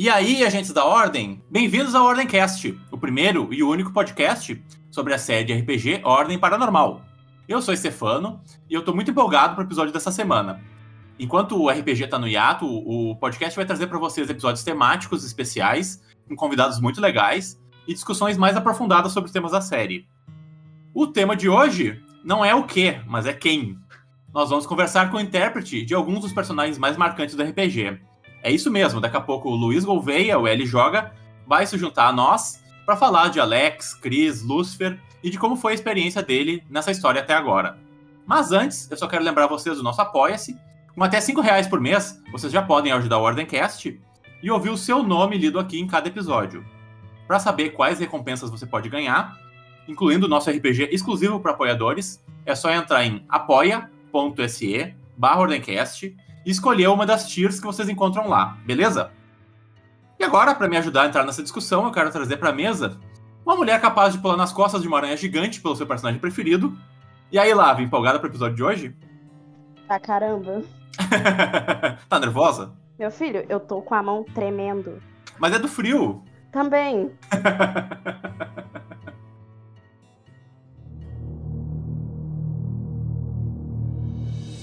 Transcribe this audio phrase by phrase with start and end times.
[0.00, 5.18] E aí, agentes da Ordem, bem-vindos ao Ordemcast, o primeiro e único podcast sobre a
[5.18, 7.02] série RPG Ordem Paranormal.
[7.48, 8.40] Eu sou Stefano
[8.70, 10.62] e eu tô muito empolgado pro episódio dessa semana.
[11.18, 16.00] Enquanto o RPG tá no hiato, o podcast vai trazer para vocês episódios temáticos especiais,
[16.28, 20.06] com convidados muito legais e discussões mais aprofundadas sobre os temas da série.
[20.94, 23.76] O tema de hoje não é o que, mas é quem.
[24.32, 27.98] Nós vamos conversar com o intérprete de alguns dos personagens mais marcantes do RPG.
[28.42, 31.12] É isso mesmo, daqui a pouco o Luiz Gouveia, o L Joga,
[31.46, 35.72] vai se juntar a nós para falar de Alex, Chris, Lucifer e de como foi
[35.72, 37.78] a experiência dele nessa história até agora.
[38.26, 40.56] Mas antes, eu só quero lembrar vocês do nosso Apoia-se.
[40.94, 44.00] Com até 5 reais por mês, vocês já podem ajudar o Ordencast
[44.42, 46.64] e ouvir o seu nome lido aqui em cada episódio.
[47.26, 49.38] Para saber quais recompensas você pode ganhar,
[49.86, 56.50] incluindo o nosso RPG exclusivo para apoiadores, é só entrar em apoia.se barra Ordencast e
[56.50, 59.10] escolher uma das tiers que vocês encontram lá, beleza?
[60.18, 62.98] E agora, para me ajudar a entrar nessa discussão, eu quero trazer para a mesa
[63.44, 66.76] uma mulher capaz de pular nas costas de uma aranha gigante pelo seu personagem preferido.
[67.30, 68.96] E aí, Lava, empolgada pro episódio de hoje?
[69.88, 70.62] Ah, caramba.
[72.08, 72.72] tá nervosa?
[72.98, 75.00] Meu filho, eu tô com a mão tremendo.
[75.38, 76.22] Mas é do frio.
[76.50, 77.12] Também.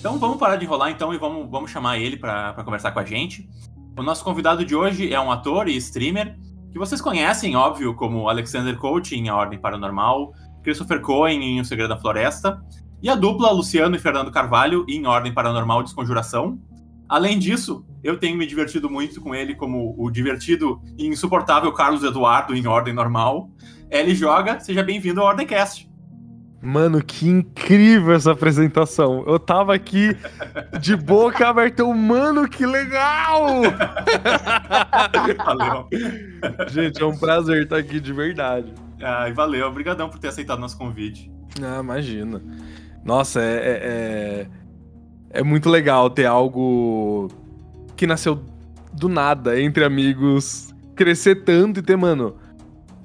[0.06, 3.04] Então vamos parar de enrolar então e vamos, vamos chamar ele para conversar com a
[3.04, 3.50] gente.
[3.98, 6.38] O nosso convidado de hoje é um ator e streamer
[6.72, 11.66] que vocês conhecem, óbvio, como Alexander Coach em A Ordem Paranormal, Christopher Cohen em O
[11.66, 12.64] Segredo da Floresta,
[13.02, 16.60] e a dupla Luciano e Fernando Carvalho em Ordem Paranormal Desconjuração.
[17.10, 22.04] Além disso, eu tenho me divertido muito com ele como o divertido e insuportável Carlos
[22.04, 23.50] Eduardo em Ordem Normal.
[23.90, 25.85] Ele joga, seja bem-vindo ao Ordemcast.
[26.66, 29.24] Mano, que incrível essa apresentação.
[29.28, 30.18] Eu tava aqui
[30.82, 31.86] de boca aberta.
[31.86, 33.62] Mano, que legal!
[35.46, 35.88] Valeu.
[36.70, 38.74] Gente, é um prazer estar aqui de verdade.
[39.00, 39.68] Ai, valeu.
[39.68, 41.32] Obrigadão por ter aceitado nosso convite.
[41.62, 42.42] Ah, imagina.
[43.04, 44.48] Nossa, é, é,
[45.34, 47.28] é, é muito legal ter algo
[47.96, 48.44] que nasceu
[48.92, 52.38] do nada, entre amigos, crescer tanto e ter, mano,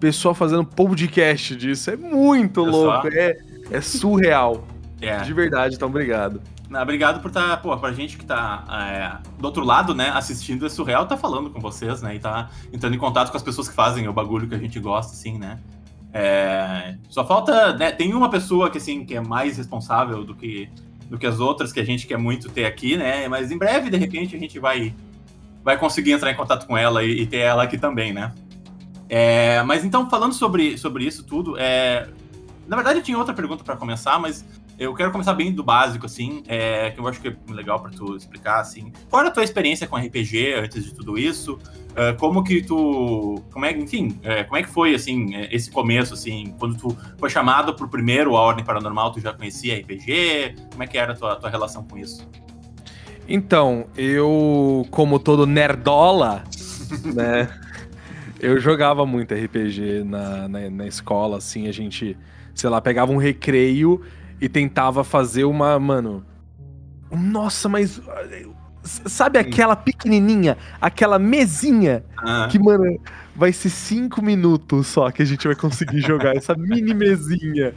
[0.01, 1.91] pessoal fazendo podcast disso.
[1.91, 3.07] É muito louco.
[3.09, 4.65] É, é surreal.
[5.03, 5.23] É.
[5.23, 6.43] De verdade, então obrigado.
[6.71, 10.67] Obrigado por estar, tá, pô, pra gente que tá é, do outro lado, né, assistindo,
[10.67, 13.67] é surreal tá falando com vocês, né, e tá entrando em contato com as pessoas
[13.67, 15.59] que fazem o bagulho que a gente gosta, assim, né.
[16.13, 20.69] É, só falta, né, tem uma pessoa que, assim, que é mais responsável do que,
[21.09, 23.91] do que as outras, que a gente quer muito ter aqui, né, mas em breve,
[23.91, 24.95] de repente, a gente vai,
[25.65, 28.33] vai conseguir entrar em contato com ela e, e ter ela aqui também, né.
[29.09, 32.09] É, mas então, falando sobre, sobre isso tudo, é,
[32.71, 34.45] na verdade, eu tinha outra pergunta para começar, mas
[34.79, 37.91] eu quero começar bem do básico, assim, é, que eu acho que é legal para
[37.91, 38.93] tu explicar, assim.
[39.09, 41.55] Qual era a tua experiência com RPG antes de tudo isso?
[41.55, 45.69] Uh, como que tu, como é, enfim, é, como é que foi, assim, é, esse
[45.69, 50.55] começo, assim, quando tu foi chamado pro primeiro A Ordem Paranormal, tu já conhecia RPG?
[50.71, 52.25] Como é que era a tua, tua relação com isso?
[53.27, 56.45] Então, eu, como todo nerdola,
[57.13, 57.51] né,
[58.39, 62.17] eu jogava muito RPG na, na, na escola, assim, a gente
[62.61, 64.01] sei lá, pegava um recreio
[64.41, 66.25] e tentava fazer uma, mano.
[67.11, 68.01] Nossa, mas
[68.83, 72.49] sabe aquela pequenininha, aquela mesinha ah.
[72.51, 73.01] que, mano,
[73.35, 77.75] vai ser cinco minutos só que a gente vai conseguir jogar essa mini mesinha.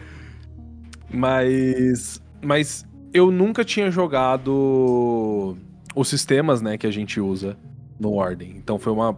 [1.10, 5.56] Mas, mas eu nunca tinha jogado
[5.96, 7.58] os sistemas, né, que a gente usa
[8.00, 8.56] no Ordem.
[8.58, 9.18] Então foi uma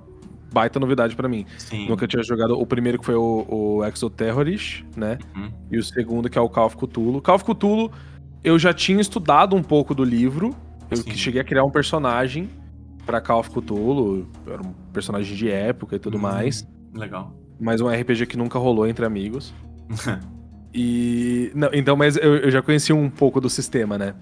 [0.52, 1.46] baita novidade para mim.
[1.58, 1.88] Sim.
[1.90, 5.18] Nunca tinha jogado o primeiro que foi o, o Exoterrorist, né?
[5.36, 5.52] Uhum.
[5.72, 7.22] E o segundo que é o Call of Cthulhu.
[7.22, 7.92] Call of Cthulhu,
[8.44, 10.56] eu já tinha estudado um pouco do livro.
[10.90, 11.12] Eu Sim.
[11.12, 12.50] cheguei a criar um personagem
[13.06, 14.28] para Call of Cthulhu.
[14.48, 16.24] Era um personagem de época e tudo uhum.
[16.24, 16.68] mais.
[16.94, 17.36] Legal.
[17.60, 19.54] Mas um RPG que nunca rolou entre amigos.
[20.74, 21.52] e.
[21.54, 24.14] Não, então, mas eu, eu já conheci um pouco do sistema, né?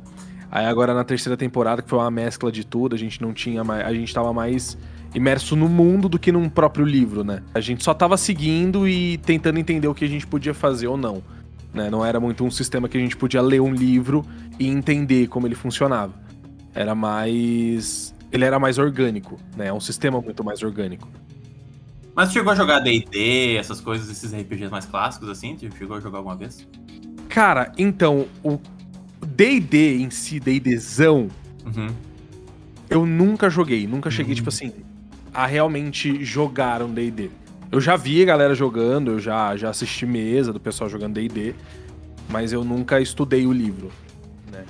[0.52, 3.64] Aí agora na terceira temporada, que foi uma mescla de tudo, a gente não tinha
[3.64, 3.86] mais.
[3.86, 4.78] A gente tava mais
[5.14, 7.44] imerso no mundo do que num próprio livro, né?
[7.54, 10.98] A gente só tava seguindo e tentando entender o que a gente podia fazer ou
[10.98, 11.22] não.
[11.74, 11.90] Né?
[11.90, 14.26] Não era muito um sistema que a gente podia ler um livro
[14.60, 16.14] e entender como ele funcionava.
[16.74, 18.14] Era mais.
[18.32, 19.68] Ele era mais orgânico, né?
[19.68, 21.08] É um sistema muito mais orgânico.
[22.16, 25.58] Mas chegou a jogar DD, essas coisas, esses RPGs mais clássicos, assim?
[25.78, 26.68] Chegou a jogar alguma vez?
[27.30, 28.60] Cara, então, o
[29.26, 31.30] DD em si, DDzão,
[31.66, 31.88] uhum.
[32.90, 33.88] eu nunca joguei.
[33.88, 34.36] Nunca cheguei, uhum.
[34.36, 34.72] tipo assim,
[35.34, 37.30] a realmente jogar um D&D.
[37.72, 41.56] Eu já vi a galera jogando, eu já, já assisti mesa do pessoal jogando D&D,
[42.30, 43.92] mas eu nunca estudei o livro,
[44.52, 44.64] né?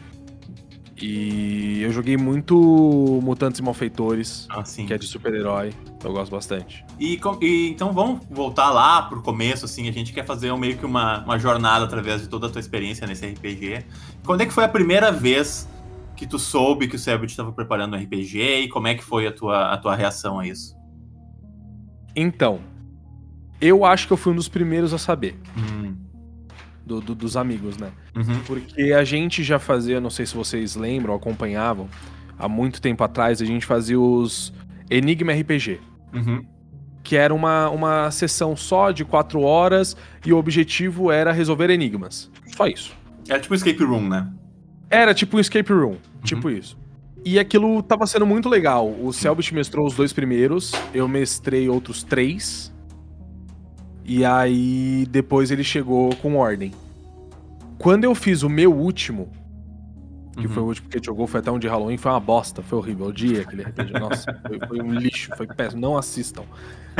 [1.01, 2.55] E eu joguei muito
[3.21, 5.73] Mutantes e Malfeitores, ah, que é de super-herói.
[6.01, 6.85] Eu gosto bastante.
[6.97, 10.85] E, e então vamos voltar lá pro começo, assim, a gente quer fazer meio que
[10.85, 13.85] uma, uma jornada através de toda a tua experiência nesse RPG.
[14.25, 15.67] Quando é que foi a primeira vez
[16.23, 19.27] que tu soube que o Selbit estava preparando um RPG e como é que foi
[19.27, 20.73] a tua, a tua reação a isso?
[22.15, 22.59] Então,
[23.59, 25.95] eu acho que eu fui um dos primeiros a saber, Hum,
[26.85, 27.91] do- do- dos amigos, né?
[28.15, 31.89] uhum, Porque a gente já fazia, não sei se vocês lembram, acompanhavam,
[32.37, 34.53] há muito tempo atrás, a gente fazia os
[34.89, 35.79] Enigma RPG.
[36.13, 36.45] uhum,
[37.03, 42.31] Que era uma, uma sessão só de quatro horas e o objetivo era resolver enigmas.
[42.55, 42.95] Só isso.
[43.27, 44.31] Era tipo escape room, né?
[44.93, 46.77] Era tipo um escape room, tipo isso.
[47.25, 48.87] E aquilo tava sendo muito legal.
[48.89, 52.71] O Selbit mestrou os dois primeiros, eu mestrei outros três.
[54.05, 56.71] E aí depois ele chegou com ordem.
[57.77, 59.29] Quando eu fiz o meu último,
[60.37, 60.53] que Uhum.
[60.53, 62.61] foi o último que a gente jogou, foi até um de Halloween, foi uma bosta,
[62.61, 63.05] foi horrível.
[63.05, 63.93] Eu odiei aquele RPG.
[63.99, 65.81] Nossa, foi, foi um lixo, foi péssimo.
[65.81, 66.43] Não assistam.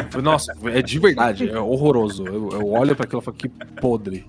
[0.10, 2.26] Foi- nossa, é de verdade, é horroroso.
[2.26, 4.26] Eu, eu olho pra aquilo e falo que podre.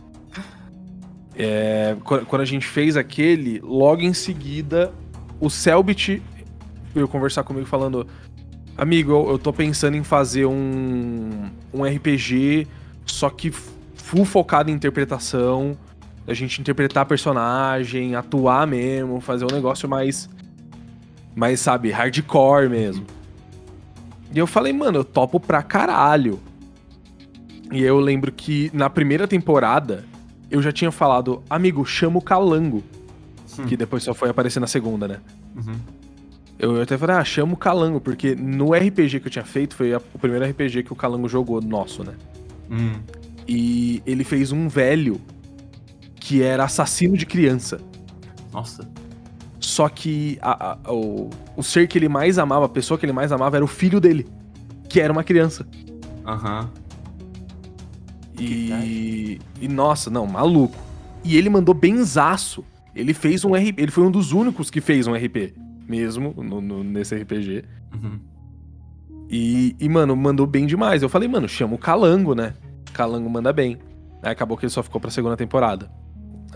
[1.37, 4.93] É, qu- quando a gente fez aquele, logo em seguida,
[5.41, 6.23] o Selbit
[6.95, 8.07] veio conversar comigo falando:
[8.77, 12.67] Amigo, eu, eu tô pensando em fazer um, um RPG,
[13.05, 15.77] só que full focado em interpretação.
[16.27, 20.29] A gente interpretar personagem, atuar mesmo, fazer um negócio mais.
[21.35, 23.05] Mais, sabe, hardcore mesmo.
[24.33, 26.41] E eu falei, mano, eu topo pra caralho.
[27.73, 30.05] E eu lembro que na primeira temporada
[30.55, 32.83] eu já tinha falado, amigo, chama o Calango.
[33.59, 33.67] Hum.
[33.67, 35.19] Que depois só foi aparecer na segunda, né?
[35.57, 35.75] Uhum.
[36.59, 39.93] Eu até falei, ah, chama o Calango, porque no RPG que eu tinha feito, foi
[39.93, 42.15] a- o primeiro RPG que o Calango jogou nosso, né?
[42.71, 42.93] Hum,
[43.47, 45.21] E ele fez um velho
[46.17, 47.79] que era assassino de criança.
[48.53, 48.89] Nossa.
[49.61, 53.13] Só que a- a- o, o ser que ele mais amava, a pessoa que ele
[53.13, 54.27] mais amava era o filho dele,
[54.89, 55.67] que era uma criança.
[56.27, 56.71] Aham.
[58.39, 60.77] E, e nossa, não, maluco.
[61.25, 62.65] E ele mandou benzaço.
[62.95, 65.55] Ele fez um RP, ele foi um dos únicos que fez um RP
[65.89, 67.65] mesmo no- no- nesse RPG.
[67.95, 68.19] Uhum.
[69.29, 71.03] E, e, mano, mandou bem demais.
[71.03, 72.55] Eu falei, mano, chama o Calango, né?
[72.93, 73.79] Calango manda bem.
[74.23, 75.91] Aí acabou que ele só ficou pra segunda temporada.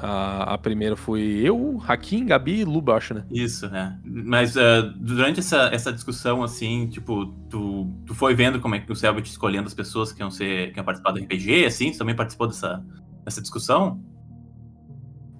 [0.00, 3.24] A, a primeira foi eu, Hakim, Gabi e Luba, acho, né?
[3.30, 3.98] Isso, né?
[4.04, 8.90] Mas ah, durante essa, essa discussão, assim, tipo, tu, tu foi vendo como é que
[8.92, 11.92] o Selbit escolhendo as pessoas que iam, ser, que iam participar do RPG, assim?
[11.92, 12.84] Você também participou dessa,
[13.24, 14.00] dessa discussão?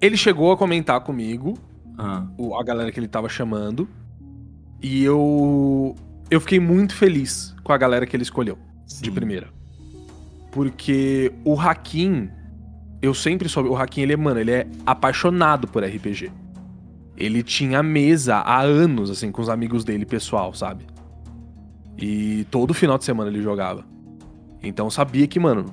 [0.01, 1.53] Ele chegou a comentar comigo,
[1.97, 3.87] Ah, o- a galera que ele tava chamando.
[4.81, 5.95] E eu.
[6.31, 8.57] Eu fiquei muito feliz com a galera que ele escolheu.
[8.85, 9.11] de sim.
[9.11, 9.47] primeira.
[10.51, 12.29] Porque o Hakim,
[13.01, 16.31] eu sempre soube, o Hakim, ele é, mano, ele é apaixonado por RPG.
[17.15, 20.85] Ele tinha mesa há anos, assim, com os amigos dele, pessoal, sabe?
[21.97, 23.83] E todo final de semana ele jogava.
[24.61, 25.65] Então eu sabia que, mano,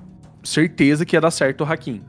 [0.42, 2.02] certeza que ia dar certo o Hakim.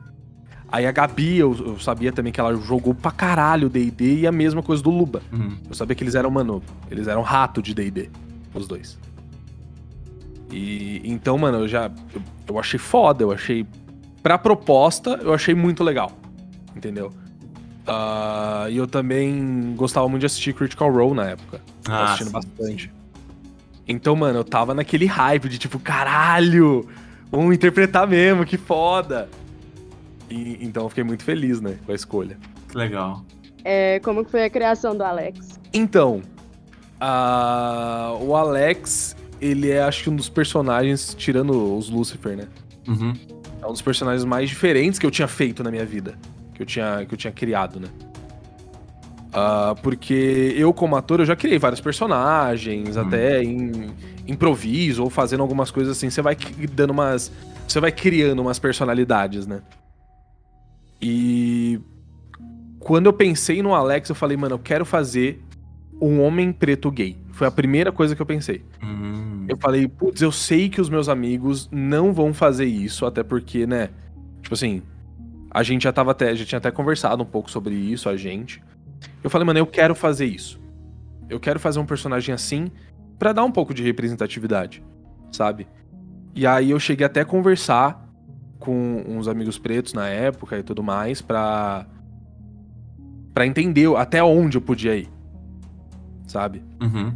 [0.70, 4.32] Aí a Gabi, eu, eu sabia também que ela jogou pra caralho D&D e a
[4.32, 5.22] mesma coisa do Luba.
[5.32, 5.58] Uhum.
[5.70, 6.62] Eu sabia que eles eram, mano,
[6.92, 8.10] eles eram rato de D&D,
[8.54, 9.00] os dois.
[10.52, 13.66] E então, mano, eu já eu, eu achei foda, eu achei
[14.28, 16.12] pra proposta, eu achei muito legal.
[16.76, 17.14] Entendeu?
[17.88, 21.62] Ah, e eu também gostava muito de assistir Critical Role na época.
[21.82, 22.34] Tava Ah, assistindo sim.
[22.34, 22.92] bastante.
[23.88, 26.86] Então, mano, eu tava naquele hype de tipo, caralho,
[27.32, 29.30] vamos interpretar mesmo, que foda.
[30.30, 32.38] E, então eu fiquei muito feliz, né, com a escolha.
[32.68, 33.24] Que legal.
[33.64, 35.58] É, como que foi a criação do Alex?
[35.74, 36.22] Então,
[37.00, 42.48] a- o Alex, ele é acho que um dos personagens, tirando os Lucifer, né?
[42.86, 43.14] Uhum.
[43.62, 46.16] É um dos personagens mais diferentes que eu tinha feito na minha vida.
[46.54, 47.88] Que eu tinha, que eu tinha criado, né?
[49.34, 53.02] Ah, porque eu, como ator, eu já criei vários personagens, Hum.
[53.02, 53.90] até em
[54.28, 56.10] improviso, ou fazendo algumas coisas assim.
[56.10, 56.36] Você vai
[56.74, 57.32] dando umas.
[57.68, 59.62] Você vai criando umas personalidades, né?
[61.02, 61.80] E.
[62.80, 65.44] Quando eu pensei no Alex, eu falei, mano, eu quero fazer
[66.00, 67.18] um homem preto gay.
[67.34, 68.64] Foi a primeira coisa que eu pensei.
[68.82, 69.27] Hum.
[69.48, 73.66] Eu falei, putz, eu sei que os meus amigos não vão fazer isso, até porque,
[73.66, 73.90] né?
[74.42, 74.82] Tipo assim,
[75.50, 78.62] a gente já tava até, já tinha até conversado um pouco sobre isso, a gente.
[79.24, 80.60] Eu falei, mano, eu quero fazer isso.
[81.30, 82.72] Eu quero fazer um personagem assim
[83.18, 84.84] pra dar um pouco de representatividade,
[85.32, 85.68] sabe?
[86.36, 88.06] E aí eu cheguei até a conversar
[88.60, 91.86] com uns amigos pretos na época e tudo mais pra
[93.34, 95.08] para entender até onde eu podia ir.
[96.26, 96.64] Sabe?
[96.82, 97.16] Uhum.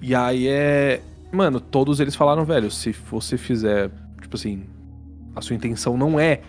[0.00, 1.02] E aí é.
[1.34, 4.64] Mano, todos eles falaram, velho, se você fizer, tipo assim,
[5.34, 6.40] a sua intenção não é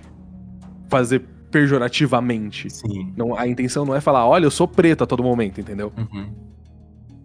[0.89, 2.69] fazer pejorativamente.
[2.69, 3.13] Sim.
[3.15, 5.91] Não, a intenção não é falar, olha, eu sou preto a todo momento, entendeu?
[5.97, 6.29] Uhum.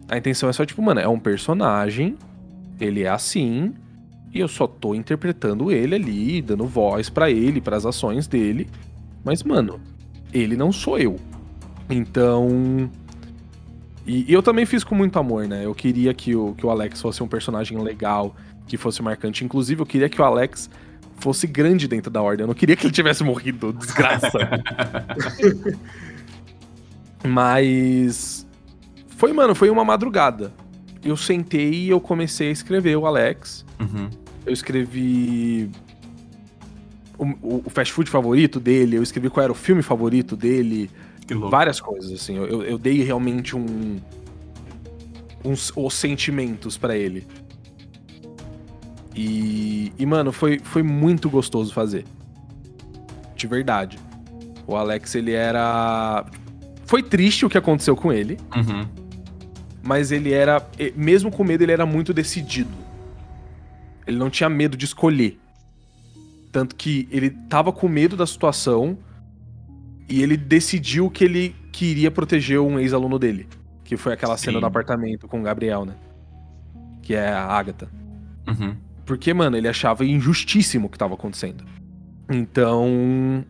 [0.09, 2.17] A intenção é só, tipo, mano, é um personagem.
[2.79, 3.73] Ele é assim,
[4.33, 8.67] e eu só tô interpretando ele ali, dando voz para ele, para as ações dele.
[9.23, 9.79] Mas, mano,
[10.33, 11.17] ele não sou eu.
[11.89, 12.89] Então.
[14.05, 15.65] E, e, eu também fiz com muito amor, né?
[15.65, 18.35] Eu queria que o, que o Alex fosse um personagem legal,
[18.67, 19.45] que fosse marcante.
[19.45, 20.69] Inclusive, eu queria que o Alex
[21.19, 22.43] fosse grande dentro da ordem.
[22.43, 24.39] Eu não queria que ele tivesse morrido, desgraça.
[27.23, 28.47] Mas.
[29.17, 30.51] Foi, mano, foi uma madrugada.
[31.03, 33.65] Eu sentei e eu comecei a escrever o Alex.
[33.79, 34.09] Uhum.
[34.45, 35.69] Eu escrevi
[37.21, 40.89] o, o, fast food favorito dele, eu escrevi qual era o filme favorito dele.
[41.33, 42.35] Várias coisas, assim.
[42.35, 43.99] Eu, eu dei realmente um.
[45.43, 47.25] Uns, os sentimentos para ele.
[49.15, 52.05] E, e, mano, foi, foi muito gostoso fazer.
[53.35, 53.99] De verdade.
[54.67, 56.25] O Alex, ele era.
[56.85, 58.37] Foi triste o que aconteceu com ele.
[58.55, 58.87] Uhum.
[59.81, 60.65] Mas ele era.
[60.95, 62.81] Mesmo com medo, ele era muito decidido.
[64.05, 65.39] Ele não tinha medo de escolher.
[66.51, 68.97] Tanto que ele tava com medo da situação
[70.11, 73.47] e ele decidiu que ele queria proteger um ex-aluno dele.
[73.83, 74.45] Que foi aquela Sim.
[74.45, 75.95] cena do apartamento com o Gabriel, né?
[77.01, 77.89] Que é a Agatha.
[78.47, 78.75] Uhum.
[79.05, 81.63] Porque, mano, ele achava injustíssimo o que tava acontecendo.
[82.29, 83.45] Então.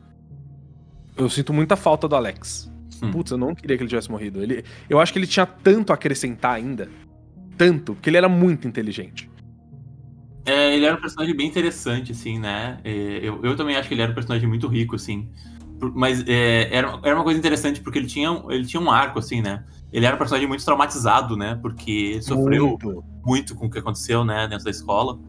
[1.17, 2.71] Eu sinto muita falta do Alex.
[3.01, 3.11] Hum.
[3.11, 4.41] Putz, eu não queria que ele tivesse morrido.
[4.41, 6.87] Ele, eu acho que ele tinha tanto a acrescentar ainda.
[7.57, 9.29] Tanto, que ele era muito inteligente.
[10.45, 12.79] É, ele era um personagem bem interessante, assim, né?
[12.83, 15.29] É, eu, eu também acho que ele era um personagem muito rico, assim.
[15.93, 19.41] Mas é, era, era uma coisa interessante porque ele tinha, ele tinha um arco, assim,
[19.41, 19.63] né?
[19.91, 21.57] Ele era um personagem muito traumatizado, né?
[21.61, 24.47] Porque sofreu muito, muito com o que aconteceu, né?
[24.47, 25.19] Dentro da escola.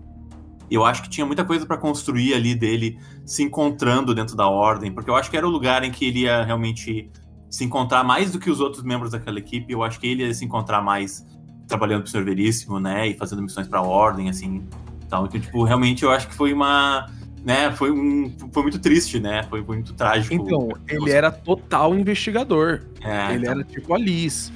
[0.70, 4.48] E eu acho que tinha muita coisa para construir ali dele se encontrando dentro da
[4.48, 7.10] ordem, porque eu acho que era o lugar em que ele ia realmente
[7.50, 9.70] se encontrar mais do que os outros membros daquela equipe.
[9.70, 11.26] Eu acho que ele ia se encontrar mais
[11.68, 13.08] trabalhando pro Senhor Veríssimo, né?
[13.08, 14.66] E fazendo missões pra ordem, assim.
[15.04, 17.06] Então, tipo, realmente eu acho que foi uma.
[17.44, 19.42] Né, foi, um, foi muito triste, né?
[19.50, 20.32] Foi, muito trágico.
[20.32, 22.82] Então, ele era total investigador.
[23.00, 23.52] É, ele então...
[23.52, 24.52] era tipo a Liz.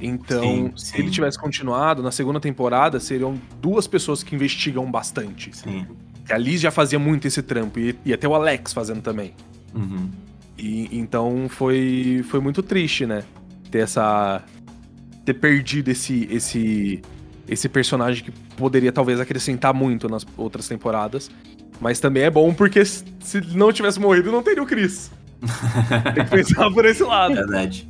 [0.00, 0.98] Então, sim, se sim.
[0.98, 5.56] ele tivesse continuado, na segunda temporada seriam duas pessoas que investigam bastante.
[5.56, 5.86] Sim.
[6.30, 9.34] A Liz já fazia muito esse trampo, e, e até o Alex fazendo também.
[9.74, 10.08] Uhum.
[10.56, 13.24] E, então foi, foi muito triste, né?
[13.70, 14.44] Ter essa.
[15.24, 17.02] ter perdido esse, esse
[17.48, 21.30] esse personagem que poderia talvez acrescentar muito nas outras temporadas.
[21.80, 25.10] Mas também é bom porque se não tivesse morrido, não teria o Chris.
[26.14, 27.34] Tem que pensar por esse lado.
[27.34, 27.88] Verdade.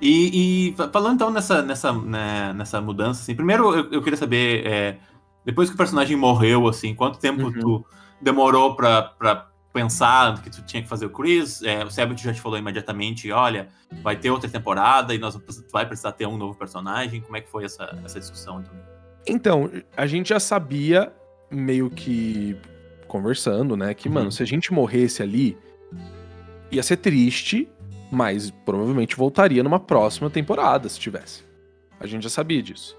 [0.00, 4.66] E, e, falando então nessa, nessa, né, nessa mudança, assim, primeiro eu, eu queria saber,
[4.66, 4.98] é,
[5.46, 7.52] depois que o personagem morreu, assim, quanto tempo uhum.
[7.52, 7.86] tu
[8.20, 11.60] demorou pra, pra pensar que tu tinha que fazer o Chris.
[11.62, 13.68] É, o Sebut já te falou imediatamente, olha,
[14.02, 15.36] vai ter outra temporada e nós
[15.70, 17.20] vai precisar ter um novo personagem.
[17.20, 18.72] Como é que foi essa, essa discussão então?
[19.26, 21.12] Então, a gente já sabia
[21.50, 22.56] meio que
[23.08, 24.14] conversando, né, que uhum.
[24.14, 25.58] mano, se a gente morresse ali,
[26.70, 27.68] ia ser triste,
[28.10, 31.44] mas provavelmente voltaria numa próxima temporada se tivesse.
[31.98, 32.96] A gente já sabia disso.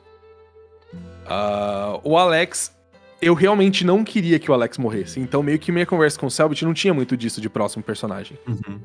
[1.25, 2.75] Uh, o Alex
[3.22, 5.19] eu realmente não queria que o Alex morresse.
[5.19, 8.38] Então, meio que minha conversa com o Selbit não tinha muito disso de próximo personagem.
[8.48, 8.79] Uhum.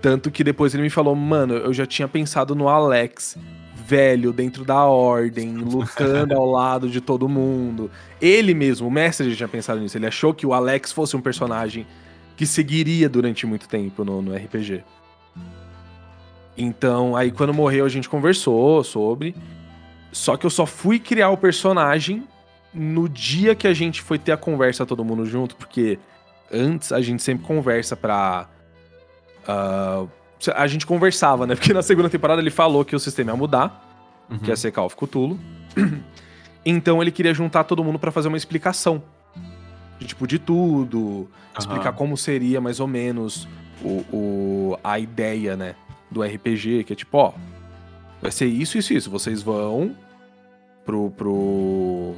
[0.00, 3.36] Tanto que depois ele me falou, mano, eu já tinha pensado no Alex,
[3.74, 7.90] velho, dentro da ordem, lutando ao lado de todo mundo.
[8.20, 9.98] Ele mesmo, o mestre, já tinha pensado nisso.
[9.98, 11.86] Ele achou que o Alex fosse um personagem
[12.36, 14.84] que seguiria durante muito tempo no, no RPG.
[16.56, 19.34] Então, aí quando morreu, a gente conversou sobre.
[20.12, 22.26] Só que eu só fui criar o personagem
[22.72, 25.98] no dia que a gente foi ter a conversa todo mundo junto, porque
[26.52, 28.48] antes a gente sempre conversa pra.
[29.44, 30.08] Uh,
[30.54, 31.54] a gente conversava, né?
[31.56, 34.38] Porque na segunda temporada ele falou que o sistema ia mudar, uhum.
[34.38, 35.38] que ia ser Call of Cthulhu.
[36.64, 39.02] então ele queria juntar todo mundo para fazer uma explicação.
[39.98, 41.28] De, tipo, de tudo, uhum.
[41.58, 43.48] explicar como seria mais ou menos
[43.82, 45.74] o, o, a ideia, né?
[46.10, 47.32] Do RPG, que é tipo, ó,
[48.22, 49.10] vai ser isso, isso, isso.
[49.10, 49.96] Vocês vão
[50.84, 52.14] pro, pro,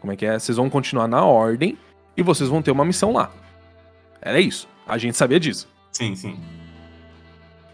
[0.00, 0.38] como é que é?
[0.38, 1.78] Vocês vão continuar na ordem
[2.16, 3.30] e vocês vão ter uma missão lá.
[4.20, 4.68] Era isso.
[4.86, 5.68] A gente sabia disso.
[5.92, 6.38] Sim, sim.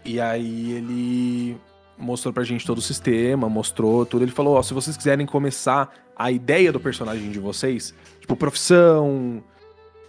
[0.05, 1.57] E aí ele
[1.97, 4.23] mostrou pra gente todo o sistema, mostrou tudo.
[4.23, 9.43] Ele falou: Ó, se vocês quiserem começar a ideia do personagem de vocês, tipo, profissão,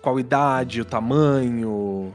[0.03, 2.15] qual idade, o tamanho.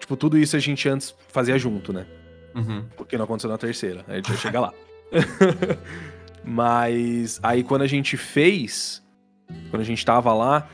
[0.00, 2.06] Tipo, tudo isso a gente antes fazia junto, né?
[2.54, 2.84] Uhum.
[2.96, 4.04] Porque não aconteceu na terceira.
[4.08, 4.72] A gente vai chegar lá.
[6.44, 9.01] Mas aí quando a gente fez,
[9.70, 10.68] quando a gente tava lá,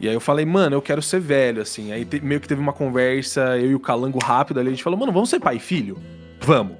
[0.00, 1.90] E aí eu falei, mano, eu quero ser velho, assim.
[1.90, 4.82] Aí te- meio que teve uma conversa, eu e o Calango rápido ali, a gente
[4.84, 5.98] falou, mano, vamos ser pai e filho?
[6.40, 6.76] Vamos.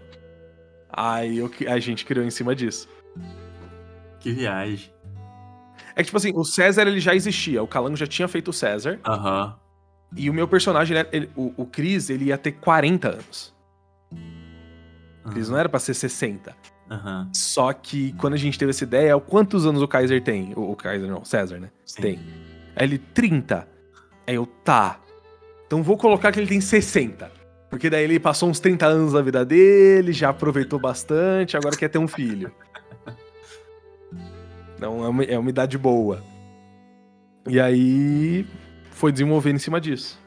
[0.89, 2.89] Aí eu- a gente criou em cima disso.
[4.21, 4.93] Que viagem.
[5.97, 8.53] É que, tipo assim, o César ele já existia, o Calango já tinha feito o
[8.53, 9.57] César, Aham.
[10.17, 13.53] e o meu personagem, ele, o, o Cris, ele ia ter 40 anos.
[15.25, 16.55] O Cris não era pra ser 60.
[16.90, 17.28] Aham.
[17.35, 20.52] Só que quando a gente teve essa ideia, quantos anos o Kaiser tem?
[20.57, 21.71] O, o Kaiser não, o César, né?
[21.85, 22.02] Sim.
[22.02, 22.18] Tem.
[22.75, 23.68] Aí ele, 30.
[24.26, 24.99] Aí eu, tá.
[25.66, 27.30] Então vou colocar que ele tem 60.
[27.68, 31.88] Porque daí ele passou uns 30 anos da vida dele, já aproveitou bastante, agora quer
[31.88, 32.50] ter um filho.
[34.75, 36.23] Então é uma, é uma idade boa.
[37.49, 38.47] E aí
[38.92, 40.18] foi desenvolvendo em cima disso.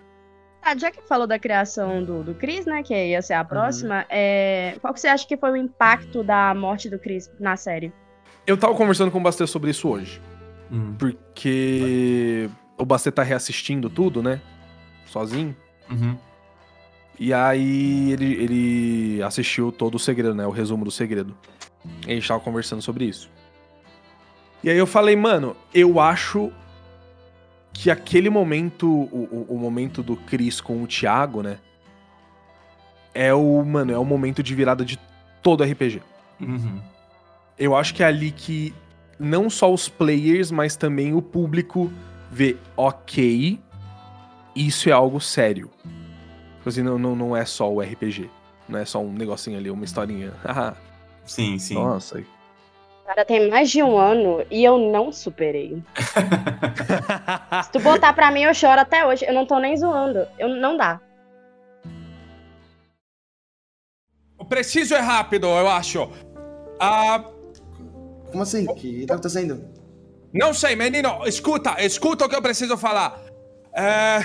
[0.61, 4.05] Ah, já que falou da criação do, do Chris, né, que ia ser a próxima,
[4.09, 7.91] é, qual que você acha que foi o impacto da morte do Chris na série?
[8.45, 10.21] Eu tava conversando com o Bastet sobre isso hoje.
[10.71, 10.93] Hum.
[10.97, 14.39] Porque o Bastet tá reassistindo tudo, né?
[15.05, 15.55] Sozinho.
[15.89, 16.17] Uhum.
[17.19, 20.45] E aí ele, ele assistiu todo o segredo, né?
[20.45, 21.35] O resumo do segredo.
[22.07, 23.29] E a gente tava conversando sobre isso.
[24.63, 26.51] E aí eu falei, mano, eu acho
[27.73, 31.57] que aquele momento, o, o, o momento do Chris com o Thiago, né?
[33.13, 34.99] É o, mano, é o momento de virada de
[35.41, 36.01] todo RPG.
[36.39, 36.81] Uhum.
[37.57, 38.73] Eu acho que é ali que
[39.19, 41.91] não só os players, mas também o público
[42.31, 43.59] vê, ok,
[44.55, 45.69] isso é algo sério.
[46.57, 48.29] Tipo assim, não, não, não é só o RPG.
[48.67, 50.33] Não é só um negocinho ali, uma historinha.
[51.25, 51.75] Sim, sim.
[51.75, 52.23] Nossa.
[53.05, 55.81] Cara, tem mais de um ano e eu não superei.
[57.63, 59.25] Se tu botar pra mim, eu choro até hoje.
[59.25, 60.27] Eu não tô nem zoando.
[60.39, 61.01] Eu, não dá.
[64.37, 66.09] O preciso é rápido, eu acho.
[66.79, 67.23] Ah,
[68.31, 68.67] Como assim?
[68.67, 69.63] O que tá acontecendo?
[70.33, 71.21] não sei, menino.
[71.25, 73.19] Escuta, escuta o que eu preciso falar.
[73.73, 74.19] É,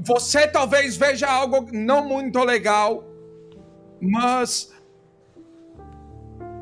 [0.00, 3.04] Você talvez veja algo não muito legal,
[4.00, 4.72] mas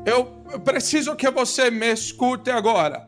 [0.05, 3.07] eu preciso que você me escute agora.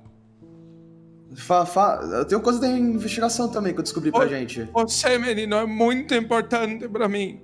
[1.36, 4.30] Fa, fa, eu tenho coisa da investigação também que eu descobri pra Oi.
[4.30, 4.64] gente.
[4.74, 7.42] Você, menino, é muito importante pra mim.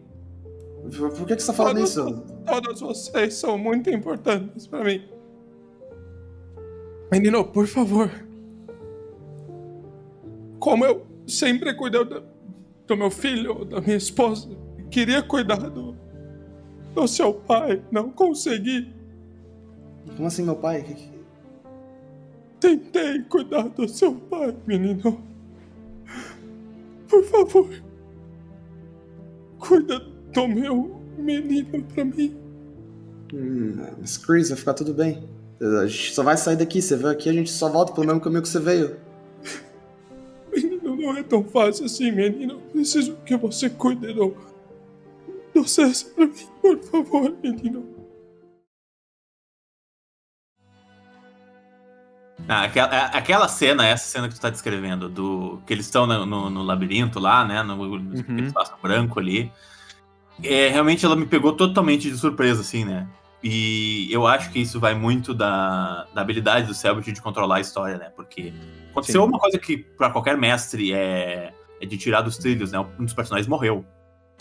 [0.98, 2.26] Por por que, que você tá falando Todos, isso?
[2.46, 5.02] todos vocês são muito importantes pra mim.
[7.12, 8.12] Menino, por favor.
[10.60, 12.24] Como eu sempre cuidei do,
[12.86, 14.50] do meu filho, da minha esposa,
[14.92, 15.96] queria cuidar do,
[16.94, 18.94] do seu pai, não consegui.
[20.18, 20.82] Como assim, meu pai?
[20.84, 21.18] Que- que-
[22.60, 25.22] Tentei cuidar do seu pai, menino.
[27.08, 27.70] Por favor.
[29.60, 30.00] Cuida
[30.34, 32.36] do meu menino pra mim.
[33.34, 35.24] Hum, mas Chris, vai ficar tudo bem.
[35.62, 38.22] A gente só vai sair daqui, você veio aqui, a gente só volta pelo mesmo
[38.22, 38.98] caminho que você veio.
[40.52, 42.54] Menino, não é tão fácil assim, menino.
[42.54, 44.36] Eu preciso que você cuide do.
[45.54, 47.86] do César pra mim, por favor, menino.
[52.48, 56.08] Ah, aquela, a- aquela cena, essa cena que tu tá descrevendo, do que eles estão
[56.08, 57.62] no, no- no labirinto lá, né?
[57.64, 59.52] No, no espaço branco ali.
[60.44, 63.08] É, realmente ela me pegou totalmente de surpresa, assim, né?
[63.44, 67.60] E eu acho que isso vai muito da, da habilidade do Selbit de controlar a
[67.60, 68.10] história, né?
[68.16, 68.54] Porque
[68.92, 69.28] aconteceu Sim.
[69.28, 72.80] uma coisa que pra qualquer mestre é, é de tirar dos trilhos, né?
[73.00, 73.86] Um dos personagens morreu.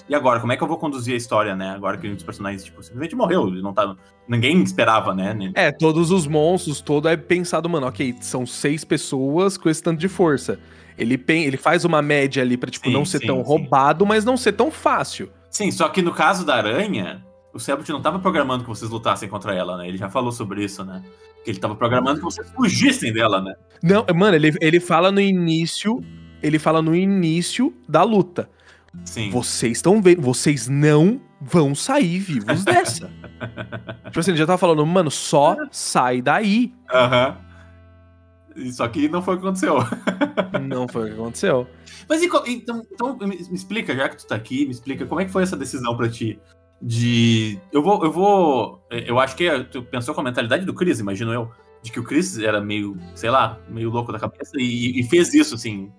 [0.09, 1.71] E agora, como é que eu vou conduzir a história, né?
[1.71, 3.49] Agora que um dos personagens, tipo, simplesmente morreu.
[3.49, 3.97] Ele não tá,
[4.29, 5.37] ninguém esperava, né?
[5.55, 9.99] É, todos os monstros, todo é pensado, mano, ok, são seis pessoas com esse tanto
[9.99, 10.61] de força.
[10.97, 13.43] Ele, pen- ele faz uma média ali pra, tipo, Sim, não ser sim, tão sim.
[13.43, 15.29] roubado, mas não ser tão fácil.
[15.51, 19.29] Sim, só que no caso da aranha, o Selbit não tava programando que vocês lutassem
[19.29, 19.89] contra ela, né?
[19.89, 21.03] Ele já falou sobre isso, né?
[21.45, 23.55] Que ele tava programando que vocês fugissem dela, né?
[23.83, 26.01] Não, mano, ele, ele fala no início.
[26.43, 28.49] Ele fala no início da luta.
[29.05, 29.31] Sim.
[29.31, 33.11] Vocês estão vendo, vocês não vão sair vivos dessa.
[34.07, 36.73] tipo assim, ele já tava falando, mano, só sai daí.
[36.93, 37.47] Aham.
[38.57, 39.77] E Só que não foi o que aconteceu.
[40.67, 41.69] Não foi o que aconteceu.
[42.09, 45.21] Mas e então, então me, me explica, já que tu tá aqui, me explica como
[45.21, 46.41] é que foi essa decisão pra ti?
[46.81, 47.59] De.
[47.71, 48.03] Eu vou.
[48.03, 48.83] Eu vou.
[48.91, 51.51] Eu acho que tu pensou com a mentalidade do Chris, imagino eu.
[51.83, 55.35] De que o Chris era meio, sei lá, meio louco da cabeça e, e fez
[55.35, 55.93] isso, assim.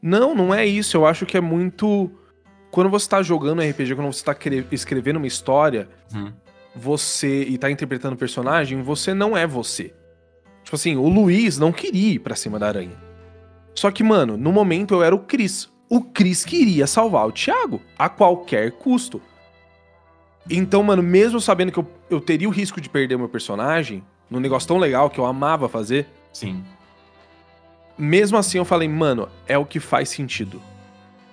[0.00, 0.96] Não, não é isso.
[0.96, 2.10] Eu acho que é muito.
[2.70, 6.32] Quando você tá jogando RPG, quando você tá cre- escrevendo uma história, Hum.
[6.74, 7.42] você.
[7.44, 9.92] e tá interpretando o personagem, você não é você.
[10.64, 12.96] Tipo assim, o Luiz não queria ir pra cima da aranha.
[13.74, 15.70] Só que, mano, no momento eu era o Chris.
[15.88, 19.20] O Chris queria salvar o Thiago a qualquer custo.
[20.50, 24.02] Então, mano, mesmo sabendo que eu, eu teria o risco de perder o meu personagem,
[24.30, 26.62] num negócio tão legal que eu amava fazer, Sim.
[27.96, 30.60] mesmo assim eu falei, mano, é o que faz sentido.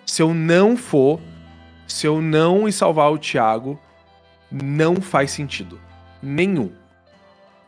[0.05, 1.19] Se eu não for,
[1.87, 3.79] se eu não ir salvar o Thiago,
[4.51, 5.79] não faz sentido.
[6.21, 6.71] Nenhum.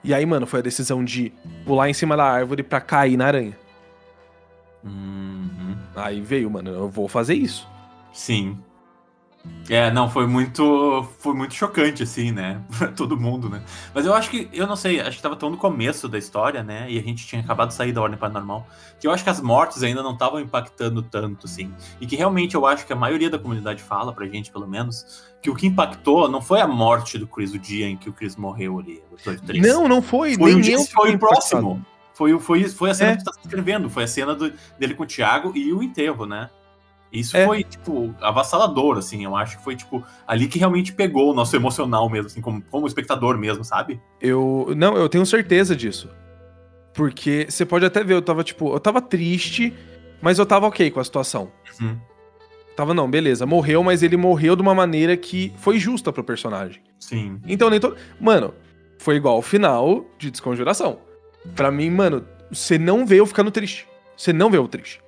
[0.03, 1.33] E aí, mano, foi a decisão de
[1.65, 3.57] pular em cima da árvore pra cair na aranha.
[4.83, 5.75] Uhum.
[5.95, 7.67] Aí veio, mano, eu vou fazer isso.
[8.13, 8.57] Sim.
[9.69, 11.05] É, não, foi muito.
[11.19, 12.61] Foi muito chocante, assim, né?
[12.77, 13.61] Pra todo mundo, né?
[13.93, 16.63] Mas eu acho que, eu não sei, acho que tava tão no começo da história,
[16.63, 16.85] né?
[16.89, 18.67] E a gente tinha acabado de sair da Ordem Paranormal.
[18.99, 21.73] Que eu acho que as mortes ainda não estavam impactando tanto, assim.
[21.99, 25.23] E que realmente eu acho que a maioria da comunidade fala pra gente, pelo menos,
[25.41, 28.13] que o que impactou não foi a morte do Chris, o dia em que o
[28.13, 29.61] Chris morreu ali, episódio 3.
[29.67, 30.35] Não, não foi.
[30.35, 31.85] foi nem o dia que foi próximo.
[32.13, 33.15] Foi, o- foi, foi a cena É.
[33.17, 36.25] que tu tá escrevendo, foi a cena do- dele com o Thiago e o enterro,
[36.25, 36.49] né?
[37.11, 37.45] Isso É.
[37.45, 39.23] foi, tipo, avassalador, assim.
[39.23, 42.61] Eu acho que foi, tipo, ali que realmente pegou o nosso emocional mesmo, assim, como,
[42.63, 43.99] como espectador mesmo, sabe?
[44.21, 44.73] Eu.
[44.75, 46.09] Não, eu tenho certeza disso.
[46.93, 49.73] Porque você pode até ver, eu tava, tipo, eu tava triste,
[50.21, 51.51] mas eu tava ok com a situação.
[51.79, 51.97] Uhum.
[52.75, 56.81] Tava, não, beleza, morreu, mas ele morreu de uma maneira que foi justa pro personagem.
[56.99, 57.39] Sim.
[57.47, 57.95] Então nem todo.
[58.19, 58.53] Mano,
[58.99, 60.99] foi igual ao final de Desconjuração.
[61.55, 63.87] Pra mim, mano, você não vê eu ficando triste.
[64.15, 64.99] Você não vê eu triste.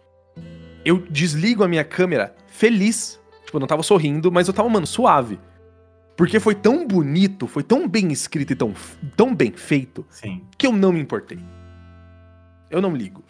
[0.89, 3.19] Eu desligo a minha câmera feliz.
[3.45, 5.39] Tipo, eu não tava sorrindo, mas eu tava, mano, suave.
[6.17, 8.73] Porque foi tão bonito, foi tão bem escrito e tão,
[9.15, 10.43] tão bem feito, Sim.
[10.57, 11.37] que eu não me importei.
[12.71, 13.23] Eu não ligo.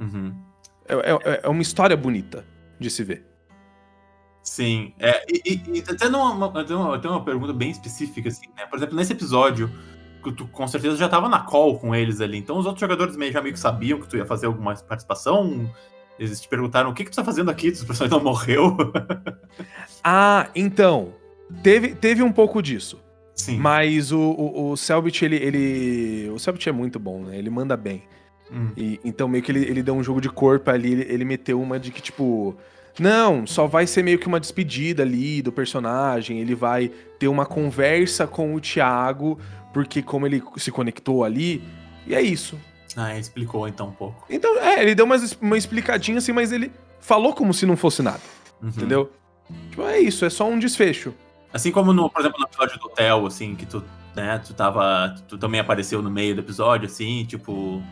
[0.00, 0.34] Uhum.
[0.88, 2.44] É, é- é uma história bonita
[2.80, 3.24] de se ver.
[4.42, 4.92] Sim.
[4.98, 8.66] É, e, e, até numa, uma, tenho uma pergunta bem específica, assim, né?
[8.66, 9.70] Por exemplo, nesse episódio,
[10.36, 12.36] tu com certeza já tava na call com eles ali.
[12.36, 15.70] Então os outros jogadores meio, já meio que sabiam que tu ia fazer alguma participação.
[16.18, 17.72] Eles te perguntaram o que, que tu tá fazendo aqui?
[17.72, 18.76] Tu personagem não morreu?
[20.08, 21.14] Ah, então.
[21.64, 23.00] Teve, teve um pouco disso.
[23.34, 23.58] Sim.
[23.58, 26.30] Mas o, o, o Selbit, ele, ele.
[26.30, 27.36] O Selbit é muito bom, né?
[27.36, 28.04] Ele manda bem.
[28.50, 28.70] Hum.
[28.76, 31.60] E, então, meio que ele, ele deu um jogo de corpo ali, ele, ele meteu
[31.60, 32.56] uma de que, tipo.
[33.00, 36.40] Não, só vai ser meio que uma despedida ali do personagem.
[36.40, 39.38] Ele vai ter uma conversa com o Thiago,
[39.74, 41.62] porque como ele se conectou ali.
[42.06, 42.56] E é isso.
[42.96, 44.24] Ah, ele explicou então um pouco.
[44.30, 46.70] Então, é, ele deu uma, uma explicadinha assim, mas ele
[47.00, 48.20] falou como se não fosse nada,
[48.62, 48.68] Uhum.
[48.68, 49.12] entendeu?
[49.70, 51.12] Tipo, é isso, é só um desfecho.
[51.52, 53.82] Assim como, no, por exemplo, no episódio do hotel, assim, que tu,
[54.14, 55.14] né, tu tava.
[55.28, 57.82] Tu também apareceu no meio do episódio, assim, tipo.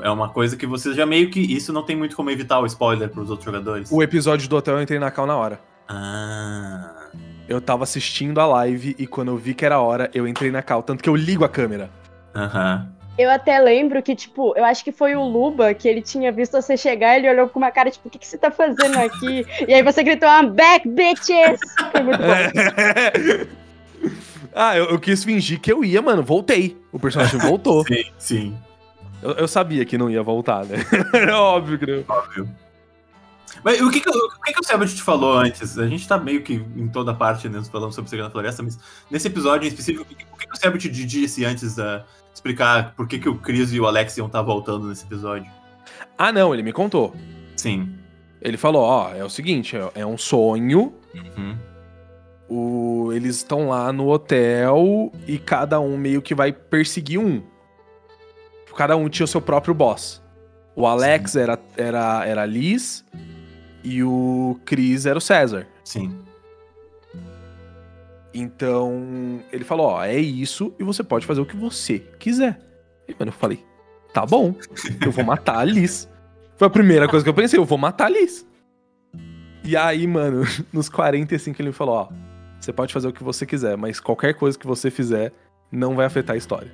[0.00, 1.40] É uma coisa que você já meio que.
[1.40, 3.90] Isso não tem muito como evitar o spoiler pros outros jogadores.
[3.92, 5.60] O episódio do hotel eu entrei na cal na hora.
[5.88, 7.08] Ah.
[7.48, 10.50] Eu tava assistindo a live e quando eu vi que era a hora, eu entrei
[10.52, 10.82] na cal.
[10.82, 11.90] Tanto que eu ligo a câmera.
[12.34, 12.88] Aham.
[13.20, 16.52] Eu até lembro que, tipo, eu acho que foi o Luba que ele tinha visto
[16.52, 19.44] você chegar, ele olhou com uma cara, tipo, o que, que você tá fazendo aqui?
[19.68, 21.60] e aí você gritou, I'm back, bitches!
[21.92, 23.50] Foi muito bom.
[24.56, 26.22] ah, eu, eu quis fingir que eu ia, mano.
[26.22, 26.78] Voltei.
[26.90, 27.84] O personagem voltou.
[27.86, 28.58] Sim, sim.
[29.22, 30.78] eu, eu sabia que não ia voltar, né?
[31.12, 32.02] Era óbvio que não.
[32.08, 32.48] Óbvio.
[33.62, 35.78] Mas o que que, o que, que o Sebert te falou antes?
[35.78, 38.78] A gente tá meio que em toda parte né, falando sobre Segredo da Floresta, mas
[39.10, 42.02] nesse episódio em específico, o que, o que o Sebert te disse antes de
[42.40, 45.50] explicar por que, que o Chris e o Alex iam estar voltando nesse episódio?
[46.16, 47.14] Ah, não, ele me contou.
[47.56, 47.94] Sim.
[48.40, 50.94] Ele falou: ó, é o seguinte, é, é um sonho.
[51.14, 51.56] Uhum.
[52.48, 57.42] O, eles estão lá no hotel e cada um meio que vai perseguir um.
[58.76, 60.22] Cada um tinha o seu próprio boss.
[60.74, 63.04] O Alex era, era, era a Liz
[63.84, 65.66] e o Chris era o César.
[65.84, 66.18] Sim.
[68.32, 72.60] Então, ele falou, ó, é isso e você pode fazer o que você quiser.
[73.08, 73.64] E, mano, eu falei,
[74.12, 74.54] tá bom,
[75.04, 76.08] eu vou matar a Liz.
[76.56, 78.46] Foi a primeira coisa que eu pensei, eu vou matar a Liz.
[79.64, 82.08] E aí, mano, nos 45 ele me falou, ó,
[82.60, 85.32] você pode fazer o que você quiser, mas qualquer coisa que você fizer
[85.72, 86.72] não vai afetar a história.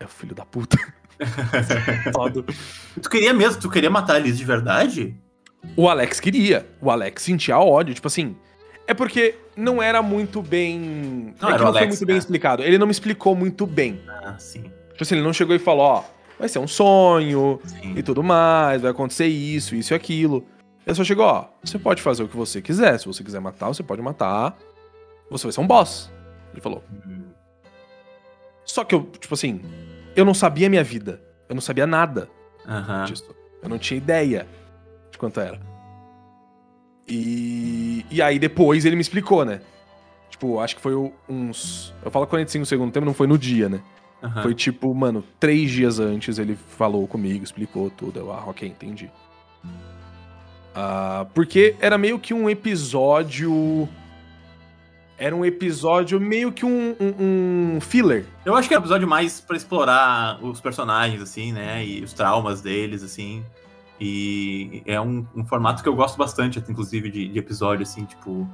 [0.00, 0.76] É o filho da puta.
[3.00, 5.16] Tu queria mesmo, tu queria matar a Liz de verdade?
[5.76, 6.66] O Alex queria.
[6.80, 8.36] O Alex sentia ódio, tipo assim.
[8.86, 11.34] É porque não era muito bem.
[11.40, 12.18] Não é era não foi Alex, muito bem né?
[12.18, 12.62] explicado.
[12.62, 14.00] Ele não me explicou muito bem.
[14.08, 14.62] Ah, sim.
[14.90, 16.04] Tipo assim, ele não chegou e falou, ó,
[16.38, 17.94] vai ser um sonho Sim.
[17.96, 20.46] e tudo mais, vai acontecer isso, isso e aquilo.
[20.86, 22.98] Ele só chegou, ó, você pode fazer o que você quiser.
[23.00, 24.56] Se você quiser matar, você pode matar.
[25.30, 26.10] Você vai ser um boss.
[26.52, 26.84] Ele falou.
[27.06, 27.24] Hum,
[28.64, 29.62] Só que eu, tipo assim,
[30.14, 31.20] eu não sabia a minha vida.
[31.48, 32.28] Eu não sabia nada
[32.68, 33.04] Aham.
[33.06, 33.34] disso.
[33.62, 34.46] Eu não tinha ideia
[35.10, 35.58] de quanto era.
[37.06, 39.60] E, e aí depois ele me explicou, né?
[40.30, 40.94] Tipo, acho que foi
[41.28, 41.94] uns.
[42.04, 43.80] Eu falo 45 no segundo tempo, não foi no dia, né?
[44.24, 44.42] aham.
[44.42, 48.18] Foi tipo, mano, três dias antes ele falou comigo, explicou tudo.
[48.18, 49.10] Eu, ah, ok, entendi.
[50.74, 53.88] Ah, porque era meio que um episódio.
[55.16, 58.24] Era um episódio meio que um, um, um filler.
[58.44, 61.86] Eu acho que é um episódio mais pra explorar os personagens, assim, né?
[61.86, 63.44] E os traumas deles, assim.
[64.00, 68.48] E é um, um formato que eu gosto bastante, inclusive, de, de episódio, assim, tipo.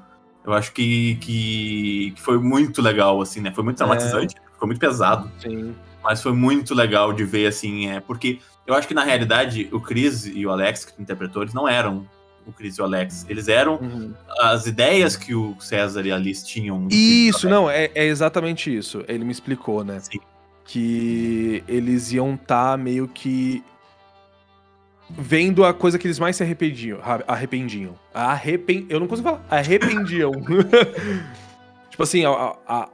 [0.44, 3.50] Eu acho que, que, que foi muito legal, assim, né?
[3.52, 5.30] Foi muito traumatizante, foi muito pesado.
[5.38, 5.74] Sim.
[6.02, 9.78] Mas foi muito legal de ver, assim, é, porque eu acho que na realidade o
[9.80, 12.06] Chris e o Alex, que interpretou, eles não eram
[12.46, 13.26] o Chris e o Alex.
[13.28, 14.14] Eles eram Uhum.
[14.38, 16.88] as ideias que o César e a Alice tinham.
[16.90, 19.04] e Isso, não, é, é exatamente isso.
[19.06, 20.00] Ele me explicou, né?
[20.00, 20.20] Sim.
[20.64, 23.62] Que eles iam estar meio que
[25.18, 26.98] vendo a coisa que eles mais se arrependiam.
[27.26, 27.94] Arrependiam.
[28.14, 28.86] Arrepen...
[28.88, 29.44] Eu não consigo falar.
[29.50, 30.30] Arrependiam.
[31.90, 32.88] tipo assim, a- a-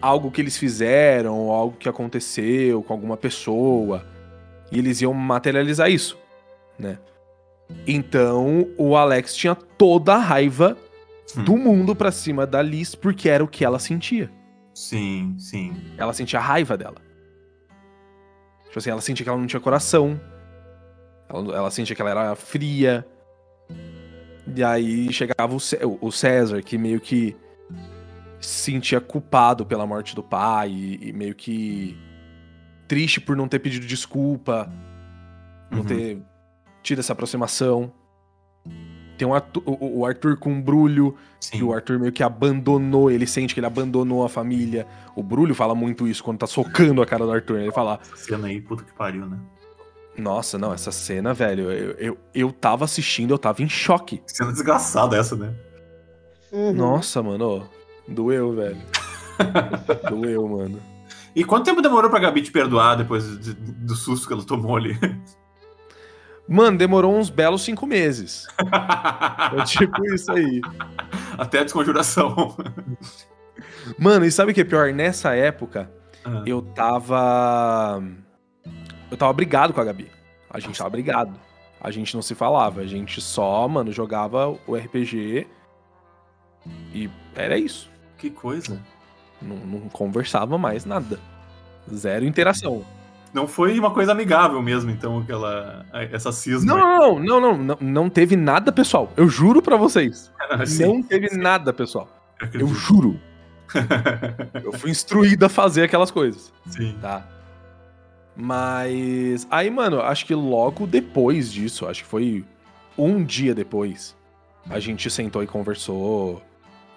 [0.00, 4.04] algo que eles fizeram, algo que aconteceu com alguma pessoa.
[4.72, 6.16] E eles iam materializar isso,
[6.78, 6.98] né?
[7.86, 10.76] Então, o Alex tinha toda a raiva
[11.36, 11.44] Hum.
[11.44, 14.28] do mundo pra cima da Liz porque era o que ela sentia.
[14.74, 15.76] Sim, sim.
[15.96, 16.96] Ela sentia a raiva dela.
[18.66, 20.20] Tipo assim, ela sentia que ela não tinha coração.
[21.32, 23.06] Ela, ela sentia que ela era fria.
[24.54, 25.58] E aí chegava o,
[26.00, 27.36] o César, que meio que
[28.40, 31.96] se sentia culpado pela morte do pai e, e meio que
[32.88, 34.70] triste por não ter pedido desculpa,
[35.70, 35.84] não Uhum.
[35.84, 36.22] ter
[36.82, 37.92] tido essa aproximação.
[39.16, 41.58] Tem um Arthur- o, o Arthur com um brulho, Sim.
[41.58, 44.86] que o Arthur meio que abandonou, ele sente que ele abandonou a família.
[45.14, 47.60] O Brulho fala muito isso quando tá socando a cara do Arthur.
[47.60, 49.38] Ele fala: Essa cena aí, puta que pariu, né?
[50.20, 54.22] Nossa, não, essa cena, velho, eu, eu, eu tava assistindo, eu tava em choque.
[54.26, 55.52] Cena desgraçada essa, né?
[56.52, 56.72] Uhum.
[56.72, 57.62] Nossa, mano, ó,
[58.12, 58.76] doeu, velho.
[60.10, 60.80] doeu, mano.
[61.34, 64.76] E quanto tempo demorou pra Gabi te perdoar depois de- do susto que ela tomou
[64.76, 64.98] ali?
[66.48, 68.46] Mano, demorou uns belos cinco meses.
[69.56, 70.60] É tipo isso aí.
[71.38, 72.56] Até a desconjuração.
[73.98, 74.92] Mano, e sabe o que é pior?
[74.92, 75.90] Nessa época,
[76.24, 78.02] Ah, eu tava.
[79.10, 80.10] Eu tava brigado com a Gabi.
[80.48, 81.32] A gente tava brigado.
[81.80, 82.80] A gente não se falava.
[82.80, 85.46] A gente só, mano, jogava o RPG.
[86.92, 87.90] E era isso.
[88.18, 88.80] Que coisa.
[89.40, 91.18] Não, não conversava mais nada.
[91.92, 92.84] Zero interação.
[93.32, 95.86] Não foi uma coisa amigável mesmo, então, aquela.
[95.92, 96.74] Essa cisma.
[96.74, 99.10] Não, não, não, não, não, não teve nada pessoal.
[99.16, 100.32] Eu juro pra vocês.
[100.50, 100.66] aí.
[100.66, 102.08] Sim, Não teve nada pessoal.
[102.52, 103.18] eu Eu juro.
[104.64, 106.52] Eu fui instruído a fazer aquelas coisas.
[106.66, 106.98] Sim.
[107.00, 107.24] tá?
[108.36, 112.44] Mas aí, mano, acho que logo depois disso, acho que foi
[112.96, 114.16] um dia depois,
[114.68, 116.42] a gente sentou e conversou.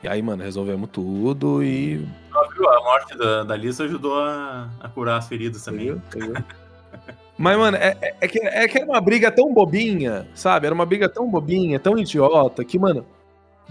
[0.01, 2.05] E aí, mano, resolvemos tudo e.
[2.33, 6.01] A morte da, da Lisa ajudou a, a curar as feridas também.
[7.37, 10.67] Mas, mano, é, é- é que, é que era uma briga tão bobinha, sabe?
[10.67, 13.05] Era uma briga tão bobinha, tão idiota, que, mano,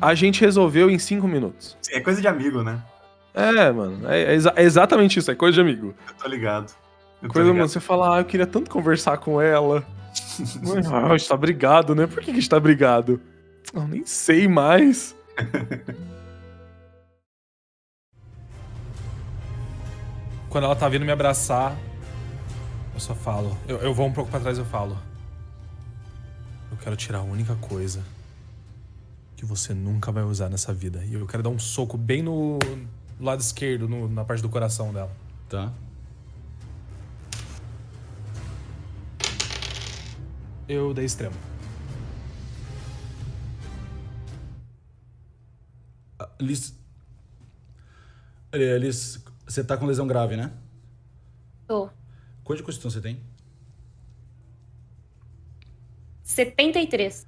[0.00, 1.76] a gente resolveu em cinco minutos.
[1.80, 2.80] Sim, É coisa de amigo, né?
[3.34, 5.94] É, mano, é, é exa- é exatamente isso, é coisa de amigo.
[6.08, 6.72] Eu tô ligado.
[7.28, 9.84] Coisa, mano, você fala, ah, eu queria tanto conversar com ela.
[10.62, 12.06] Mas, ah, a gente tá brigado, né?
[12.06, 13.20] Por que que a gente tá brigado?
[13.72, 15.14] Eu nem sei mais.
[20.48, 21.76] Quando ela tá vindo me abraçar,
[22.94, 23.56] eu só falo.
[23.66, 24.98] Eu, eu vou um pouco pra trás e eu falo.
[26.70, 28.02] Eu quero tirar a única coisa
[29.36, 31.02] que você nunca vai usar nessa vida.
[31.04, 32.58] E eu quero dar um soco bem no,
[33.18, 35.10] no lado esquerdo, no- na parte do coração dela.
[35.48, 35.72] Tá.
[40.68, 41.34] Eu dei extremo.
[46.18, 46.74] Ah, Liz.
[48.52, 50.52] Eh, Liz, você tá com lesão grave, né?
[51.66, 51.90] Tô.
[52.44, 53.20] Quanto de constituição você tem?
[56.22, 57.26] 73.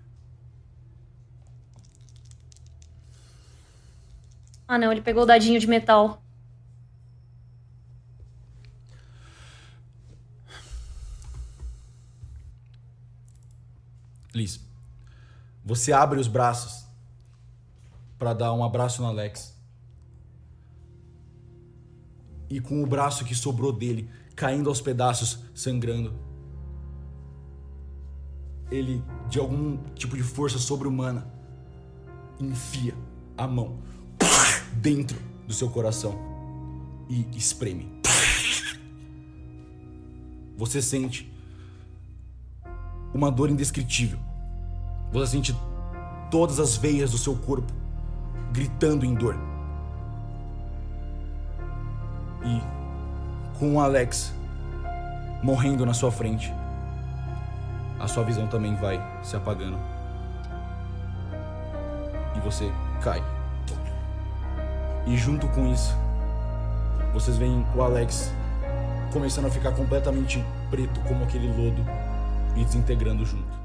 [4.67, 6.24] Ah, não, ele pegou o dadinho de metal.
[14.35, 14.61] Liz,
[15.65, 16.85] você abre os braços
[18.19, 19.55] pra dar um abraço no Alex.
[22.51, 26.13] E com o braço que sobrou dele caindo aos pedaços, sangrando,
[28.71, 31.27] ele, de algum tipo de força sobre-humana,
[32.41, 32.95] enfia
[33.37, 33.79] a mão
[34.75, 36.19] dentro do seu coração
[37.09, 38.01] e espreme.
[40.57, 41.34] Você sente
[43.15, 44.19] uma dor indescritível.
[45.13, 45.57] Você sente
[46.31, 47.73] todas as veias do seu corpo
[48.53, 49.37] gritando em dor.
[52.45, 54.35] E com o Alex
[55.43, 56.53] morrendo na sua frente,
[58.01, 59.79] a sua visão também vai se apagando.
[62.37, 63.23] E você cai.
[65.07, 65.95] E junto com isso,
[67.13, 68.33] vocês veem o Alex
[69.13, 71.85] começando a ficar completamente preto como aquele lodo
[72.57, 73.65] e desintegrando junto.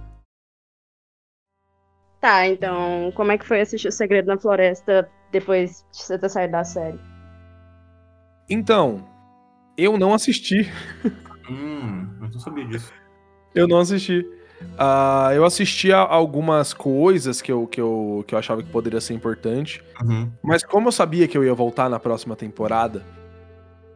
[2.19, 6.30] Tá, então, como é que foi assistir O Segredo na Floresta depois de você ter
[6.30, 6.99] saído da série?
[8.49, 9.08] Então,
[9.78, 10.69] eu não assisti.
[11.49, 12.91] Hum, eu não sabia disso.
[13.56, 14.25] Eu não assisti.
[14.78, 18.99] Ah, eu assisti a algumas coisas que eu, que, eu, que eu achava que poderia
[18.99, 19.82] ser importante.
[20.02, 20.30] Uhum.
[20.43, 23.06] Mas como eu sabia que eu ia voltar na próxima temporada,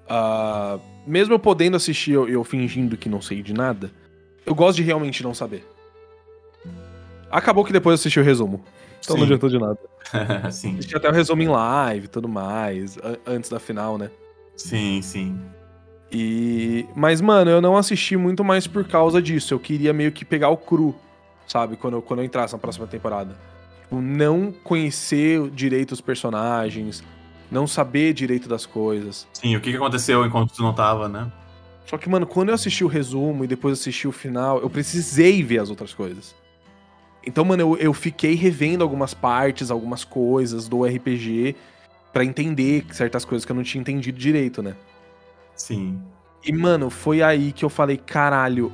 [0.08, 3.92] ah, mesmo eu podendo assistir eu, eu fingindo que não sei de nada,
[4.46, 5.68] eu gosto de realmente não saber.
[7.32, 8.64] Acabou que depois eu assisti o resumo.
[9.04, 9.34] Então não Sim.
[9.34, 9.78] adiantou de nada.
[10.52, 14.10] sim, Assisti até o resumo em live e tudo mais, an- antes da final, né?
[14.56, 15.40] sim, sim.
[16.12, 16.86] E.
[16.96, 19.54] Mas, mano, eu não assisti muito mais por causa disso.
[19.54, 20.94] Eu queria meio que pegar o cru,
[21.48, 21.76] sabe?
[21.76, 23.36] Quando eu, quando eu entrasse na próxima temporada.
[23.82, 27.04] Tipo, não conhecer direito os personagens,
[27.50, 29.28] não saber direito das coisas.
[29.34, 31.32] Sim, o que, que aconteceu enquanto tu não tava, né?
[31.86, 35.44] Só que, mano, quando eu assisti o resumo e depois assisti o final, eu precisei
[35.44, 36.34] ver as outras coisas.
[37.26, 41.56] Então, mano, eu, eu fiquei revendo algumas partes, algumas coisas do RPG
[42.12, 44.76] pra entender certas coisas que eu não tinha entendido direito, né?
[45.56, 46.02] Sim.
[46.44, 48.72] E, mano, foi aí que eu falei, caralho,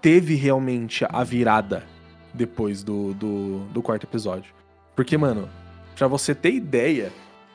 [0.00, 1.84] teve realmente a virada
[2.32, 4.52] depois do, do, do quarto episódio.
[4.96, 5.48] Porque, mano,
[5.96, 7.12] pra você ter ideia,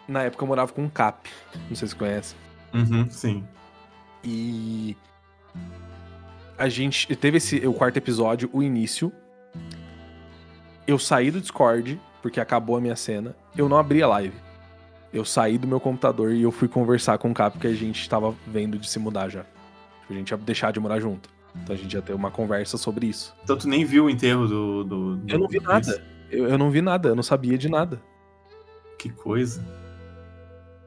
[0.07, 1.29] na época eu morava com um Cap.
[1.69, 2.35] Não sei se você conhece.
[2.73, 3.43] Uhum, sim.
[4.23, 4.95] E
[6.57, 9.11] a gente teve esse o quarto episódio, o início.
[10.87, 13.35] Eu saí do Discord porque acabou a minha cena.
[13.57, 14.35] Eu não abri a live.
[15.13, 18.09] Eu saí do meu computador e eu fui conversar com o Cap porque a gente
[18.09, 19.45] tava vendo de se mudar já.
[20.09, 21.29] A gente ia deixar de morar junto.
[21.55, 23.33] Então a gente ia ter uma conversa sobre isso.
[23.43, 24.83] Então tu nem viu o enterro do.
[24.83, 26.03] do, do Eu não vi nada.
[26.31, 28.01] Eu, eu não vi nada, eu não sabia de nada.
[28.97, 29.63] Que coisa.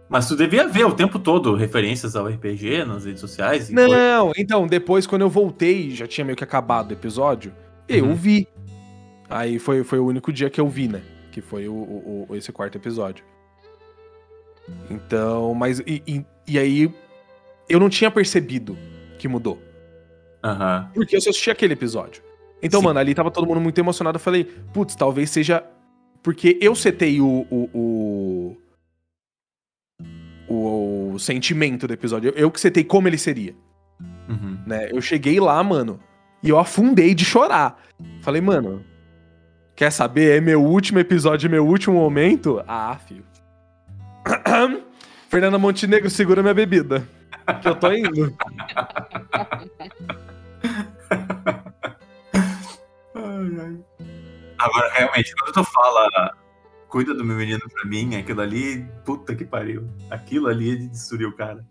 [0.09, 3.69] Mas tu devia ver o tempo todo referências ao RPG nas redes sociais.
[3.71, 3.89] e coisa.
[3.97, 7.53] Não, então, depois quando eu voltei, já tinha meio que acabado o episódio,
[7.89, 8.15] eu Uhum.
[8.15, 8.47] vi.
[9.29, 11.03] Aí foi, foi o único dia que eu vi, né?
[11.33, 13.25] Que foi o, o- o- esse quarto episódio.
[14.91, 15.81] Então, mas.
[15.81, 16.93] E, e- e aí,
[17.69, 18.77] eu não tinha percebido
[19.19, 19.61] que mudou.
[20.43, 20.91] Aham.
[20.95, 22.23] Porque eu só assisti aquele episódio.
[22.63, 22.87] Então, Sim.
[22.87, 24.17] mano, ali tava todo mundo muito emocionado.
[24.17, 25.65] Eu falei, putz, talvez seja.
[26.23, 27.47] Porque eu setei o.
[27.51, 28.57] o, o...
[30.49, 32.31] o- o sentimento do episódio.
[32.31, 33.55] Eu, eu que setei como ele seria
[34.29, 34.59] Uhum.
[34.67, 34.89] né?
[34.93, 35.99] Eu cheguei lá, mano,
[36.43, 37.81] e eu afundei de chorar.
[38.21, 38.85] Falei, mano,
[39.75, 40.37] quer saber?
[40.37, 42.63] É meu último episódio, é meu último momento?
[42.67, 43.25] Ah, filho.
[45.29, 47.07] Fernanda Montenegro, segura minha bebida.
[47.63, 48.35] Que eu tô indo.
[54.59, 56.33] Agora, realmente, quando tu fala
[56.97, 59.87] cuida do meu menino pra mim, aquilo ali, puta que pariu.
[60.11, 61.63] Aquilo ali é de destruir o cara.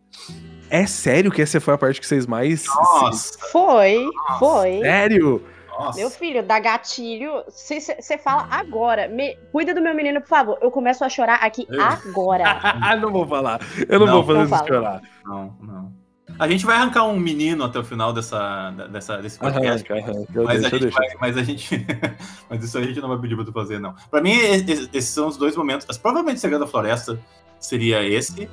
[0.69, 2.63] É sério que essa foi a parte que vocês mais.
[2.67, 4.05] Nossa, Foi,
[4.37, 4.81] foi.
[4.81, 5.43] Sério?
[5.79, 5.97] nossa.
[5.99, 7.43] Meu filho, dá gatilho.
[7.49, 9.07] Você fala agora.
[9.07, 10.57] Me- cuida do meu menino, por favor.
[10.61, 11.81] Eu começo a chorar aqui Eu.
[11.81, 12.43] agora.
[12.83, 13.59] Ah, não vou falar.
[13.89, 14.67] Eu não, Não, vou fazer não isso fala.
[14.67, 15.01] chorar.
[15.25, 16.04] Não, não.
[16.37, 19.85] A gente vai arrancar um menino até o final dessa, dessa, desse podcast.
[19.89, 21.85] Mas a, deixo, eu gente vai, mas a gente.
[22.49, 23.93] mas isso a gente não vai pedir pra tu fazer, não.
[24.11, 25.97] Pra mim, esses são os dois momentos.
[25.97, 27.19] Provavelmente o Segredo da Floresta
[27.59, 28.49] seria esse.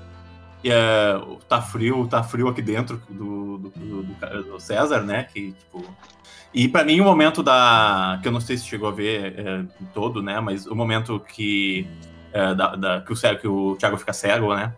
[0.65, 0.71] E
[1.27, 5.25] o tá frio, tá frio aqui dentro do, do, do- do- César, né?
[5.25, 5.85] Que, tipo.
[6.55, 8.21] E pra mim, o momento da.
[8.23, 10.39] Que eu não sei se chegou a ver é, todo, né?
[10.39, 11.85] Mas o momento que.
[12.33, 14.73] é, da, da- que, o, que o Thiago fica cego, né?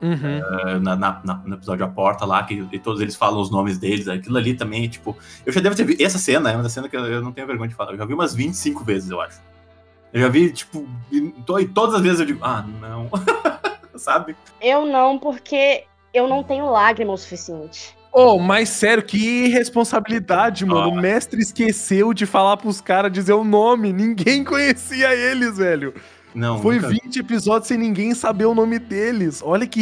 [0.00, 0.80] Uhum.
[0.82, 3.78] na, na- na- no episódio A Porta lá, que e todos eles falam os nomes
[3.78, 5.16] deles, aquilo ali também, tipo.
[5.44, 6.00] Eu já devo ter visto.
[6.02, 7.92] Essa cena é uma cena que eu, eu não tenho vergonha de falar.
[7.92, 9.40] Eu já vi umas 25 vezes, eu acho.
[10.12, 13.08] Eu já vi, tipo, e, to- e todas as vezes eu digo, ah, não.
[13.96, 14.36] Sabe?
[14.60, 17.96] Eu não, porque eu não tenho lágrima o suficiente.
[18.12, 20.80] Oh, mas sério, que irresponsabilidade, mano.
[20.80, 20.88] Ah.
[20.88, 23.92] O mestre esqueceu de falar pros caras dizer o nome.
[23.92, 25.94] Ninguém conhecia eles, velho.
[26.36, 26.60] Não.
[26.60, 29.40] Foi nunca- 20 episódios sem ninguém saber o nome deles.
[29.44, 29.80] Olha que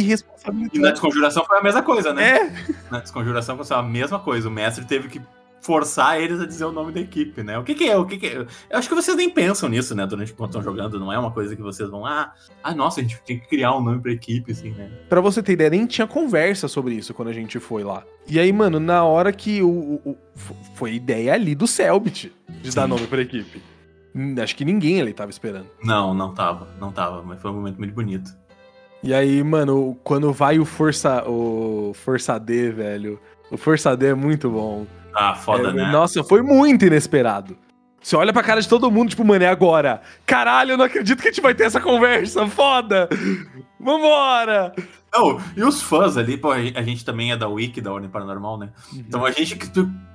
[0.73, 2.37] E na desconjuração foi a mesma coisa, né?
[2.37, 2.51] É,
[2.89, 4.47] Na desconjuração foi a mesma coisa.
[4.47, 5.21] O mestre teve que
[5.61, 7.57] forçar eles a dizer o nome da equipe, né?
[7.57, 7.97] O que, que é?
[7.97, 8.37] O que, que é?
[8.69, 10.05] Eu acho que vocês nem pensam nisso, né?
[10.05, 10.99] Durante enquanto estão jogando.
[10.99, 12.31] Não é uma coisa que vocês vão, ah,
[12.63, 14.89] ah, nossa, a gente tem que criar um nome pra equipe, assim, né?
[15.09, 18.03] Pra você ter ideia, nem tinha conversa sobre isso quando a gente foi lá.
[18.27, 19.67] E aí, mano, na hora que o.
[19.69, 20.17] o- o-
[20.75, 22.31] foi ideia ali do Selbit
[22.61, 22.75] de Sim.
[22.75, 23.61] dar nome pra equipe.
[24.41, 25.67] Acho que ninguém ali tava esperando.
[25.83, 28.31] Não, não tava, não tava, mas foi um momento muito bonito.
[29.03, 31.23] E aí, mano, quando vai o Força.
[31.29, 33.19] O Força D, velho.
[33.51, 34.87] O Força D é muito bom.
[35.13, 35.91] Ah, foda, É, né?
[35.91, 37.57] Nossa, foi muito inesperado.
[38.05, 39.99] Você olha pra cara de todo mundo, tipo, mano, é agora.
[40.27, 42.45] Caralho, eu não acredito que a gente vai ter essa conversa.
[42.45, 43.09] Foda!
[43.79, 44.75] Vambora!
[45.11, 48.59] Não, e os fãs ali, pô, a gente também é da Wiki, da Ordem Paranormal,
[48.59, 48.69] né?
[48.93, 49.67] Então a gente que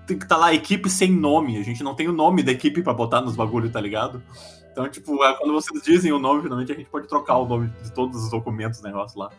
[0.07, 1.59] que tá lá, equipe sem nome.
[1.59, 4.23] A gente não tem o nome da equipe pra botar nos bagulhos, tá ligado?
[4.71, 7.73] Então, tipo, é, quando vocês dizem o nome, finalmente a gente pode trocar o nome
[7.83, 9.31] de todos os documentos, negócio lá.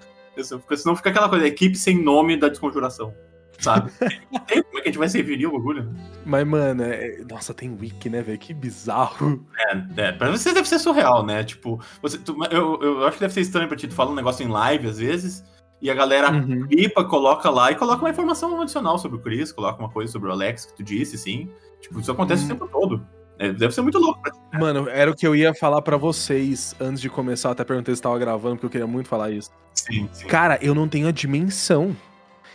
[0.76, 3.14] Senão fica aquela coisa, equipe sem nome da desconjuração.
[3.62, 3.92] Sabe?
[4.32, 5.94] Não tem como é que a gente vai servir o bagulho, né?
[6.26, 8.38] Mas, mano, é- nossa, tem wiki, né, velho?
[8.40, 9.46] Que bizarro.
[9.58, 11.44] É, é, pra vocês deve ser surreal, né?
[11.44, 13.88] Tipo, você, tu- eu, eu acho que deve ser estranho pra ti.
[13.88, 15.44] Tu fala um negócio em live às vezes,
[15.82, 16.68] e a galera Uhum.
[16.68, 20.30] clipa, coloca lá e coloca uma informação adicional sobre o Chris, coloca uma coisa sobre
[20.30, 21.50] o Alex que tu disse, sim.
[21.82, 22.46] Tipo, isso acontece Hum.
[22.46, 23.06] o tempo todo.
[23.40, 24.40] É, deve ser muito louco pra ti.
[24.54, 27.50] Mano, era o que eu ia falar pra vocês antes de começar.
[27.52, 29.50] Até perguntei se tava gravando, porque eu queria muito falar isso.
[29.74, 30.28] Sim, sim.
[30.28, 31.96] Cara, eu não tenho a dimensão.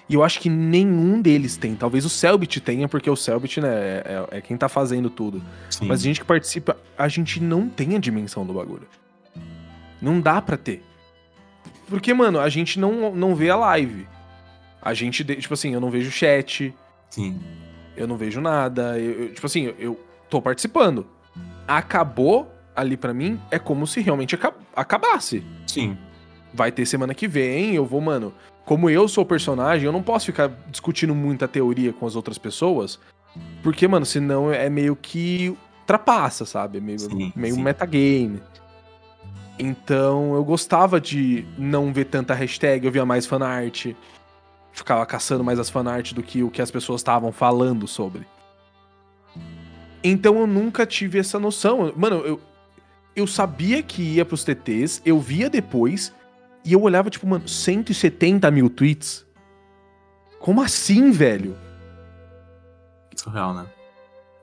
[0.09, 1.75] E eu acho que nenhum deles tem.
[1.75, 3.69] Talvez o Selbit tenha, porque o Selbit, né,
[4.05, 5.43] é, é quem tá fazendo tudo.
[5.69, 5.87] sim.
[5.87, 8.87] Mas a gente que participa, a gente não tem a dimensão do bagulho.
[10.01, 10.85] Não dá pra ter.
[11.89, 14.07] Porque, mano, a gente não, não vê a live.
[14.81, 16.73] A gente, tipo assim, eu não vejo chat,
[17.11, 17.41] Sim.
[17.97, 18.99] eu não vejo nada.
[18.99, 19.99] eu- eu- tipo assim, eu,
[20.31, 21.07] tô participando.
[21.67, 25.43] Acabou ali pra mim, é como se realmente aca- acabasse.
[25.67, 25.97] Sim.
[26.57, 28.33] Vai ter semana que vem, eu vou, mano.
[28.65, 32.39] Como eu sou o personagem, eu não posso ficar discutindo muita teoria com as outras
[32.39, 32.99] pessoas.
[33.63, 36.79] Porque, mano, senão é meio que ultrapassa, sabe?
[36.79, 37.63] É meio, Sim, meio sim.
[37.63, 38.41] metagame.
[39.59, 43.89] Então eu gostava de não ver tanta hashtag, eu via mais fanart.
[44.73, 48.27] Ficava caçando mais as fanart do que o que as pessoas estavam falando sobre.
[50.03, 51.93] Então eu nunca tive essa noção.
[51.97, 52.41] Mano, eu,
[53.15, 56.13] eu sabia que ia pros TTs, eu via depois,
[56.67, 59.25] e eu olhava, tipo, mano, 170 mil tweets.
[60.41, 61.57] Como assim, velho?
[63.15, 63.67] Surreal, né?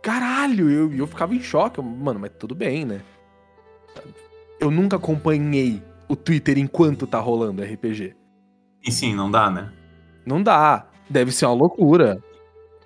[0.01, 1.79] Caralho, eu, eu ficava em choque.
[1.79, 3.01] Eu, Mano, mas tudo bem, né?
[4.57, 8.15] Eu nunca acompanhei o Twitter enquanto tá rolando RPG.
[8.85, 9.73] E sim, não dá, né?
[10.25, 10.87] Não dá.
[11.09, 12.23] Deve ser uma loucura.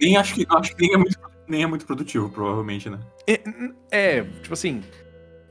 [0.02, 3.00] Nem acho que, acho que nem, é muito, nem é muito produtivo, provavelmente, né?
[3.28, 3.42] É,
[3.92, 4.84] é, tipo assim,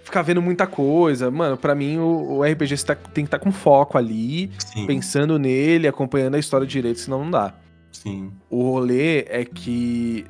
[0.06, 1.30] ficar vendo muita coisa.
[1.30, 4.86] Mano, pra mim o, o RPG tá- tem que estar com foco ali, Sim.
[4.86, 7.52] pensando nele, acompanhando a história direito, senão não dá.
[7.92, 8.32] Sim.
[8.48, 10.24] O rolê é que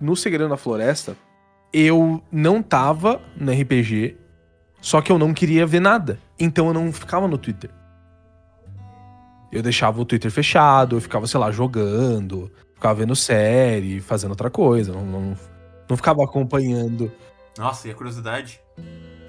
[0.00, 1.16] no Segredo da Floresta,
[1.72, 4.16] eu não tava no RPG,
[4.80, 6.18] só que eu não queria ver nada.
[6.38, 7.70] Então eu não ficava no Twitter.
[9.50, 14.50] Eu deixava o Twitter fechado, eu ficava, sei lá, jogando, ficava vendo série, fazendo outra
[14.50, 14.92] coisa.
[14.92, 15.36] Não, não,
[15.88, 17.10] não ficava acompanhando.
[17.58, 18.60] Nossa, e a curiosidade?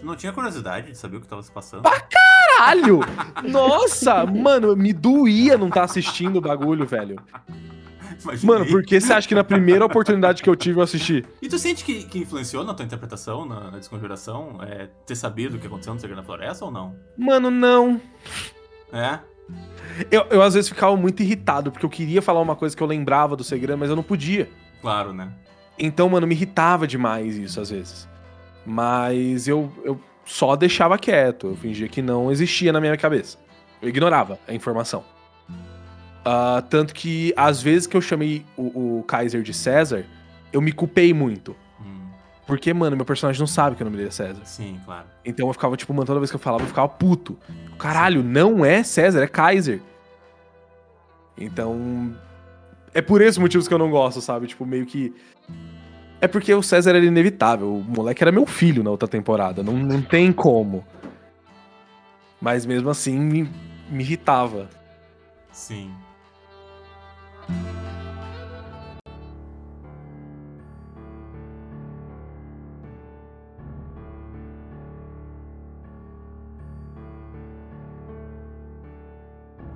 [0.04, 1.84] Não tinha curiosidade de saber o que tava se passando?
[1.84, 3.00] Caralho!
[3.44, 7.16] Nossa, mano, me doía não estar assistindo o bagulho, velho.
[8.22, 8.56] Imaginei.
[8.56, 11.26] Mano, por que você acha que na primeira oportunidade que eu tive eu assisti?
[11.42, 14.60] E tu sente que, que influenciou na tua interpretação, na, na desconjuração?
[14.62, 16.96] É, ter sabido o que aconteceu no Segredo da Floresta ou não?
[17.18, 18.00] Mano, não.
[18.92, 19.20] É?
[20.12, 22.88] Eu, eu às vezes ficava muito irritado, porque eu queria falar uma coisa que eu
[22.88, 24.50] lembrava do segredo, mas eu não podia.
[24.82, 25.32] Claro, né?
[25.78, 28.08] Então, mano, me irritava demais isso às vezes.
[28.66, 33.38] Mas eu, eu só deixava quieto, eu fingia que não existia na minha cabeça.
[33.82, 35.04] Eu ignorava a informação.
[36.26, 40.06] Ah, tanto que, às vezes que eu chamei o, o Kaiser de César,
[40.54, 41.54] eu me culpei muito.
[41.82, 42.08] Hum,
[42.48, 44.42] Porque, mano, meu personagem não sabe que o nome dele é César.
[44.46, 45.06] sim, claro.
[45.26, 47.38] Então eu ficava, tipo, mano, toda vez que eu falava, eu ficava puto.
[47.78, 49.82] Caralho, não é César, é Kaiser.
[51.38, 52.16] Então.
[52.94, 54.48] É por esses motivos que eu não gosto, sabe?
[54.48, 55.14] Tipo, meio que.
[56.24, 57.76] É porque o César era inevitável.
[57.76, 59.62] O moleque era meu filho na outra temporada.
[59.62, 60.82] Não, não tem como.
[62.40, 63.50] Mas mesmo assim, me,
[63.90, 64.70] me irritava.
[65.52, 65.92] Sim.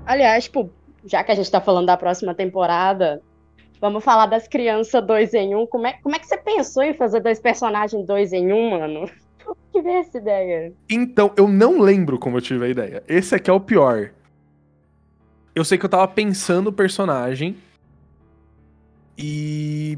[0.05, 0.71] Aliás, tipo,
[1.03, 3.21] já que a gente tá falando da próxima temporada,
[3.79, 5.65] vamos falar das crianças dois em um.
[5.65, 9.09] Como é, como é que você pensou em fazer dois personagens dois em um, mano?
[9.71, 10.73] Que veio essa ideia?
[10.89, 13.03] Então, eu não lembro como eu tive a ideia.
[13.07, 14.11] Esse aqui é o pior.
[15.53, 17.55] Eu sei que eu tava pensando o personagem.
[19.17, 19.97] E.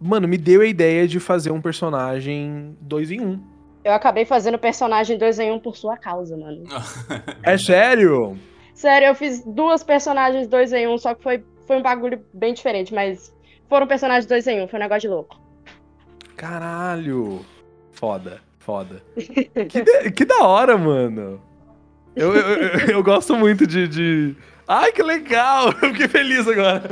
[0.00, 3.40] Mano, me deu a ideia de fazer um personagem dois em um.
[3.84, 6.64] Eu acabei fazendo personagem dois em um por sua causa, mano.
[7.42, 8.38] É sério?
[8.74, 12.54] Sério, eu fiz duas personagens dois em um, só que foi, foi um bagulho bem
[12.54, 13.34] diferente, mas
[13.68, 15.40] foram personagens dois em um, foi um negócio de louco.
[16.36, 17.44] Caralho.
[17.92, 19.02] Foda, foda.
[19.16, 21.40] que, da- que da hora, mano.
[22.14, 24.36] Eu, eu, eu, gosto muito de, de.
[24.66, 25.66] Ai, que legal!
[25.82, 26.82] Eu fiquei feliz agora.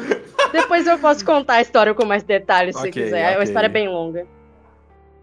[0.53, 3.33] Depois eu posso contar a história com mais detalhes, se Ok, quiser.
[3.33, 4.27] É uma história bem longa.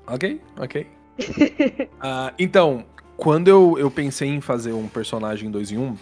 [0.07, 0.87] Ok, ok.
[2.01, 2.83] Ah, então,
[3.15, 5.95] quando eu, eu pensei em fazer um personagem 2 em 1,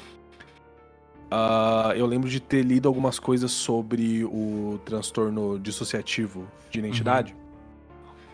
[1.32, 7.36] ah, eu lembro de ter lido algumas coisas sobre o transtorno dissociativo de identidade,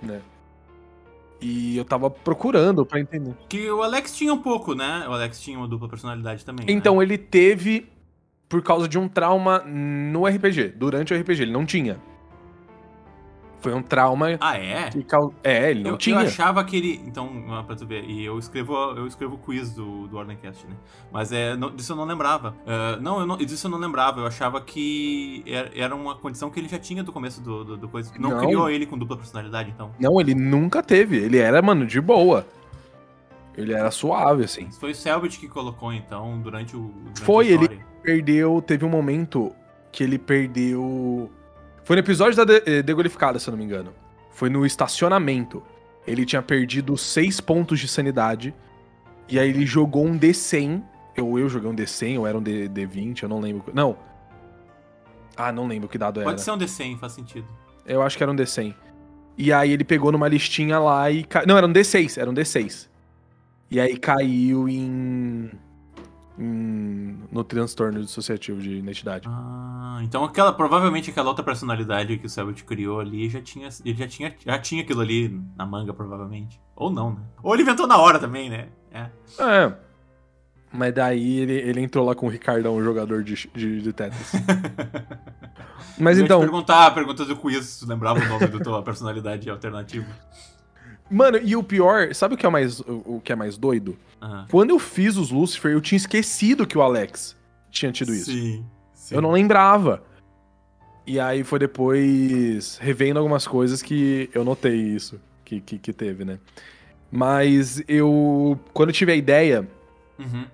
[0.01, 0.21] né?
[1.41, 3.35] E eu tava procurando pra entender.
[3.49, 5.05] Que o Alex tinha um pouco, né?
[5.07, 6.65] O Alex tinha uma dupla personalidade também.
[6.65, 6.71] né?
[6.71, 7.87] Então, ele teve
[8.47, 11.99] por causa de um trauma no RPG, durante o RPG, ele não tinha.
[13.65, 14.89] Foi um trauma Ah, é?
[14.89, 15.33] que cau...
[15.43, 16.15] É, ele não eu, tinha.
[16.15, 17.01] eu achava que ele.
[17.05, 17.29] Então,
[17.67, 20.75] pra tu ver, e eu escrevo eu escrevo o quiz do, do Ordencast, né?
[21.11, 22.55] Mas é, não- disso eu não lembrava.
[22.65, 24.21] Ah, não, eu não, disso eu não lembrava.
[24.21, 27.77] Eu achava que era, era uma condição que ele já tinha do começo do, do,
[27.77, 28.11] do coisa.
[28.19, 28.39] Não, Não.
[28.39, 29.91] criou ele com dupla personalidade, então.
[29.99, 31.17] Não, ele nunca teve.
[31.17, 32.45] Ele era, mano, de boa.
[33.57, 34.69] Ele era suave, assim.
[34.71, 36.91] Foi o Selbit que colocou, então, durante o.
[36.93, 37.79] durante Foi, ele-.
[38.03, 38.61] Perdeu.
[38.61, 39.51] Teve um momento
[39.91, 41.31] que ele perdeu.
[41.85, 43.93] Foi no episódio da de- eh, Degolificada, se eu não me engano.
[44.31, 45.63] Foi no estacionamento.
[46.05, 48.53] Ele tinha perdido 6 pontos de sanidade.
[49.29, 50.83] E aí ele jogou um D100.
[51.17, 53.71] Ou eu joguei um D100, ou era um D, D20, eu não lembro.
[53.73, 53.95] Não.
[55.37, 56.29] Ah, não lembro que dado era.
[56.29, 57.47] Pode ser um D100, faz sentido.
[57.85, 58.75] Eu acho que era um D100.
[59.37, 61.23] E aí ele pegou numa listinha lá e.
[61.23, 61.45] Ca...
[61.45, 62.87] Não, era um D6, era um D6.
[63.69, 65.51] E aí caiu em.
[66.37, 69.27] Em- no transtorno dissociativo de identidade.
[69.29, 73.97] Ah, então aquela, provavelmente aquela outra personalidade que o Selbit criou ali já tinha, ele
[73.97, 76.59] já tinha, já tinha aquilo ali na manga, provavelmente.
[76.75, 77.21] Ou não, né?
[77.41, 78.67] Ou ele inventou na hora também, né?
[78.91, 79.09] É.
[79.39, 79.73] É.
[80.71, 84.33] Mas daí ele, ele entrou lá com o Ricardão, o jogador de, de, de Tetris.
[85.97, 88.59] Mas Eu ia te então, perguntar a pergunta do quiz, se lembrava o nome da
[88.59, 90.05] tua personalidade alternativa.
[91.09, 93.97] Mano, e o pior, sabe o que é mais, o, o que é mais doido?
[94.21, 94.45] Aham.
[94.49, 97.35] Quando eu fiz os Lucifer, eu tinha esquecido que o Alex
[97.69, 98.31] tinha tido isso.
[98.31, 99.15] Sim, sim.
[99.15, 100.03] Eu não lembrava.
[101.07, 106.25] E aí foi depois revendo algumas coisas que eu notei isso que, que, que teve,
[106.25, 106.39] né?
[107.11, 108.59] Mas eu.
[108.73, 109.67] Quando eu tive a ideia,
[110.17, 110.45] Uhum.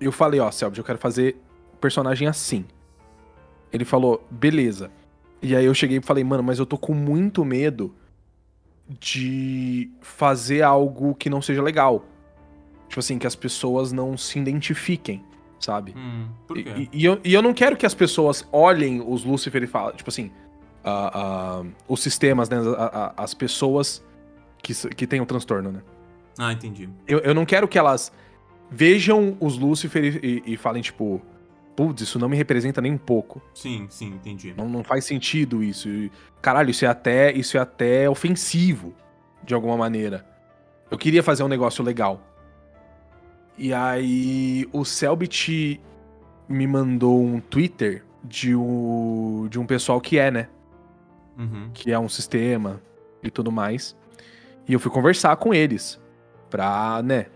[0.00, 1.36] eu falei, ó, Selbit, eu quero fazer
[1.80, 2.64] personagem assim.
[3.72, 4.90] Ele falou, beleza.
[5.42, 7.92] E aí eu cheguei e falei, mano, mas eu tô com muito medo
[8.88, 12.04] de fazer algo que não seja legal.
[12.88, 15.24] Tipo assim, que as pessoas não se identifiquem,
[15.58, 15.92] sabe?
[15.96, 16.88] Hum, por quê?
[16.92, 19.96] E, e- eu, e eu não quero que as pessoas olhem os Lucifer e falem,
[19.96, 20.30] tipo assim,
[20.84, 21.10] ah,
[21.62, 22.58] ah, os sistemas, né?
[22.58, 24.04] a- a- as pessoas
[24.62, 25.82] que, que têm o transtorno, né?
[26.38, 26.88] Ah, entendi.
[27.08, 28.12] Eu, eu não quero que elas
[28.70, 31.20] vejam os Lucifer e, e- e falem, tipo,
[31.76, 33.42] putz, isso não me representa nem um pouco.
[33.54, 34.54] Sim, sim, entendi.
[34.56, 35.88] Não, não faz sentido isso.
[36.40, 38.94] Caralho, isso é até isso é até ofensivo,
[39.44, 40.26] de alguma maneira.
[40.90, 42.22] Eu queria fazer um negócio legal.
[43.58, 45.80] E aí o Selbit
[46.48, 50.48] me mandou um Twitter de um, de um pessoal que é, né?
[51.38, 51.70] Uhum.
[51.72, 52.80] Que é um sistema
[53.22, 53.96] e tudo mais.
[54.68, 56.00] E eu fui conversar com eles
[56.50, 57.26] pra, né,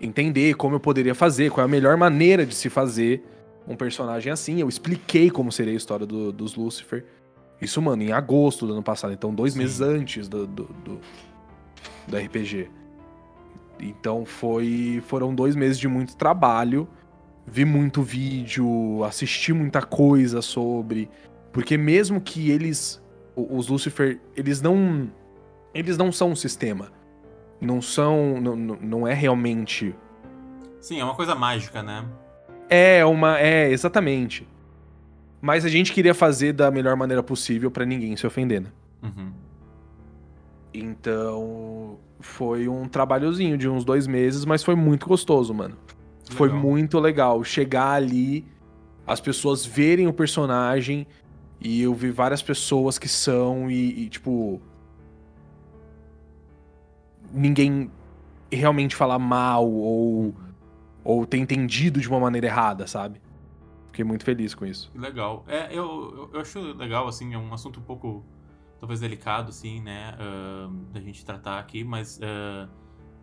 [0.00, 3.24] entender como eu poderia fazer, qual é a melhor maneira de se fazer
[3.68, 4.60] um personagem assim.
[4.60, 7.04] Eu expliquei como seria a história do- dos Lucifer.
[7.60, 9.12] Isso, mano, em agosto do ano passado.
[9.12, 9.58] Então, dois Sim.
[9.60, 11.00] meses antes do, do, do,
[12.06, 12.70] do RPG.
[13.80, 16.88] Então, foi, foram dois meses de muito trabalho.
[17.46, 21.08] Vi muito vídeo, assisti muita coisa sobre.
[21.52, 23.02] Porque mesmo que eles,
[23.34, 25.10] os Lucifer, eles não,
[25.74, 26.92] eles não são um sistema.
[27.60, 29.92] Não são, não não é realmente
[30.80, 32.04] Sim, é uma coisa mágica, né?
[32.68, 33.38] É uma.
[33.38, 34.46] É, exatamente.
[35.40, 38.68] Mas a gente queria fazer da melhor maneira possível pra ninguém se ofender, né?
[39.02, 39.32] Uhum.
[40.74, 41.98] Então.
[42.20, 45.76] Foi um trabalhozinho de uns dois meses, mas foi muito gostoso, mano.
[46.30, 46.62] Foi Legal.
[46.62, 47.44] muito legal.
[47.44, 48.44] Chegar ali,
[49.06, 51.06] as pessoas verem o personagem,
[51.60, 54.60] e eu vi várias pessoas que são, e, e, tipo.
[57.32, 57.88] Ninguém
[58.50, 60.34] realmente falar mal ou,
[61.08, 63.18] ou ter entendido de uma maneira errada, sabe?
[63.86, 64.92] Fiquei muito feliz com isso.
[64.94, 65.42] Legal.
[65.48, 68.26] É, eu, eu, acho legal, assim, é um assunto um pouco,
[68.78, 72.68] talvez delicado, assim, né, ahn, da gente tratar aqui, mas ah,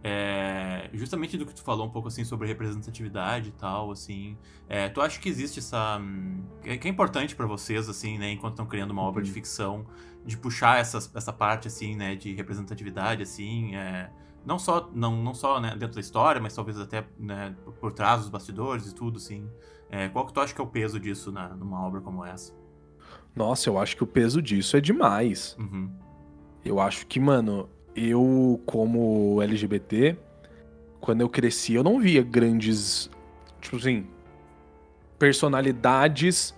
[0.04, 4.36] é, justamente do que tu falou um pouco, assim, sobre representatividade e tal, assim,
[4.68, 6.00] é, tu acha que existe essa...
[6.02, 9.32] hum, que que é importante pra vocês, assim, né, enquanto estão criando uma obra de
[9.32, 9.86] ficção,
[10.26, 14.10] de puxar essas, essa parte, assim, né, de representatividade, assim, é,
[14.46, 18.22] não só, não, não só né, dentro da história, mas talvez até né, por, trás
[18.22, 19.50] dos bastidores e tudo, assim.
[19.89, 22.54] É, qual que tu acha que é o peso disso na, numa obra como essa?
[23.36, 25.56] Nossa, eu acho que o peso disso é demais.
[25.60, 25.89] Uhum.
[26.64, 30.18] Eu acho que, mano, eu, como LGBT,
[31.02, 33.10] quando eu cresci, eu não via grandes,
[33.62, 34.08] tipo assim,
[35.20, 36.56] personalidades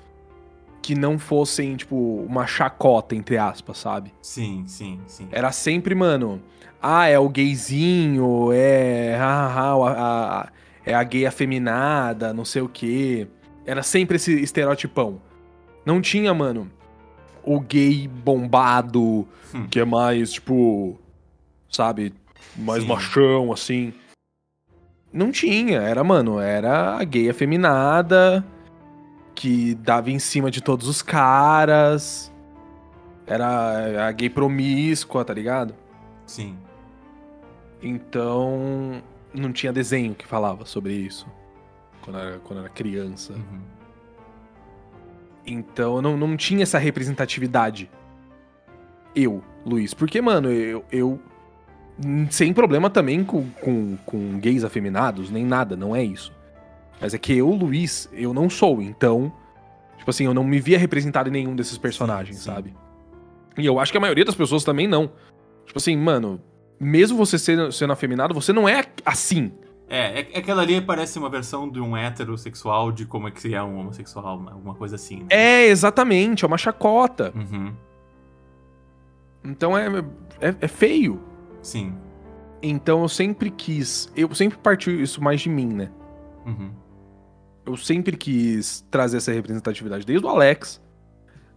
[0.81, 1.95] que não fossem, tipo,
[2.27, 4.13] uma chacota, entre aspas, sabe?
[4.21, 5.27] Sim, sim, sim.
[5.31, 6.41] Era sempre, mano.
[6.81, 9.15] Ah, é o gayzinho, é.
[9.19, 10.47] Ah, ah, a- a-
[10.85, 13.27] é a gay afeminada, não sei o quê.
[13.65, 15.19] Era sempre esse estereotipão.
[15.85, 16.69] Não tinha, mano,
[17.43, 19.67] o gay bombado, Hum.
[19.69, 20.97] que é mais, tipo.
[21.69, 22.13] Sabe?
[22.55, 22.89] Mais Sim.
[22.89, 23.93] machão, assim.
[25.11, 25.79] Não tinha.
[25.81, 28.45] Era, mano, era a gay afeminada,
[29.35, 32.31] que dava em cima de todos os caras.
[33.25, 35.73] Era a gay promíscua, tá ligado?
[36.27, 36.57] Sim.
[37.81, 39.01] Então,
[39.33, 41.25] não tinha desenho que falava sobre isso.
[42.01, 43.33] Quando era, quando era criança.
[43.33, 43.61] Uhum.
[45.45, 47.89] Então, não, não tinha essa representatividade.
[49.15, 49.93] Eu, Luiz.
[49.93, 50.83] Porque, mano, eu.
[50.91, 51.19] eu
[52.29, 56.31] sem problema também com, com, com gays afeminados, nem nada, não é isso.
[57.01, 58.81] Mas é que eu, Luiz, eu não sou.
[58.81, 59.31] Então,
[59.97, 62.43] tipo assim, eu não me via representado em nenhum desses personagens, sim.
[62.43, 62.75] sabe?
[63.57, 65.09] E eu acho que a maioria das pessoas também não.
[65.67, 66.41] Tipo assim, mano,
[66.79, 69.51] mesmo você sendo, sendo afeminado, você não é assim.
[69.89, 73.61] É, é, aquela ali parece uma versão de um heterossexual de como é que é
[73.61, 75.19] um homossexual, alguma coisa assim.
[75.19, 75.27] né?
[75.29, 77.31] É, exatamente, é uma chacota.
[77.35, 77.73] Uhum.
[79.43, 79.87] Então é,
[80.41, 81.21] é, é feio.
[81.61, 81.93] Sim.
[82.61, 84.11] Então eu sempre quis.
[84.15, 85.91] Eu sempre partiu isso mais de mim, né?
[86.45, 86.71] Uhum.
[87.65, 90.81] Eu sempre quis trazer essa representatividade, desde o Alex.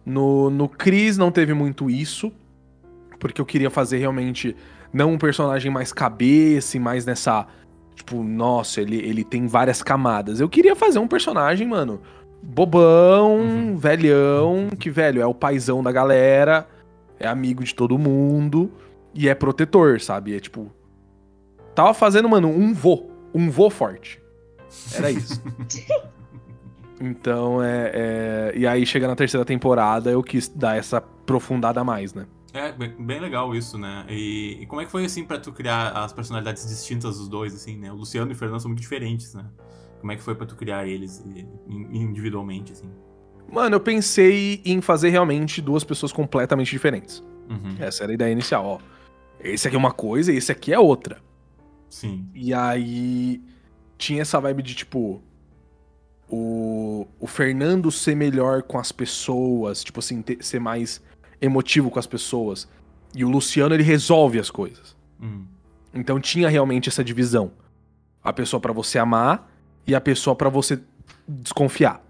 [0.05, 2.31] No, no Chris não teve muito isso,
[3.21, 4.55] porque eu queria fazer realmente
[4.91, 7.45] não um personagem mais cabeça e mais nessa.
[7.95, 10.39] Tipo, nossa, ele, ele tem várias camadas.
[10.39, 12.01] Eu queria fazer um personagem, mano,
[12.41, 13.77] bobão, Uhum.
[13.77, 16.67] velhão, que, velho, é o paizão da galera,
[17.19, 18.71] é amigo de todo mundo
[19.13, 20.35] e é protetor, sabe?
[20.35, 20.71] É tipo.
[21.75, 23.05] Tava fazendo, mano, um vô.
[23.33, 24.19] Um vô forte.
[24.95, 25.41] Era isso.
[27.03, 31.83] Então, é, é- E aí, chega na terceira temporada, eu quis dar essa aprofundada a
[31.83, 32.25] mais, né?
[32.53, 34.05] É, bem, legal isso, né?
[34.09, 37.53] E, e como é que foi, assim, pra tu criar as personalidades distintas dos dois,
[37.55, 37.91] assim, né?
[37.91, 39.45] O Luciano e o Fernando são muito diferentes, né?
[39.99, 41.47] Como é que foi pra tu criar eles in-
[41.93, 42.89] individualmente, assim?
[43.49, 47.23] Mano, eu pensei em fazer realmente duas pessoas completamente diferentes.
[47.49, 47.75] Uhum.
[47.79, 48.79] Essa era a ideia inicial, ó.
[49.39, 51.21] Esse aqui é uma coisa e esse aqui é outra.
[51.89, 52.29] Sim.
[52.33, 53.41] E aí
[53.97, 55.21] tinha essa vibe de tipo.
[56.29, 61.01] O, o Fernando ser melhor com as pessoas, tipo assim, ter- ser mais
[61.41, 62.67] emotivo com as pessoas.
[63.13, 64.95] E o Luciano, ele resolve as coisas.
[65.21, 65.45] Hum.
[65.93, 67.51] Então tinha realmente essa divisão.
[68.23, 69.51] A pessoa pra você amar
[69.85, 70.79] e a pessoa pra você
[71.27, 72.01] desconfiar.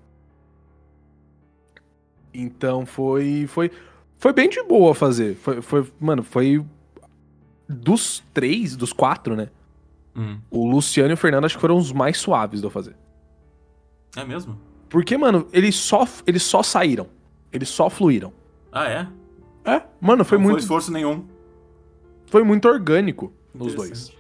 [2.33, 3.71] Então foi foi
[4.17, 5.35] foi bem de boa fazer.
[5.35, 6.63] Foi, foi mano, foi
[7.67, 9.49] dos três, dos quatro, né?
[10.15, 10.39] Hum.
[10.49, 12.95] O Luciano e o Fernando acho que foram os mais suaves de eu fazer.
[14.15, 14.59] É mesmo?
[14.89, 17.07] Porque, mano, eles só eles só saíram.
[17.51, 18.33] Eles só fluíram.
[18.71, 19.07] Ah, é?
[19.65, 21.25] É, mano, foi Não muito foi esforço nenhum.
[22.25, 24.11] foi muito orgânico os dois.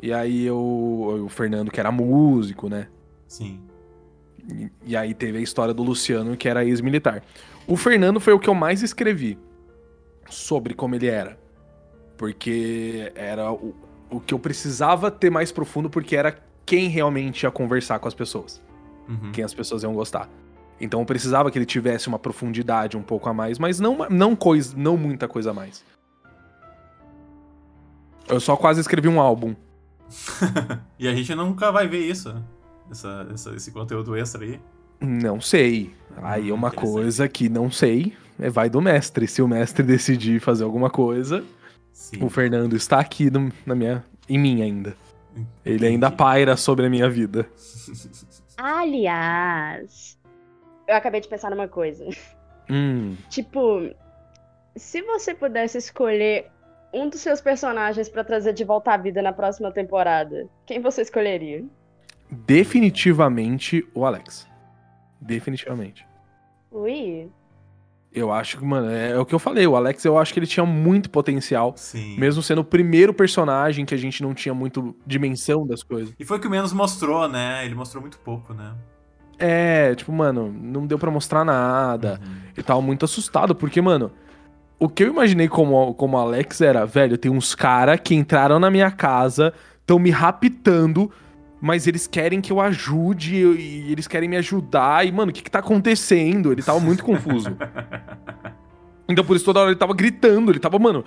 [0.00, 2.88] E aí eu, o Fernando que era músico, né?
[3.26, 3.60] Sim.
[4.48, 7.22] E, e aí teve a história do Luciano, que era ex-militar.
[7.66, 9.36] O Fernando foi o que eu mais escrevi
[10.30, 11.38] sobre como ele era.
[12.16, 13.74] Porque era o,
[14.10, 18.14] o que eu precisava ter mais profundo, porque era quem realmente ia conversar com as
[18.14, 18.62] pessoas.
[19.08, 19.32] Uhum.
[19.32, 20.28] Quem as pessoas iam gostar.
[20.80, 24.36] Então eu precisava que ele tivesse uma profundidade um pouco a mais, mas não, não,
[24.36, 25.84] coisa, não muita coisa a mais.
[28.28, 29.54] Eu só quase escrevi um álbum.
[30.98, 32.42] e a gente nunca vai ver isso, né?
[32.90, 34.60] Essa, essa- esse conteúdo extra aí.
[35.00, 35.94] Não sei.
[36.22, 38.14] Aí é uma coisa que não sei.
[38.38, 39.26] É vai do mestre.
[39.26, 41.44] Se o mestre decidir fazer alguma coisa,
[41.92, 42.22] Sim.
[42.24, 44.96] o Fernando está aqui no- na minha, em mim ainda.
[45.64, 47.48] Ele ainda paira sobre a minha vida.
[48.56, 50.17] Aliás,
[50.88, 52.04] eu acabei de pensar numa coisa.
[52.70, 53.90] Hum, Tipo,
[54.76, 56.50] se você pudesse escolher
[56.92, 61.02] um dos seus personagens pra trazer de volta à vida na próxima temporada, quem você
[61.02, 61.64] escolheria?
[62.30, 64.46] definitivamente o Alex.
[65.20, 66.06] Definitivamente.
[66.70, 67.30] Ui.
[68.12, 69.66] Eu acho que, mano, é, é o que eu falei.
[69.66, 71.72] O Alex, eu acho que ele tinha muito potencial.
[71.76, 72.18] Sim.
[72.18, 76.14] Mesmo sendo o primeiro personagem que a gente não tinha muito dimensão das coisas.
[76.18, 77.64] E foi o que menos mostrou, né?
[77.64, 78.74] Ele mostrou muito pouco, né?
[79.38, 82.20] É, tipo, mano, não deu pra mostrar nada.
[82.22, 82.34] Uhum.
[82.56, 84.10] Eu tava muito assustado, porque, mano,
[84.78, 88.70] o que eu imaginei como, como Alex era, velho, tem uns cara que entraram na
[88.70, 91.10] minha casa, estão me raptando,
[91.60, 95.06] mas eles querem que eu ajude e eles querem me ajudar.
[95.06, 96.52] E, mano, o que que tá acontecendo?
[96.52, 97.56] Ele tava muito confuso.
[99.10, 101.02] Então, por isso, toda hora ele tava gritando, ele tava, mano,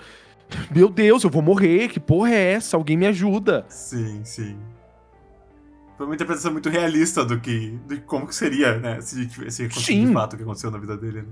[0.74, 2.76] meu Deus, eu vou morrer, que porra é essa?
[2.76, 3.64] Alguém me ajuda.
[3.70, 4.58] Sim, sim.
[6.02, 7.78] Foi uma interpretação muito realista do que.
[7.88, 9.00] de como que seria, né?
[9.02, 11.28] Se, se de fato o que aconteceu na vida dele, né?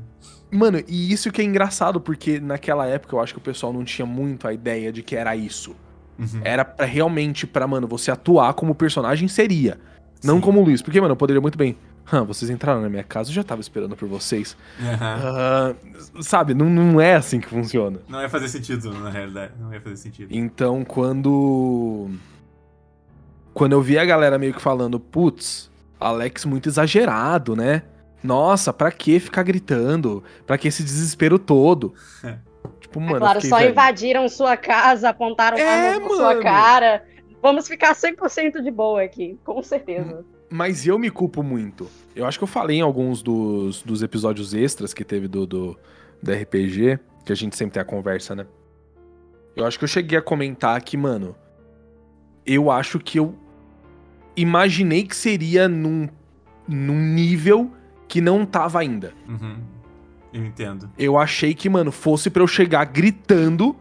[0.52, 3.84] Mano, e isso que é engraçado, porque naquela época eu acho que o pessoal não
[3.84, 5.76] tinha muito a ideia de que era isso.
[6.20, 6.42] Uhum.
[6.44, 9.80] Era pra realmente pra, mano, você atuar como o personagem seria.
[10.24, 10.42] Não Sim.
[10.42, 10.84] como o Luiz.
[10.84, 11.76] Porque, mano, eu poderia muito bem.
[12.14, 14.56] "Hã, vocês entraram na minha casa, eu já tava esperando por vocês.
[14.80, 15.76] Aham.
[16.16, 18.02] Ah, sabe, não, não é assim que funciona.
[18.08, 19.54] Não ia fazer sentido, na realidade.
[19.60, 20.28] Não ia fazer sentido.
[20.32, 22.12] Então, quando.
[23.54, 25.70] Quando eu vi a galera meio que falando, putz,
[26.00, 27.84] Alex muito exagerado, né?
[28.24, 30.24] Nossa, pra que ficar gritando?
[30.46, 31.94] Pra que esse desespero todo?
[32.80, 33.18] tipo, mano.
[33.18, 37.04] É claro, só velho, invadiram sua casa, apontaram É, armas na sua cara.
[37.42, 40.26] Vamos ficar 100% de boa aqui, com certeza.
[40.50, 41.90] Mas eu me culpo muito.
[42.16, 45.80] Eu acho que eu falei em alguns dos, dos episódios extras que teve do, do,
[46.22, 48.46] do RPG, que a gente sempre tem a conversa, né?
[49.56, 51.36] Eu acho que eu cheguei a comentar que, mano,
[52.50, 53.36] eu acho que eu
[54.36, 56.10] imaginei que seria num,
[56.68, 57.72] num nível
[58.08, 59.14] que não tava ainda.
[59.28, 59.58] Uhum.
[60.34, 60.90] Eu entendo.
[60.98, 63.76] Eu achei que, mano, fosse pra eu chegar gritando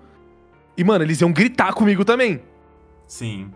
[0.76, 2.42] e, mano, eles iam gritar comigo também.
[3.06, 3.50] Sim.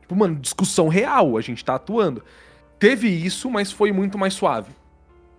[0.00, 2.22] Tipo, mano, discussão real, a gente tá atuando.
[2.78, 4.70] Teve isso, mas foi muito mais suave.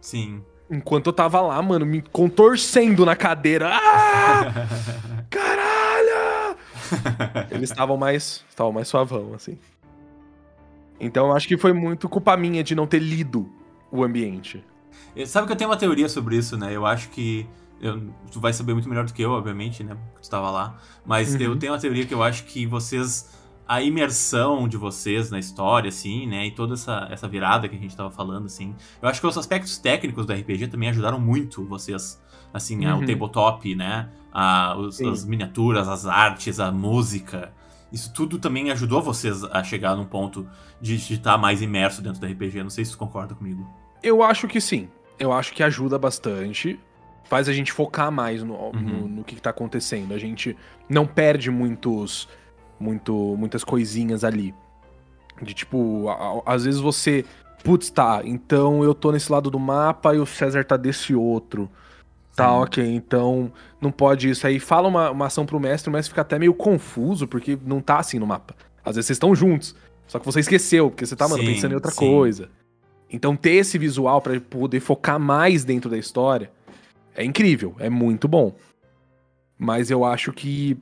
[0.01, 0.41] Sim.
[0.69, 3.69] Enquanto eu tava lá, mano, me contorcendo na cadeira.
[3.71, 4.67] Ah!
[5.29, 5.72] Caralho!
[7.51, 9.57] Eles estavam mais, estavam mais suavão, assim.
[10.99, 13.49] Então eu acho que foi muito culpa minha de não ter lido
[13.91, 14.63] o ambiente.
[15.25, 16.75] Sabe que eu tenho uma teoria sobre isso, né?
[16.75, 17.45] Eu acho que.
[17.81, 19.95] eu- tu vai saber muito melhor do que eu, obviamente, né?
[20.13, 20.77] Porque tu tava lá.
[21.05, 21.41] Mas Uhum.
[21.41, 23.29] eu tenho uma teoria que eu acho que vocês.
[23.67, 26.47] A imersão de vocês na história, assim, né?
[26.47, 28.75] E toda essa, essa virada que a gente tava falando, assim.
[29.01, 32.21] Eu acho que os aspectos técnicos do RPG também ajudaram muito vocês.
[32.53, 33.05] Assim, o Uhum.
[33.05, 34.09] tabletop, né?
[34.31, 37.51] A, os- as miniaturas, as artes, a música.
[37.91, 40.47] Isso tudo também ajudou vocês a chegar num ponto
[40.81, 42.63] de estar mais imerso dentro do RPG.
[42.63, 43.67] Não sei se tu concorda comigo.
[44.01, 44.87] Eu acho que sim.
[45.19, 46.79] Eu acho que ajuda bastante.
[47.25, 48.71] Faz a gente focar mais no, Uhum.
[48.81, 50.13] no, no que, que tá acontecendo.
[50.13, 50.55] A gente
[50.89, 52.27] não perde muitos,
[52.79, 54.53] muito, muitas coisinhas ali.
[55.41, 56.13] De tipo, a-
[56.49, 57.25] a- às vezes você.
[57.63, 61.69] Putz, tá, então eu tô nesse lado do mapa e o César tá desse outro.
[62.35, 64.47] Tá, ok, então não pode isso.
[64.47, 67.79] Aí fala uma, uma ação pro mestre, o mestre fica até meio confuso, porque não
[67.79, 68.55] tá assim no mapa.
[68.83, 69.75] Às vezes vocês estão juntos,
[70.07, 71.97] só que você esqueceu, porque você tá, mano, Sim, pensando em outra sim.
[71.99, 72.49] coisa.
[73.09, 76.51] Então ter esse visual pra poder focar mais dentro da história
[77.15, 78.55] é incrível, é muito bom.
[79.57, 80.75] Mas eu acho que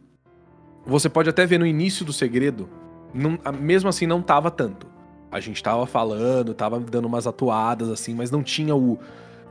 [0.85, 2.69] você pode até ver no início do segredo,
[3.13, 4.87] não- mesmo assim não tava tanto.
[5.29, 8.97] A gente tava falando, tava dando umas atuadas assim, mas não tinha o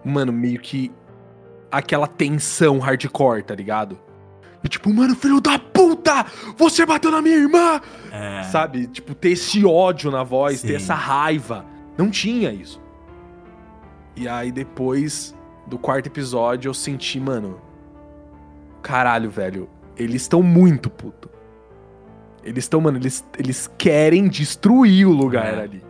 [0.04, 0.90] mano meio que
[1.70, 3.98] aquela tensão hardcore, tá ligado?
[4.62, 6.26] E tipo, mano, filho da puta!
[6.58, 7.80] Você bateu na minha irmã!
[8.12, 8.42] É.
[8.44, 8.86] Sabe?
[8.88, 10.68] Tipo, ter esse ódio na voz, Sim.
[10.68, 11.64] ter essa raiva.
[11.96, 12.80] Não tinha isso.
[14.16, 15.34] E aí depois
[15.66, 17.60] do quarto episódio eu senti, mano.
[18.82, 19.68] Caralho, velho.
[19.96, 21.28] Eles estão muito puto.
[22.42, 25.62] Eles estão, mano, eles, eles querem destruir o lugar É.
[25.62, 25.82] ali.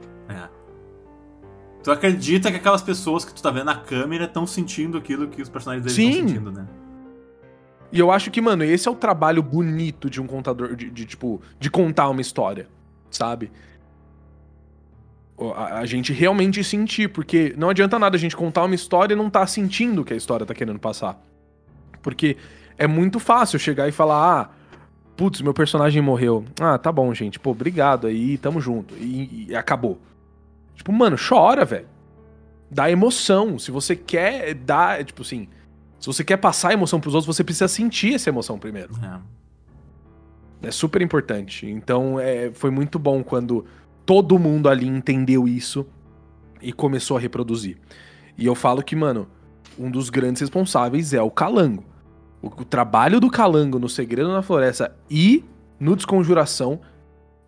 [1.83, 5.41] Tu acredita que aquelas pessoas que tu tá vendo na câmera estão sentindo aquilo que
[5.41, 6.67] os personagens deles estão sentindo, né?
[7.93, 11.05] E eu acho que, mano, esse é o trabalho bonito de um contador, de, de,
[11.07, 12.69] tipo, de contar uma história,
[13.11, 13.51] sabe?
[15.57, 19.17] A, a gente realmente sentir, porque não adianta nada a gente contar uma história e
[19.17, 21.21] não tá sentindo o que a história tá querendo passar.
[22.03, 22.37] Porque
[22.79, 24.51] é muito fácil chegar e falar, ah,
[25.17, 26.45] putz, meu personagem morreu.
[26.61, 28.95] Ah, tá bom, gente, pô, obrigado aí, tamo junto.
[28.95, 29.99] E, e acabou.
[30.81, 31.87] Tipo, mano, chora, velho.
[32.71, 33.59] Dá emoção.
[33.59, 35.47] Se você quer dar, tipo assim,
[35.99, 38.95] se você quer passar emoção pros outros, você precisa sentir essa emoção primeiro.
[40.63, 40.69] É.
[40.69, 41.67] É super importante.
[41.67, 43.67] Então, é, foi muito bom quando
[44.07, 45.87] todo mundo ali entendeu isso
[46.63, 47.77] e começou a reproduzir.
[48.39, 49.29] E eu falo que, mano,
[49.79, 51.85] um dos grandes responsáveis é o Calango.
[52.41, 55.45] O, o trabalho do Calango no Segredo na Floresta e
[55.79, 56.81] no Desconjuração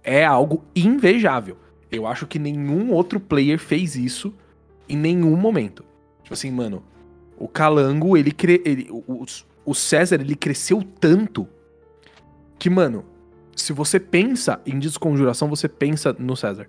[0.04, 1.56] é algo invejável.
[1.93, 4.34] Eu acho que nenhum outro player fez isso
[4.88, 5.84] em nenhum momento.
[6.22, 6.82] Tipo assim, mano,
[7.38, 8.62] o Calango, ele, cre...
[8.64, 9.24] ele o,
[9.66, 11.47] o- César, ele cresceu tanto
[12.59, 13.05] que, mano,
[13.55, 16.68] se você pensa em desconjuração, você pensa no César.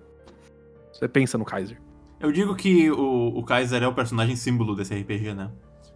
[0.91, 1.79] Você pensa no Kaiser.
[2.19, 5.49] Eu digo que o, o Kaiser é o personagem símbolo desse RPG, né?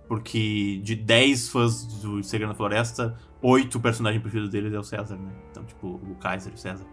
[0.08, 4.84] Porque de 10 fãs do Segredo na Floresta, 8 o personagem preferido deles é o
[4.84, 5.32] César, né?
[5.52, 6.86] Então, tipo, o Kaiser o César.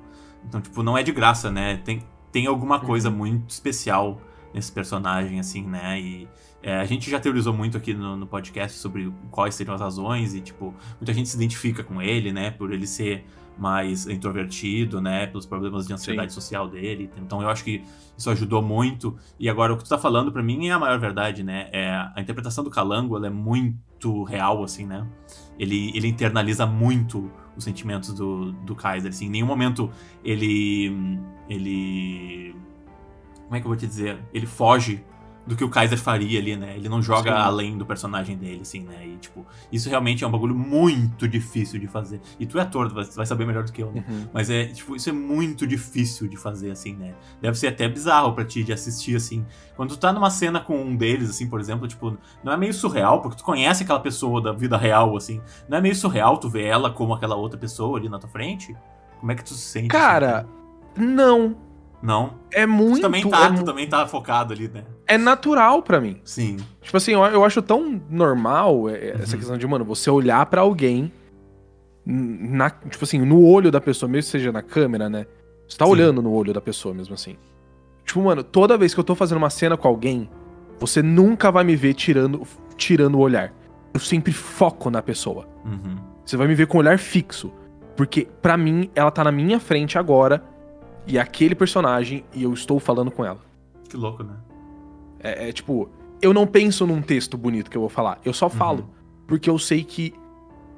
[0.47, 1.79] Então, tipo, não é de graça, né?
[1.85, 2.03] Tem,
[2.35, 4.21] tem alguma coisa muito especial
[4.53, 6.01] nesse personagem, assim, né?
[6.01, 6.29] E
[6.61, 10.35] é, a gente já teorizou muito aqui no, no, podcast sobre quais seriam as razões,
[10.35, 12.51] e, tipo, muita gente se identifica com ele, né?
[12.51, 13.25] Por ele ser
[13.57, 15.29] mais introvertido, né?
[15.29, 16.41] Pelos problemas de ansiedade Sim.
[16.41, 17.09] social dele.
[17.19, 17.85] Então eu acho que
[18.19, 19.17] isso ajudou muito.
[19.39, 21.69] E agora o que tu tá falando para mim é a maior verdade, né?
[21.71, 25.07] É, a interpretação do Calango ela é muito real, assim, né?
[25.57, 29.27] Ele, ele internaliza muito os sentimentos do, do Kaiser, assim.
[29.27, 29.91] Em nenhum momento
[30.25, 31.21] ele.
[31.49, 32.55] ele.
[33.45, 34.19] Como é que eu vou te dizer?
[34.33, 35.05] Ele foge
[35.47, 36.75] do que o Kaiser faria ali, né?
[36.77, 37.37] Ele não joga Sim.
[37.37, 39.07] além do personagem dele, assim, né?
[39.07, 42.21] E, tipo, isso realmente é um bagulho muito difícil de fazer.
[42.39, 44.05] E tu é ator, tu vai saber melhor do que eu, né?
[44.09, 44.29] Uhum.
[44.33, 47.15] Mas é, tipo, isso é muito difícil de fazer, assim, né?
[47.43, 49.45] Deve ser até bizarro para ti de assistir, assim.
[49.77, 52.73] Quando tu tá numa cena com um deles, assim, por exemplo, tipo, não é meio
[52.73, 55.41] surreal, porque tu conhece aquela pessoa da vida real, assim.
[55.69, 58.75] Não é meio surreal tu ver ela como aquela outra pessoa ali na tua frente?
[59.21, 59.89] Como é que tu se sente?
[59.89, 60.47] Cara,
[60.95, 61.57] assim, não.
[62.05, 62.35] Não.
[62.53, 62.99] É muito.
[62.99, 64.85] Tu também tá, é, tu também tá focado ali, né?
[65.07, 66.21] É natural para mim.
[66.23, 66.59] Sim.
[66.83, 69.39] Tipo assim, eu, eu acho tão normal é, é, essa uhum.
[69.39, 71.11] questão de, mano, você olhar para alguém
[72.05, 75.27] na, tipo assim, no olho da pessoa, mesmo que seja na câmera, né?
[75.67, 75.93] Você tá Sim.
[75.93, 77.39] olhando no olho da pessoa mesmo assim.
[78.05, 80.29] Tipo, mano, toda vez que eu tô fazendo uma cena com alguém,
[80.79, 82.43] você nunca vai me ver tirando,
[82.77, 83.51] tirando o olhar.
[83.95, 85.49] Eu sempre foco na pessoa.
[85.65, 85.97] Uhum.
[86.23, 87.51] Você vai me ver com o olhar fixo.
[87.97, 90.43] Porque, para mim, ela tá na minha frente agora
[91.07, 93.41] e aquele personagem e eu estou falando com ela.
[93.89, 94.37] Que louco, né?
[95.21, 95.89] É, é tipo,
[96.21, 98.81] eu não penso num texto bonito que eu vou falar, eu só falo.
[98.81, 99.05] Uhum.
[99.27, 100.15] Porque eu sei que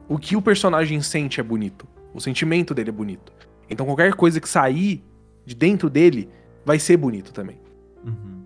[0.08, 1.86] o que o personagem sente é bonito.
[2.14, 3.32] O sentimento dele é bonito.
[3.68, 5.04] Então qualquer coisa que sair
[5.44, 6.28] de dentro dele
[6.64, 7.60] vai ser bonito também.
[8.04, 8.42] Uhum.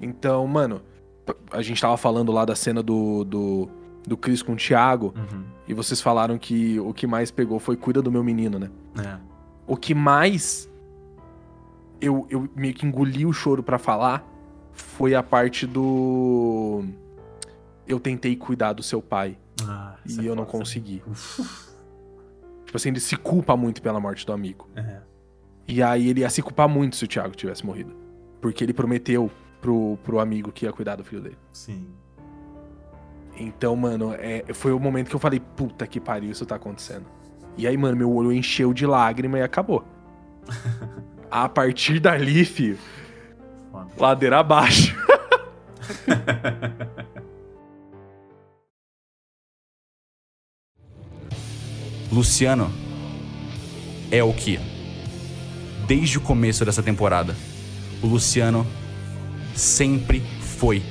[0.00, 0.82] Então, mano,
[1.50, 3.68] a gente tava falando lá da cena do, do,
[4.06, 5.14] do Chris com o Thiago.
[5.16, 5.44] Uhum.
[5.68, 8.70] E vocês falaram que o que mais pegou foi cuida do meu menino, né?
[8.98, 9.31] É
[9.66, 10.68] o que mais
[12.00, 14.26] eu, eu meio que engoli o choro para falar
[14.72, 16.84] foi a parte do.
[17.86, 19.38] Eu tentei cuidar do seu pai.
[19.64, 21.02] Ah, e é eu não consegui.
[22.64, 24.68] tipo assim, ele se culpa muito pela morte do amigo.
[24.74, 25.00] É.
[25.68, 27.94] E aí ele ia se culpar muito se o Thiago tivesse morrido.
[28.40, 31.38] Porque ele prometeu pro, pro amigo que ia cuidar do filho dele.
[31.52, 31.86] Sim.
[33.36, 37.06] Então, mano, é, foi o momento que eu falei, puta que pariu, isso tá acontecendo.
[37.56, 39.84] E aí, mano, meu olho encheu de lágrima e acabou.
[41.30, 42.78] a partir dali, filho,
[43.98, 44.94] ladeira abaixo.
[52.12, 52.70] Luciano
[54.10, 54.60] é o que?
[55.86, 57.34] Desde o começo dessa temporada,
[58.02, 58.66] o Luciano
[59.54, 60.82] sempre foi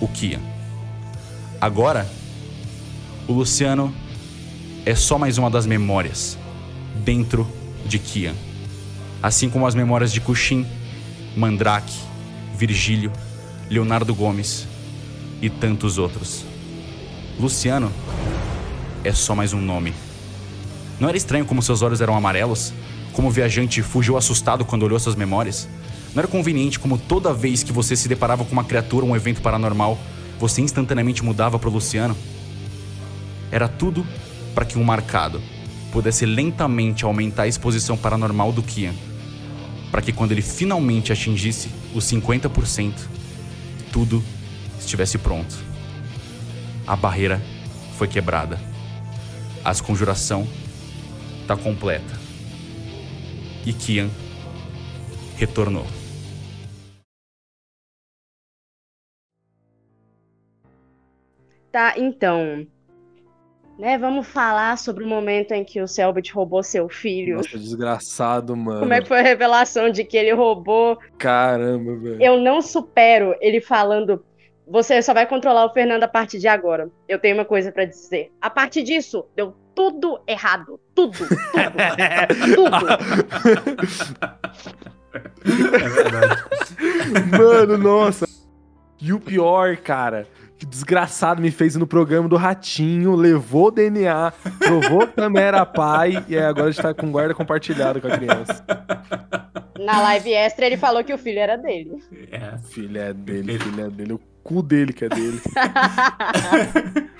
[0.00, 0.38] o Kia.
[1.60, 2.06] Agora,
[3.26, 3.92] o Luciano
[4.84, 6.38] é só mais uma das memórias
[7.04, 7.46] dentro
[7.84, 8.34] de Kian.
[9.22, 10.66] Assim como as memórias de Kushin,
[11.36, 11.94] Mandrake,
[12.56, 13.12] Virgílio,
[13.68, 14.66] Leonardo Gomes
[15.42, 16.44] e tantos outros.
[17.38, 17.92] Luciano
[19.04, 19.92] é só mais um nome.
[20.98, 22.72] Não era estranho como seus olhos eram amarelos?
[23.12, 25.68] Como o viajante fugiu assustado quando olhou suas memórias?
[26.14, 29.16] Não era conveniente como toda vez que você se deparava com uma criatura ou um
[29.16, 29.98] evento paranormal,
[30.38, 32.16] você instantaneamente mudava para Luciano?
[33.50, 34.06] Era tudo
[34.54, 35.40] para que um marcado
[35.92, 38.94] pudesse lentamente aumentar a exposição paranormal do Kian,
[39.90, 42.94] para que quando ele finalmente atingisse os 50%,
[43.92, 44.22] tudo
[44.78, 45.54] estivesse pronto.
[46.86, 47.40] A barreira
[47.96, 48.58] foi quebrada.
[49.64, 50.46] A conjuração
[51.42, 52.18] está completa.
[53.66, 54.08] E Kian
[55.36, 55.86] retornou.
[61.70, 62.66] Tá, então,
[63.80, 67.38] né, vamos falar sobre o momento em que o Selbit roubou seu filho.
[67.38, 68.80] Nossa, desgraçado, mano.
[68.80, 70.98] Como é que foi a revelação de que ele roubou?
[71.16, 72.22] Caramba, velho.
[72.22, 74.22] Eu não supero ele falando.
[74.68, 76.90] Você só vai controlar o Fernando a partir de agora.
[77.08, 78.30] Eu tenho uma coisa para dizer.
[78.38, 80.78] A partir disso, deu tudo errado.
[80.94, 81.16] Tudo.
[81.16, 81.26] Tudo.
[82.54, 82.86] tudo.
[85.74, 86.42] É verdade.
[87.36, 88.28] Mano, nossa.
[89.00, 90.26] E o pior, cara,
[90.60, 95.64] que desgraçado me fez no programa do Ratinho, levou o DNA, provou que também era
[95.64, 98.62] pai, e agora a gente tá com guarda compartilhada com a criança.
[99.78, 101.96] Na live extra ele falou que o filho era dele.
[102.30, 102.58] É.
[102.58, 105.40] Filho é dele, filho é dele, o cu dele que é dele.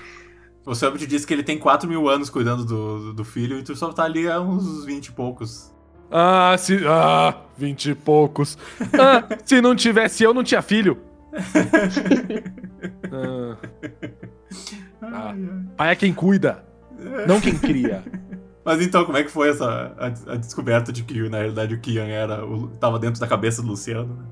[0.63, 3.75] o Selbit disse que ele tem 4 mil anos cuidando do, do filho e tu
[3.75, 5.73] só tá ali há uns 20 e poucos.
[6.11, 6.85] Ah, se.
[6.87, 8.55] Ah, 20 e poucos.
[8.93, 11.09] Ah, se não tivesse eu, não tinha filho.
[13.11, 13.57] Ah.
[15.01, 15.35] Ah.
[15.77, 16.63] Pai é quem cuida,
[17.27, 18.03] não quem cria.
[18.63, 21.79] Mas então, como é que foi essa a, a descoberta de que, na realidade, o
[21.79, 24.15] Kian era o, tava dentro da cabeça do Luciano?
[24.15, 24.23] Né?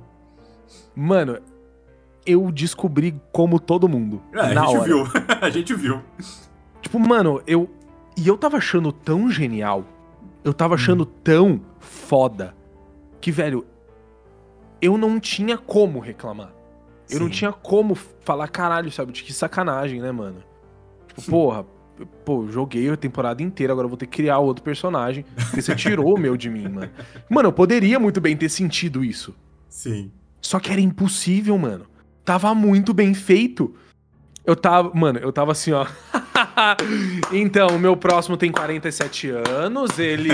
[0.95, 1.39] Mano,
[2.25, 4.21] eu descobri como todo mundo.
[4.33, 4.83] É, a gente hora.
[4.83, 5.03] viu.
[5.41, 6.01] a gente viu.
[6.81, 7.69] Tipo, mano, eu.
[8.15, 9.83] E eu tava achando tão genial.
[10.43, 12.55] Eu tava achando tão foda.
[13.19, 13.65] Que, velho,
[14.81, 16.53] eu não tinha como reclamar.
[17.09, 17.33] Eu não Sim.
[17.33, 19.11] tinha como falar, caralho, sabe?
[19.11, 20.43] Que sacanagem, né, mano?
[21.07, 21.65] Tipo, porra,
[22.23, 25.25] pô, joguei a temporada inteira, agora eu vou ter que criar outro personagem.
[25.35, 26.91] Porque você tirou o meu de mim, mano.
[27.29, 29.35] Mano, eu poderia muito bem ter sentido isso.
[29.67, 30.11] Sim.
[30.41, 31.85] Só que era impossível, mano.
[32.23, 33.75] Tava muito bem feito.
[34.49, 35.85] Eu tava, mano, eu tava assim, ó.
[37.31, 40.31] então, o meu próximo tem 47 anos, ele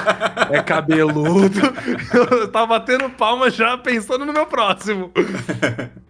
[0.50, 1.60] é cabeludo.
[2.40, 5.12] Eu tava batendo palma já pensando no meu próximo.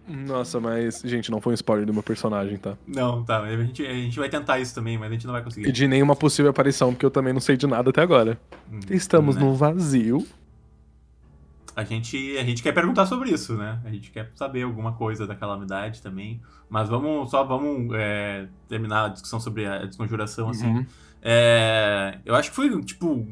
[0.07, 2.77] Nossa, mas, gente, não foi um spoiler do meu personagem, tá?
[2.87, 3.41] Não, tá.
[3.41, 5.71] A gente, a gente vai tentar isso também, mas a gente não vai E conseguir.
[5.73, 8.39] de nenhuma possível aparição, porque eu também não sei de nada até agora.
[8.71, 9.41] Hum, Estamos né?
[9.41, 10.25] num vazio.
[11.79, 13.79] A gente, a gente quer perguntar sobre isso, né?
[13.85, 16.41] A gente quer saber alguma coisa da calamidade também.
[16.69, 20.67] Mas vamos, só vamos é, terminar a discussão sobre a desconjuração, assim.
[20.67, 20.85] Uhum.
[21.21, 23.25] É, eu acho que foi, tipo.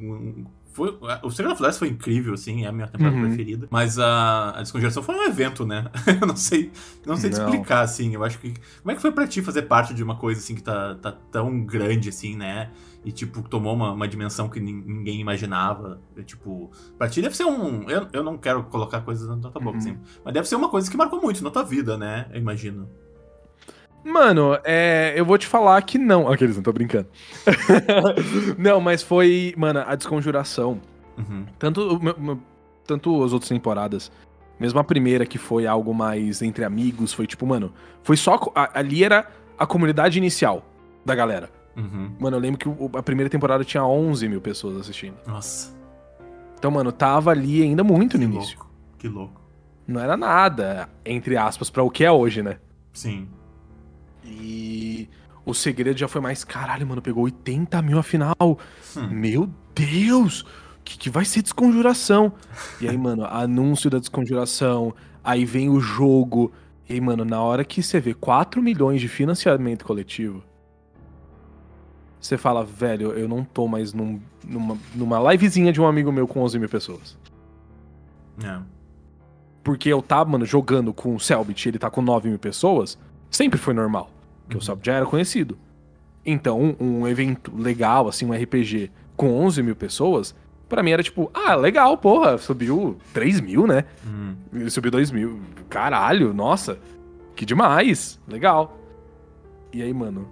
[0.74, 3.24] Foi, o da Floresta foi incrível, assim, é a minha temporada Uhum.
[3.28, 3.68] preferida.
[3.72, 5.90] Mas a, a Descongelação foi um evento, né?
[6.22, 6.72] eu não sei,
[7.04, 7.46] não sei te Não.
[7.46, 8.14] explicar, assim.
[8.14, 8.54] Eu acho que.
[8.82, 11.12] Como é que foi pra ti fazer parte de uma coisa, assim, que tá, tá
[11.32, 12.70] tão grande, assim, né?
[13.08, 16.02] E, tipo, tomou uma, uma dimensão que nin- ninguém imaginava.
[16.18, 17.90] É, tipo, pra ti deve ser um.
[17.90, 19.78] Eu, eu não quero colocar coisas na tua boca, Uhum.
[19.78, 19.98] assim.
[20.26, 22.28] Mas deve ser uma coisa que marcou muito na tua vida, né?
[22.34, 22.90] Eu imagino.
[24.04, 26.28] Mano, é, eu vou te falar que não.
[26.30, 27.08] Aqueles, não tô brincando.
[28.58, 30.82] não, mas foi, mano, a desconjuração.
[31.18, 31.46] Uhum.
[31.58, 32.00] Tanto,
[32.86, 34.12] tanto as outras temporadas,
[34.60, 37.72] mesmo a primeira que foi algo mais entre amigos, foi tipo, mano,
[38.04, 38.38] foi só.
[38.74, 39.28] ali era
[39.58, 40.64] a comunidade inicial
[41.06, 41.50] da galera.
[41.78, 42.12] Uhum.
[42.20, 45.16] Mano, eu lembro que o- a primeira temporada tinha 11 mil pessoas assistindo.
[45.28, 45.72] Nossa,
[46.58, 48.58] Então, mano, tava ali ainda muito que no início.
[48.58, 48.72] louco.
[48.98, 49.40] Que louco.
[49.88, 52.58] Não era nada, entre aspas, pra o que é hoje, né?
[52.92, 53.28] Sim.
[54.26, 55.08] E
[55.46, 58.36] o segredo já foi mais, caralho, mano, pegou 80 mil afinal.
[58.42, 59.08] Hum.
[59.10, 60.42] Meu Deus!
[60.42, 62.34] O que, que vai ser desconjuração?
[62.82, 66.52] E aí, mano, anúncio da desconjuração, aí vem o jogo.
[66.90, 70.42] E aí, mano, na hora que você vê 4 milhões de financiamento coletivo,
[72.28, 76.28] você fala, velho, eu não tô mais num- numa, numa livezinha de um amigo meu
[76.28, 77.18] com 11 mil pessoas.
[78.44, 78.60] É.
[79.64, 82.98] Porque eu tava, mano, jogando com o Selbit, ele tá com 9 mil pessoas,
[83.30, 84.10] sempre foi normal.
[84.44, 85.58] Porque o Selbit já era conhecido.
[86.26, 90.36] Então, um, um evento legal, assim, um RPG com 11 mil pessoas,
[90.70, 93.86] pra mim era tipo, ah, legal, porra, subiu 3 mil, né?
[94.06, 94.36] Hum.
[94.54, 95.40] Ele subiu 2 mil.
[95.70, 96.78] Caralho, nossa,
[97.36, 98.78] que demais, legal.
[99.74, 100.28] E aí, mano,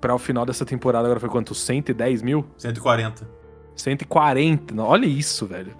[0.00, 1.54] pra o final dessa temporada agora foi quanto?
[1.54, 2.44] 110 mil?
[2.56, 3.28] 140.
[3.76, 4.74] 140.
[4.74, 5.72] Não, Olha isso, velho.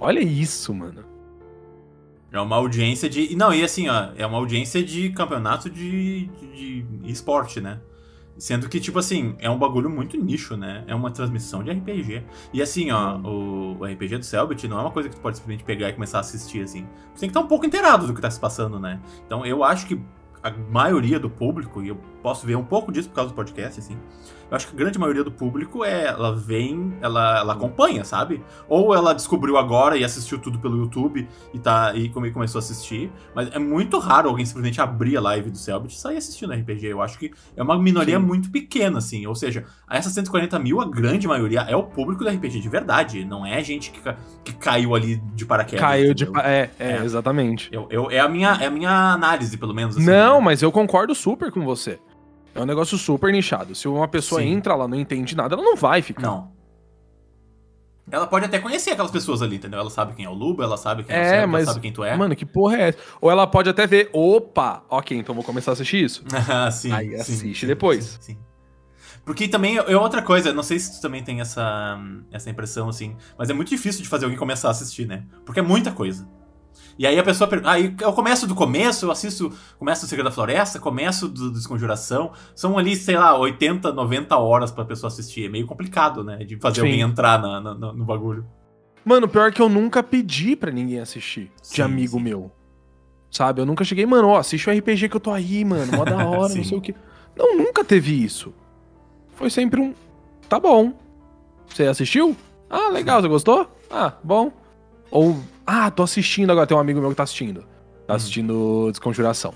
[0.00, 1.04] Olha isso, mano.
[2.30, 3.34] É uma audiência de.
[3.34, 7.80] Não, e assim, ó, é uma audiência de campeonato de, de, de esporte, né?
[8.36, 10.84] Sendo que, tipo assim, é um bagulho muito nicho, né?
[10.86, 12.22] É uma transmissão de RPG.
[12.52, 15.38] E assim, ó, o, o RPG do Selbit não é uma coisa que tu pode
[15.38, 16.86] simplesmente pegar e começar a assistir, assim.
[17.14, 19.00] Você tem que estar um pouco inteirado do que tá se passando, né?
[19.26, 20.00] Então eu acho que
[20.42, 21.98] a maioria do público, e eu
[22.28, 23.96] posso ver um pouco disso por causa do podcast, assim.
[24.50, 28.42] Eu acho que a grande maioria do público é, ela vem, ela, ela acompanha, sabe?
[28.66, 32.62] Ou ela descobriu agora e assistiu tudo pelo YouTube e tá e come- começou a
[32.62, 33.10] assistir.
[33.34, 36.86] Mas é muito raro alguém simplesmente abrir a live do Selbit e sair assistindo RPG.
[36.86, 38.24] Eu acho que é uma minoria Sim.
[38.24, 39.26] muito pequena, assim.
[39.26, 43.24] Ou seja, essas 140 mil, a grande maioria é o público do RPG de verdade.
[43.26, 44.00] Não é gente que,
[44.44, 45.80] que caiu ali de paraquedas.
[45.84, 46.24] Caiu de.
[46.24, 46.42] entendeu?
[46.42, 47.04] pa- É, é, É.
[47.04, 47.68] exatamente.
[47.70, 49.96] Eu, eu- é, a minha, é a minha análise, pelo menos.
[49.98, 50.44] assim, não, né?
[50.46, 51.98] mas eu concordo super com você.
[52.58, 53.74] É um negócio super nichado.
[53.74, 54.48] Se uma pessoa Sim.
[54.48, 56.22] entra lá não entende nada, ela não vai ficar.
[56.22, 56.52] Não.
[58.10, 59.78] Ela pode até conhecer aquelas pessoas ali, entendeu?
[59.78, 61.72] Ela sabe quem é o Luba, ela sabe quem é, É, o Selbit, mas- ela
[61.74, 62.16] sabe quem tu é.
[62.16, 62.98] Mano, que porra é essa?
[63.20, 66.24] Ou ela pode até ver, opa, ok, então vou começar a assistir isso.
[66.48, 68.18] Ah, sim, Aí assiste sim, depois.
[68.20, 68.38] Sim, sim.
[69.26, 71.98] Porque também é outra coisa, não sei se tu também tem essa,
[72.32, 75.24] essa impressão, assim, mas é muito difícil de fazer alguém começar a assistir, né?
[75.44, 76.26] Porque é muita coisa.
[76.98, 77.70] E aí a pessoa pergunta.
[77.70, 79.52] Aí eu começo do começo, eu assisto.
[79.78, 82.32] Começo do Segredo da Floresta, começo do Desconjuração.
[82.54, 85.46] São ali, sei lá, 80, 90 horas pra pessoa assistir.
[85.46, 86.38] É meio complicado, né?
[86.38, 86.86] De fazer Sim.
[86.86, 88.44] alguém entrar na- na- no bagulho.
[89.04, 91.50] Mano, pior que eu nunca pedi pra ninguém assistir.
[91.62, 92.22] De Sim, amigo sim.
[92.24, 92.50] meu.
[93.30, 93.60] Sabe?
[93.60, 95.96] Eu nunca cheguei, mano, ó, assiste o RPG que eu tô aí, mano.
[95.96, 96.94] Mó da hora, não sei o que.
[97.36, 98.52] Não, nunca teve isso.
[99.36, 99.94] Foi sempre um.
[100.48, 100.92] Tá bom.
[101.68, 102.34] Você assistiu?
[102.68, 103.70] Ah, legal, você gostou?
[103.90, 104.50] Ah, bom.
[105.10, 105.38] Ou,
[105.70, 107.60] ah, tô assistindo agora, tem um amigo meu que tá assistindo.
[108.06, 108.16] Tá Hum.
[108.16, 109.52] assistindo Desconjuração.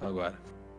[0.00, 0.34] Agora.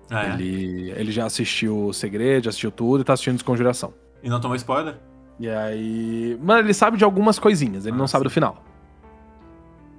[0.10, 0.34] Ah, é.
[0.34, 3.94] Ele, ele já assistiu o Segredo, já assistiu tudo e tá assistindo Desconjuração.
[4.24, 4.98] E não tomou spoiler?
[5.40, 6.38] E aí.
[6.42, 8.64] Mano, ele sabe de algumas coisinhas, ele Ah, não sabe do final.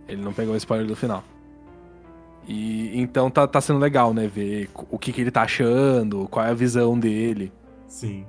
[0.09, 1.23] Ele não pegou o spoiler do final.
[2.47, 4.27] E então tá, tá sendo legal, né?
[4.27, 7.53] Ver o que, que ele tá achando, qual é a visão dele.
[7.87, 8.27] Sim.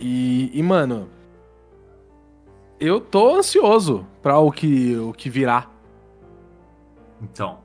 [0.00, 1.08] E, e, mano,
[2.86, 5.66] eu tô ansioso pra o que, o que virá.
[7.20, 7.58] Então.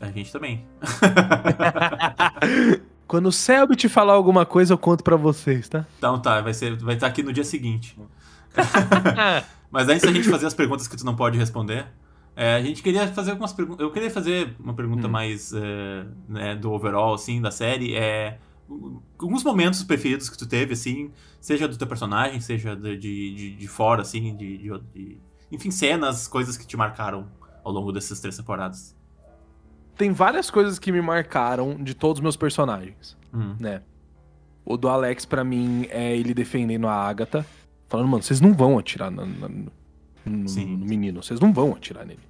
[0.00, 0.64] A gente também.
[3.06, 5.84] Quando o Selby te falar alguma coisa, eu conto pra vocês, tá?
[5.98, 7.98] Então tá, vai ser, vai estar aqui no dia seguinte.
[9.70, 11.86] Mas antes da gente fazer as perguntas que tu não pode responder,
[12.34, 13.84] é, a gente queria fazer algumas perguntas.
[13.84, 15.10] Eu queria fazer uma pergunta Hum.
[15.10, 17.94] mais é, né, do overall, assim, da série.
[17.94, 18.38] É,
[19.18, 21.10] alguns momentos preferidos que tu teve, assim,
[21.40, 25.18] seja do teu personagem, seja de, de, de- fora, assim, de, de- de-
[25.50, 27.26] Enfim, cenas, coisas que te marcaram
[27.64, 28.96] ao longo dessas três temporadas.
[29.96, 33.56] Tem várias coisas que me marcaram de todos os meus personagens, Hum.
[33.58, 33.82] né?
[34.64, 37.44] O do Alex, pra mim, é ele defendendo a Agatha.
[37.88, 39.70] Falando, mano, vocês não vão atirar na- na- no,
[40.24, 41.22] no menino.
[41.22, 42.20] Vocês não vão atirar nele.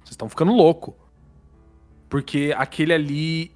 [0.00, 0.94] Vocês estão ficando louco.
[2.08, 3.50] Porque aquele ali.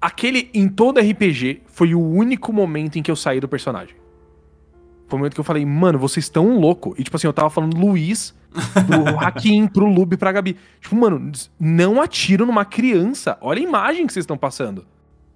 [0.00, 3.96] Aquele, em todo RPG, foi o único momento em que eu saí do personagem.
[5.08, 6.94] Foi o momento que eu falei, mano, vocês estão louco.
[6.98, 8.34] E, tipo assim, eu tava falando Luiz
[8.86, 10.56] pro Hakim, pro Lube, pra Gabi.
[10.80, 13.38] Tipo, mano, não atiro numa criança.
[13.40, 14.86] Olha a imagem que vocês estão passando.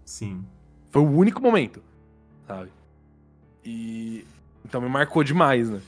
[0.05, 0.45] Sim.
[0.91, 1.83] Foi o único momento,
[2.47, 2.71] sabe?
[3.65, 4.25] E.
[4.65, 5.81] Então me marcou demais, né?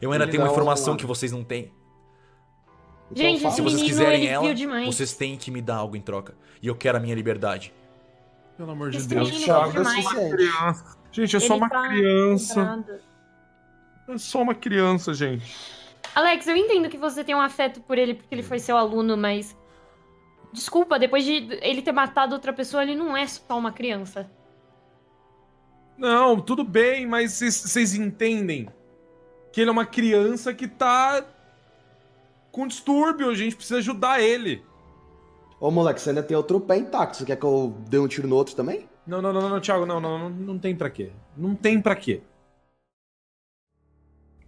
[0.00, 1.72] Eu ainda tenho uma informação que vocês não têm.
[3.14, 3.40] Então Gente.
[3.40, 6.34] Se esse vocês menino, quiserem ele ela, vocês têm que me dar algo em troca.
[6.60, 7.72] E eu quero a minha liberdade.
[8.56, 9.30] Pelo amor de Esse Deus.
[9.30, 10.04] Thiago, viu é demais.
[10.04, 10.98] suficiente.
[11.12, 12.84] Gente, é Ele só uma tá criança.
[14.08, 15.56] É só uma criança, gente.
[16.14, 19.16] Alex, eu entendo que você tem um afeto por ele porque ele foi seu aluno,
[19.16, 19.56] mas.
[20.52, 24.28] Desculpa, depois de ele ter matado outra pessoa, ele não é só uma criança.
[25.96, 28.68] Não, tudo bem, mas vocês entendem
[29.52, 31.24] que ele é uma criança que tá
[32.54, 33.28] com distúrbio.
[33.28, 34.62] A gente precisa ajudar ele.
[35.60, 37.16] Ô, moleque, você ainda tem outro pé intacto.
[37.16, 38.88] Você quer que eu dê um tiro no outro também?
[39.04, 41.10] Não, não, não, não, Thiago, não, não, não, não tem pra quê.
[41.36, 42.22] Não tem pra quê.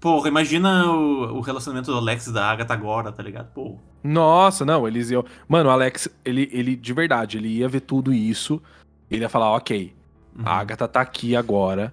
[0.00, 3.52] Porra, imagina o, o relacionamento do Alex e da Agatha agora, tá ligado?
[3.52, 3.76] Pô.
[4.04, 5.24] Nossa, não, eles iam.
[5.48, 8.62] Mano, o Alex, ele, ele, de verdade, ele ia ver tudo isso.
[9.10, 9.94] Ele ia falar, ok,
[10.36, 10.44] uhum.
[10.46, 11.92] a Agatha tá aqui agora.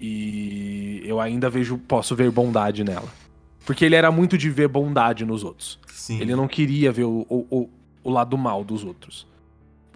[0.00, 3.23] E eu ainda vejo, posso ver bondade nela.
[3.64, 5.78] Porque ele era muito de ver bondade nos outros.
[5.88, 6.20] Sim.
[6.20, 7.70] Ele não queria ver o, o,
[8.02, 9.26] o, lado mal dos outros.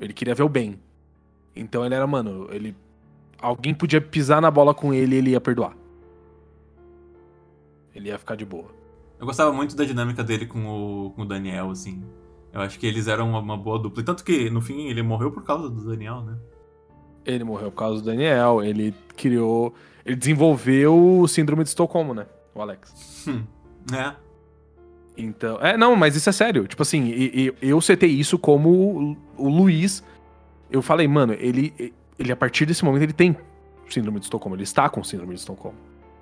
[0.01, 0.79] Ele queria ver o bem.
[1.55, 2.75] Então ele era, mano, ele.
[3.41, 5.77] Alguém podia pisar na bola com ele e ele ia perdoar.
[7.95, 8.67] Ele ia ficar de boa.
[9.19, 12.03] Eu gostava muito da dinâmica dele com o, com o Daniel, assim.
[12.53, 14.03] Eu acho que eles eram uma, uma boa dupla.
[14.03, 16.39] Tanto que, no fim, ele morreu por causa do Daniel, né?
[17.27, 19.75] Ele morreu por causa do Daniel, ele criou.
[20.07, 22.27] Ele desenvolveu o síndrome de Estocolmo, né?
[22.55, 23.27] O Alex.
[23.29, 23.43] Hum.
[23.93, 24.13] É.
[25.17, 25.59] Então.
[25.61, 26.67] É, não, mas isso é sério.
[26.69, 30.03] Tipo assim, e- e- eu setei isso como o, o Luiz.
[30.71, 33.37] Eu falei, mano, ele, ele a partir desse momento ele tem
[33.89, 34.55] síndrome de Estocolmo.
[34.55, 35.77] Ele está com síndrome de Estocolmo.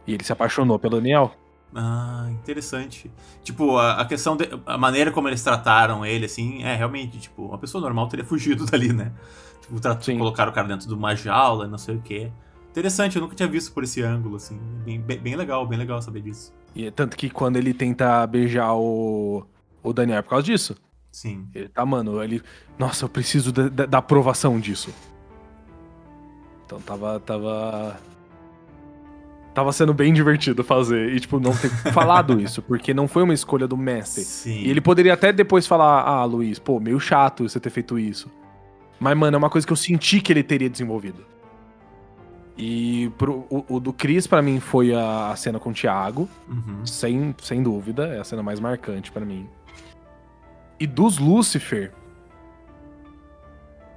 [0.07, 1.35] E ele se apaixonou pelo Daniel.
[1.75, 3.11] Ah, interessante.
[3.43, 7.47] Tipo, a, a questão, de, a maneira como eles trataram ele, assim, é realmente, tipo,
[7.47, 9.13] uma pessoa normal teria fugido dali, né?
[9.61, 10.17] Tipo, tra- Sim.
[10.17, 12.31] colocaram o cara dentro de uma jaula, não sei o quê.
[12.71, 14.59] Interessante, eu nunca tinha visto por esse ângulo, assim.
[14.85, 16.53] Bem, bem, bem legal, bem legal saber disso.
[16.77, 19.45] E é tanto que quando ele tenta beijar o,
[19.83, 20.77] o Daniel é por causa disso.
[21.11, 21.49] Sim.
[21.55, 22.43] Ele tá, mano, ele.
[22.79, 24.95] Nossa, eu preciso da, da- da aprovação disso.
[26.67, 27.19] Então tava.
[27.21, 27.97] Tava.
[29.55, 31.15] Tava sendo bem divertido fazer.
[31.15, 34.23] E, tipo, não ter falado isso, porque não foi uma escolha do mestre.
[34.23, 34.61] Sim.
[34.61, 38.31] E ele poderia até depois falar: Ah, Luiz, pô, meio chato você ter feito isso.
[39.01, 41.25] Mas, mano, é uma coisa que eu senti que ele teria desenvolvido.
[42.57, 46.29] E pro, o, o do Chris, pra mim, foi a, a cena com o Thiago.
[46.49, 46.87] Uhum.
[46.87, 49.49] Sem, sem dúvida, é a cena mais marcante pra mim.
[50.81, 51.93] E dos Lucifer.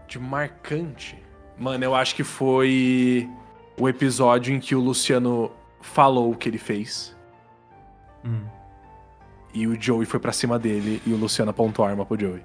[0.08, 1.18] De marcante.
[1.58, 3.30] Mano, eu acho que foi
[3.78, 7.16] o episódio em que o Luciano falou o que ele fez.
[8.26, 8.44] Hum.
[9.54, 12.44] E o Joey foi pra cima dele e o Luciano apontou a arma pro Joey.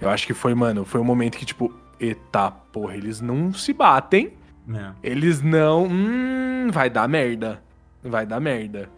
[0.00, 3.72] Eu acho que foi, mano, foi um momento que, tipo, eita porra, eles não se
[3.72, 4.32] batem.
[4.74, 4.92] É.
[5.02, 5.84] Eles não.
[5.86, 7.62] Hum, vai dar merda.
[8.02, 8.88] Vai dar merda.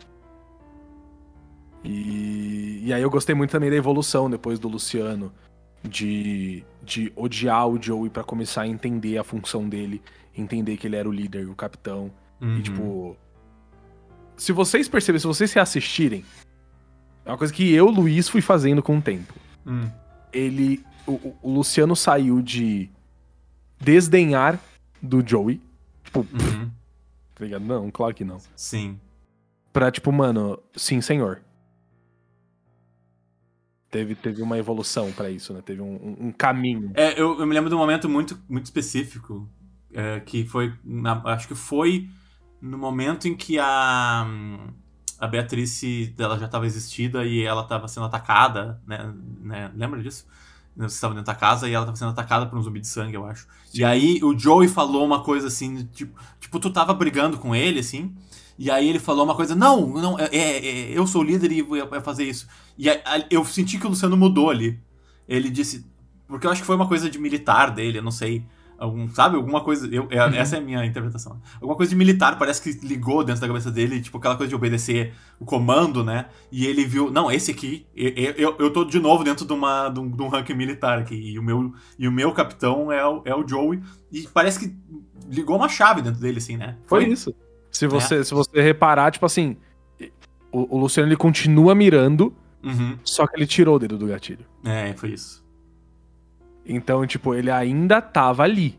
[1.84, 5.32] E, e aí eu gostei muito também da evolução depois do Luciano.
[5.82, 10.02] De, de odiar o Joey pra começar a entender a função dele.
[10.36, 12.10] Entender que ele era o líder, o capitão.
[12.40, 12.58] Uhum.
[12.58, 13.16] E tipo.
[14.36, 16.24] Se vocês perceberem, se vocês se assistirem,
[17.24, 19.34] é uma coisa que eu, Luiz, fui fazendo com o tempo
[19.66, 19.88] Hum.
[20.32, 20.82] ele.
[21.06, 22.88] O- o Luciano saiu de
[23.80, 24.60] desdenhar
[25.02, 25.60] do Joey.
[26.04, 26.70] Tipo, Uhum.
[27.34, 27.64] tá ligado?
[27.64, 28.38] Não, claro que não.
[28.56, 28.98] Sim.
[29.72, 31.42] pra, tipo, mano, sim, senhor.
[33.90, 35.62] Teve, teve uma evolução pra isso, né?
[35.64, 36.90] Teve um, um- caminho.
[36.94, 39.48] É, eu, eu me lembro de um momento muito, muito específico,
[39.94, 42.06] é, que foi, na- acho que foi
[42.60, 44.26] no momento em que a,
[45.18, 49.10] a Beatrice, ela já estava existida e ela estava sendo atacada, né,
[49.40, 49.72] né?
[49.74, 50.26] Lembra disso?
[50.78, 53.14] Você estava dentro da casa e ela estava sendo atacada por um zumbi de sangue,
[53.14, 53.48] eu acho.
[53.74, 57.80] E aí o Joey falou uma coisa assim, tipo, tipo, tu tava brigando com ele,
[57.80, 58.14] assim,
[58.58, 61.50] e aí ele falou uma coisa, não, não, é, é, é, eu sou o líder
[61.52, 62.46] e vou fazer isso.
[62.76, 63.00] E aí
[63.30, 64.80] eu senti que o Luciano mudou ali.
[65.28, 65.84] Ele disse,
[66.26, 68.44] porque eu acho que foi uma coisa de militar dele, eu não sei.
[68.78, 69.34] Algum, sabe?
[69.36, 69.88] Alguma coisa.
[69.92, 71.40] Eu, é- Essa é a minha interpretação.
[71.56, 74.54] Alguma coisa de militar, parece que ligou dentro da cabeça dele, tipo aquela coisa de
[74.54, 76.26] obedecer o comando, né?
[76.52, 79.88] E ele viu, não, esse aqui, eu, eu, eu tô de novo dentro de, uma,
[79.88, 81.16] de, um, de um ranking militar aqui.
[81.16, 83.80] E o meu, e o meu capitão é o, é o Joey.
[84.12, 84.76] E parece que
[85.28, 86.76] ligou uma chave dentro dele, assim, né?
[86.86, 87.34] Foi isso.
[87.70, 89.56] Se você, se você reparar, tipo assim,
[90.52, 92.32] o, o Luciano ele continua mirando,
[92.62, 92.98] Uhum.
[93.04, 94.44] só que ele tirou o dedo do gatilho.
[94.64, 95.44] É, foi isso.
[96.68, 98.78] Então, tipo, ele ainda tava ali.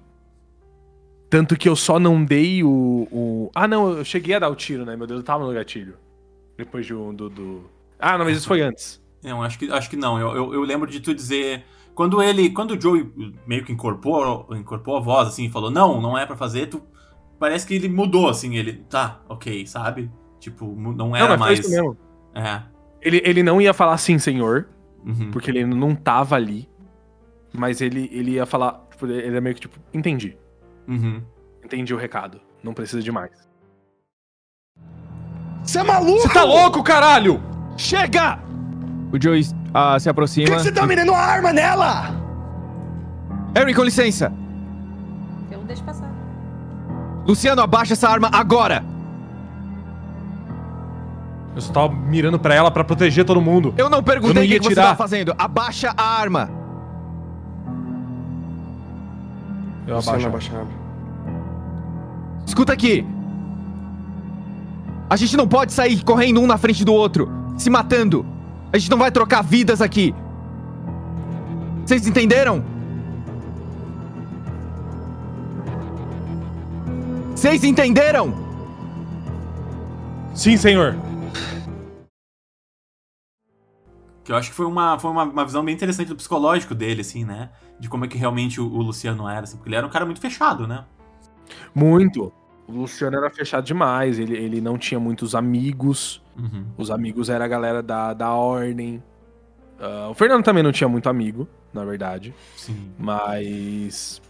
[1.29, 2.69] Tanto que eu só não dei o,
[3.11, 4.95] o- Ah, não, eu cheguei a dar o tiro, né?
[4.95, 5.95] Meu dedo tava no gatilho.
[6.57, 7.29] Depois de um do.
[7.29, 7.63] do-
[7.99, 9.01] Ah, não, mas isso foi antes.
[9.23, 10.19] Eu acho que, acho que não.
[10.19, 11.63] Eu, eu, eu lembro de tu dizer.
[11.93, 12.49] Quando ele.
[12.51, 13.11] Quando o Joey
[13.45, 16.81] meio que incorporou, incorporou a voz, assim, falou, não, não é pra fazer, tu.
[17.39, 18.73] Parece que ele mudou, assim, ele.
[18.89, 20.09] Tá, ok, sabe?
[20.39, 21.59] Tipo, não era não, mais.
[21.59, 21.97] isso mesmo.
[22.35, 22.61] É.
[23.01, 24.67] Ele, ele não ia falar sim, senhor,
[25.05, 25.31] Uhum.
[25.31, 26.68] porque ele não tava ali.
[27.53, 28.85] Mas ele, ele ia falar.
[28.91, 30.37] Tipo, ele é meio que tipo, entendi.
[30.87, 31.21] Uhum.
[31.63, 32.39] Entendi o recado.
[32.63, 33.31] Não precisa de mais.
[35.63, 36.21] Você é maluco?
[36.21, 37.41] Você tá louco, caralho?
[37.77, 38.39] Chega!
[39.11, 39.43] O Joey
[39.73, 40.47] ah, se Por aproxima.
[40.47, 42.15] que, que você tá mirando a arma nela?
[43.55, 44.31] Harry, com licença.
[45.51, 46.09] Eu deixo passar.
[47.25, 48.83] Luciano, abaixa essa arma agora.
[51.55, 53.73] Eu só tava mirando pra ela pra proteger todo mundo.
[53.77, 55.33] Eu não perguntei não o que, que você tá fazendo.
[55.37, 56.49] Abaixa a arma.
[59.89, 60.51] Eu abaixo.
[62.45, 63.05] Escuta aqui.
[65.09, 68.23] A gente não pode sair correndo um na frente do outro, se matando.
[68.71, 70.13] A gente não vai trocar vidas aqui.
[71.83, 72.63] Vocês entenderam?
[77.35, 78.31] Vocês entenderam?
[80.35, 80.95] Sim, senhor.
[84.29, 87.01] Que eu acho que foi uma, foi uma, uma visão bem interessante do psicológico dele,
[87.01, 87.49] assim, né?
[87.79, 90.05] De como é que realmente o, o Luciano era, assim, porque ele era um cara
[90.05, 90.85] muito fechado, né?
[91.73, 92.31] Muito.
[92.67, 94.19] O Luciano era fechado demais.
[94.19, 96.21] Ele, ele não tinha muitos amigos.
[96.37, 96.63] Uhum.
[96.77, 99.01] Os amigos era a galera da, da Ordem.
[99.79, 102.31] Ah, o Fernando também não tinha muito amigo, na verdade.
[102.55, 102.91] Sim.
[102.99, 104.21] Mas.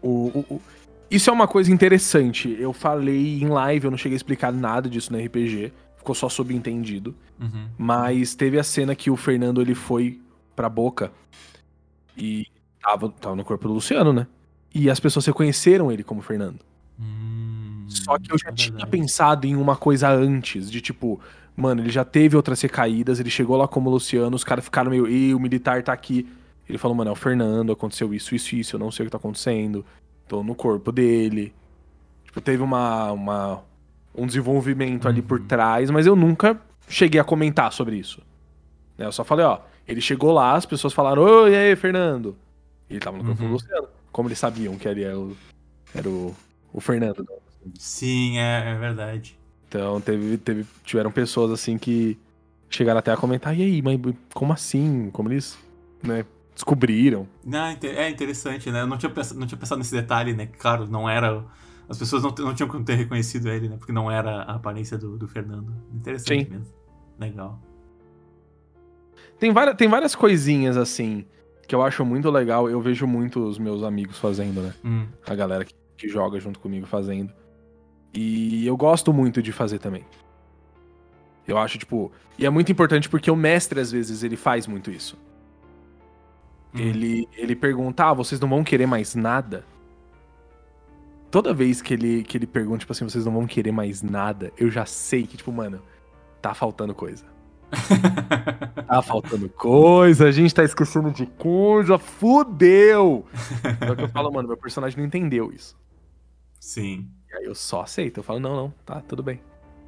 [0.00, 0.08] O,
[0.38, 0.62] o- o-
[1.10, 2.56] Isso é uma coisa interessante.
[2.58, 5.70] Eu falei em live, eu não cheguei a explicar nada disso no RPG.
[5.98, 7.14] Ficou só subentendido.
[7.40, 7.68] Uhum.
[7.78, 10.20] Mas teve a cena que o Fernando ele foi
[10.54, 11.10] pra boca
[12.16, 12.46] e
[12.82, 14.26] tava, tava no corpo do Luciano, né?
[14.74, 16.60] E as pessoas reconheceram ele como Fernando.
[17.00, 21.18] Hum, Só que eu já é tinha pensado em uma coisa antes, de tipo,
[21.56, 25.08] mano, ele já teve outras recaídas, ele chegou lá como Luciano, os caras ficaram meio,
[25.08, 26.28] e o militar tá aqui.
[26.68, 29.10] Ele falou, mano, é o Fernando, aconteceu isso, isso, isso, eu não sei o que
[29.12, 29.84] tá acontecendo.
[30.28, 31.52] Tô no corpo dele.
[32.26, 33.62] Tipo, teve uma, uma
[34.14, 36.60] um desenvolvimento ali por trás, mas eu nunca
[36.90, 38.20] cheguei a comentar sobre isso.
[38.98, 42.36] Né, Eu só falei, ó, ele chegou lá, as pessoas falaram, oi, e aí, Fernando?
[42.88, 43.34] E ele tava no Uhum.
[43.34, 43.88] do Luciano.
[44.12, 45.36] Como eles sabiam que ele era o,
[45.94, 46.34] era o,
[46.72, 47.26] o Fernando.
[47.78, 49.38] Sim, é, é verdade.
[49.68, 52.18] Então teve, teve, tiveram pessoas assim que
[52.68, 53.98] chegaram até a comentar, e aí, mas
[54.34, 55.10] como assim?
[55.12, 55.56] Como eles
[56.02, 57.26] né, descobriram?
[57.44, 58.80] Não, inte- é interessante, né?
[58.82, 60.46] Eu não tinha, pensado, não tinha pensado nesse detalhe, né?
[60.58, 61.44] Claro, não era.
[61.88, 63.76] As pessoas não, não tinham como ter reconhecido ele, né?
[63.76, 65.72] Porque não era a aparência do, do Fernando.
[65.94, 66.50] Interessante Sim.
[66.50, 66.66] mesmo.
[67.20, 67.60] Legal.
[69.38, 71.24] Tem várias, tem várias coisinhas assim
[71.68, 72.68] que eu acho muito legal.
[72.68, 74.74] Eu vejo muito os meus amigos fazendo, né?
[74.84, 77.32] Hum, A galera que, que joga junto comigo fazendo.
[78.12, 80.04] E eu gosto muito de fazer também.
[81.46, 82.10] Eu acho, tipo.
[82.38, 85.16] E é muito importante porque o mestre, às vezes, ele faz muito isso.
[86.74, 86.78] hum.
[86.78, 89.64] Ele, ele pergunta, ah, vocês não vão querer mais nada?
[91.30, 94.52] Toda vez que ele, que ele pergunta, tipo assim, vocês não vão querer mais nada,
[94.58, 95.80] eu já sei que, tipo, mano,
[96.40, 97.24] tá faltando coisa.
[98.86, 103.24] Tá faltando coisa, a gente tá esquecendo de coisa, fudeu!
[103.86, 105.78] Só que eu falo, mano, meu personagem não entendeu isso.
[106.58, 107.08] Sim.
[107.30, 109.40] E aí eu só aceito, eu falo, não, não, tá, tudo bem.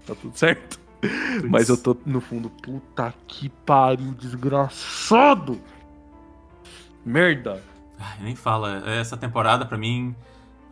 [0.07, 0.81] Tá tudo certo.
[1.51, 5.61] Mas eu tô no fundo, puta que pariu, desgraçado!
[7.05, 7.63] Merda!
[7.99, 8.83] Ai, nem fala.
[8.89, 10.15] Essa temporada, pra mim,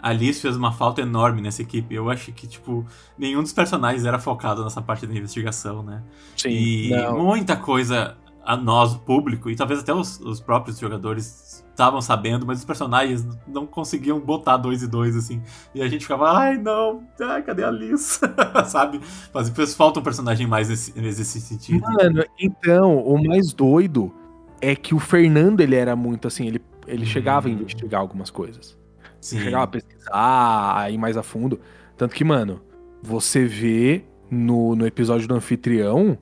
[0.03, 1.95] a Liz fez uma falta enorme nessa equipe.
[1.95, 2.87] Eu acho que, tipo,
[3.19, 6.03] nenhum dos personagens era focado nessa parte da investigação, né?
[6.37, 6.49] Sim.
[6.51, 7.19] E não.
[7.19, 12.47] muita coisa a nós, o público, e talvez até os, os próprios jogadores estavam sabendo,
[12.47, 15.43] mas os personagens não conseguiam botar dois e dois, assim.
[15.75, 18.21] E a gente ficava, ai não, ai, cadê a Liz?
[18.67, 19.01] Sabe?
[19.33, 21.81] Mas fez falta um personagem mais nesse, nesse sentido.
[21.81, 24.13] Mano, então, o mais doido
[24.61, 28.80] é que o Fernando, ele era muito assim, ele, ele chegava a investigar algumas coisas.
[29.21, 29.41] Sim.
[29.41, 31.61] Chegava a pesquisar, a ir mais a fundo.
[31.97, 32.61] Tanto que, mano,
[33.03, 36.17] você vê no, no episódio do anfitrião,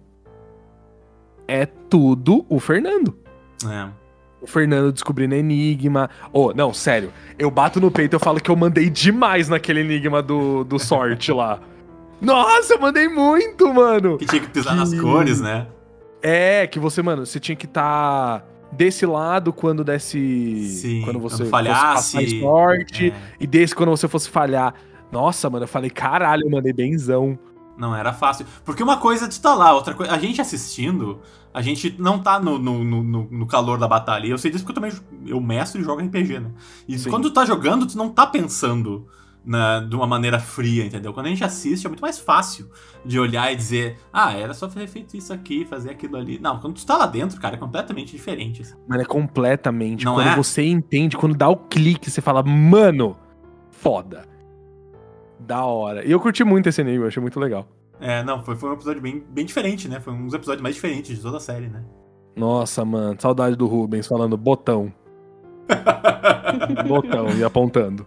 [1.47, 3.16] é tudo o Fernando.
[3.65, 3.89] É.
[4.41, 6.09] O Fernando descobrindo enigma.
[6.33, 7.12] Oh, não, sério.
[7.39, 10.79] Eu bato no peito e eu falo que eu mandei demais naquele enigma do, do
[10.79, 11.61] sorte lá.
[12.20, 14.19] Nossa, eu mandei muito, mano.
[14.19, 15.66] Que tinha que pisar nas cores, né?
[16.20, 20.69] É, que você, mano, você tinha que estar desse lado quando desse.
[20.69, 22.16] Sim, quando você quando falhasse.
[22.16, 23.11] fosse sorte.
[23.11, 23.15] É.
[23.40, 24.74] E desse quando você fosse falhar.
[25.11, 27.39] Nossa, mano, eu falei, caralho, eu mandei benzão.
[27.78, 28.45] Não era fácil.
[28.65, 30.12] Porque uma coisa é tu tá lá, outra coisa.
[30.12, 31.20] A gente assistindo,
[31.55, 34.27] a gente não tá no, no, no, no calor da batalha.
[34.27, 36.51] E eu sei disso porque eu também eu mestro e jogo RPG, né?
[36.89, 37.09] E Sim.
[37.09, 39.07] quando tu tá jogando, tu não tá pensando
[39.44, 41.12] na, de uma maneira fria, entendeu?
[41.12, 42.70] Quando a gente assiste, é muito mais fácil
[43.05, 46.39] de olhar e dizer, ah, era só ter feito isso aqui, fazer aquilo ali.
[46.39, 48.62] Não, quando tu tá lá dentro, cara, é completamente diferente.
[48.62, 48.74] assim.
[48.86, 50.05] Mano, é completamente.
[50.05, 50.36] Não quando é?
[50.36, 53.16] você entende, quando dá o clique, você fala, mano,
[53.70, 54.27] foda.
[55.40, 56.05] Da hora.
[56.05, 57.66] E eu curti muito esse enigma, eu achei muito legal.
[58.01, 59.98] É, não, foi, foi um episódio bem, bem diferente, né?
[60.01, 61.85] Foi um dos episódios mais diferentes de toda a série, né?
[62.36, 64.93] Nossa, mano, saudade do Rubens falando botão.
[66.86, 68.06] botão e apontando.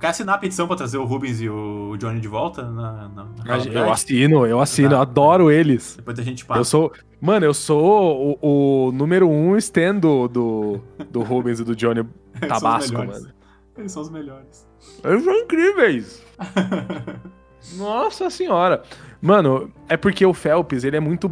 [0.00, 3.24] Quer assinar a petição pra trazer o Rubens e o Johnny de volta na, na,
[3.44, 4.96] na Eu assino, eu assino, Tá.
[4.96, 5.94] eu adoro eles.
[5.96, 6.60] Depois a gente passa.
[6.60, 6.92] Eu sou.
[7.20, 10.80] Mano, eu sou o, o número um stand do, do,
[11.10, 12.00] do Rubens e do Johnny
[12.40, 13.22] Eles Tabasco, melhores.
[13.22, 13.34] mano.
[13.76, 14.66] Eles são os melhores.
[15.04, 16.22] Eles são incríveis.
[17.76, 18.82] Nossa senhora.
[19.20, 21.28] Mano, é porque o Phelps, ele é muito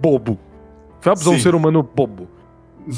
[0.00, 0.38] bobo.
[0.98, 1.38] O Phelps é um Sim.
[1.40, 2.28] ser humano bobo.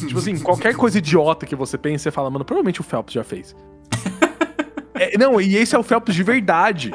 [0.06, 3.22] Tipo assim, qualquer coisa idiota que você pense, você fala, mano, provavelmente o Phelps já
[3.24, 3.54] fez.
[4.94, 6.92] É, não, e esse é o Phelps de verdade.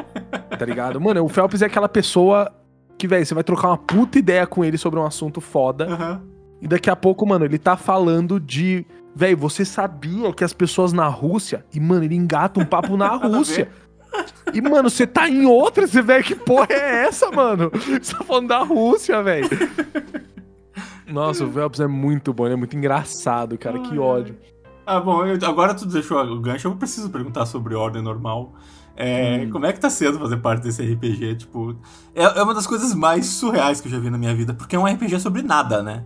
[0.57, 0.99] Tá ligado?
[0.99, 2.51] Mano, o Phelps é aquela pessoa
[2.97, 5.85] que, velho, você vai trocar uma puta ideia com ele sobre um assunto foda.
[5.85, 6.21] Aham.
[6.61, 8.85] E daqui a pouco, mano, ele tá falando de.
[9.15, 11.65] Velho, você sabia que as pessoas na Rússia.
[11.73, 13.69] E, mano, ele engata um papo na Rússia.
[14.53, 17.71] E, mano, você tá em outra, você, velho, que porra é essa, mano?
[17.73, 19.47] Você tá falando da Rússia, velho.
[21.07, 24.35] Nossa, o Phelps é muito bom, ele é muito engraçado, cara, que ódio.
[24.91, 28.53] Ah, bom, eu- agora tu deixou o gancho, eu preciso perguntar sobre ordem normal.
[28.97, 29.51] É, Hum.
[29.51, 31.35] Como é que tá sendo fazer parte desse RPG?
[31.35, 31.75] Tipo,
[32.15, 34.75] é, é uma das coisas mais surreais que eu já vi na minha vida, porque
[34.75, 36.03] é um RPG sobre nada, né?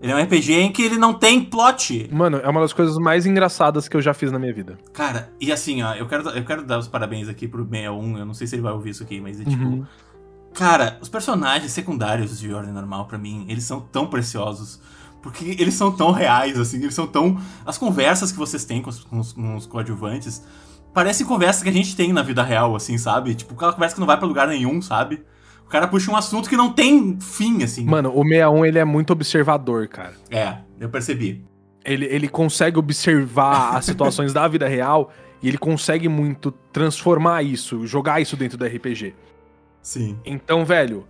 [0.00, 2.10] Ele é um RPG em que ele não tem plot.
[2.12, 4.76] Mano, é uma das coisas mais engraçadas que eu já fiz na minha vida.
[4.92, 8.26] Cara, e assim, ó, eu quero, eu quero dar os parabéns aqui pro 61, eu
[8.26, 9.64] não sei se ele vai ouvir isso aqui, mas é tipo.
[9.64, 9.86] Uhum.
[10.52, 14.80] Cara, os personagens secundários de Ordem Normal, pra mim, eles são tão preciosos.
[15.22, 17.38] Porque eles são tão reais, assim, eles são tão.
[17.64, 20.42] As conversas que vocês têm com os, com os- com os coadjuvantes
[20.94, 23.34] parecem conversas que a gente tem na vida real, assim, sabe?
[23.34, 25.22] Tipo, aquela conversa que não vai pra lugar nenhum, sabe?
[25.64, 27.84] O cara puxa um assunto que não tem fim, assim.
[27.84, 30.14] Mano, o 61, ele é muito observador, cara.
[30.30, 31.44] É, eu percebi.
[31.84, 35.10] Ele, ele consegue observar as situações da vida real
[35.42, 39.12] e ele consegue muito transformar isso, jogar isso dentro do RPG.
[39.82, 40.16] Sim.
[40.24, 41.06] Então, velho,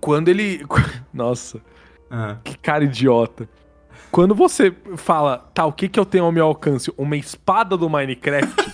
[0.00, 0.64] quando ele.
[1.12, 1.60] Nossa,
[2.10, 3.48] Ah, que cara idiota.
[4.10, 6.92] Quando você fala, tá, o que que eu tenho ao meu alcance?
[6.96, 8.72] Uma espada do Minecraft?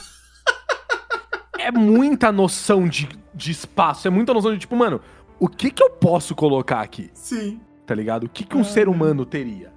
[1.59, 5.01] é muita noção de, de espaço, é muita noção de tipo, mano,
[5.39, 7.11] o que que eu posso colocar aqui?
[7.15, 7.61] sim.
[7.86, 8.24] Tá ligado?
[8.24, 9.73] O que que um ser humano teria?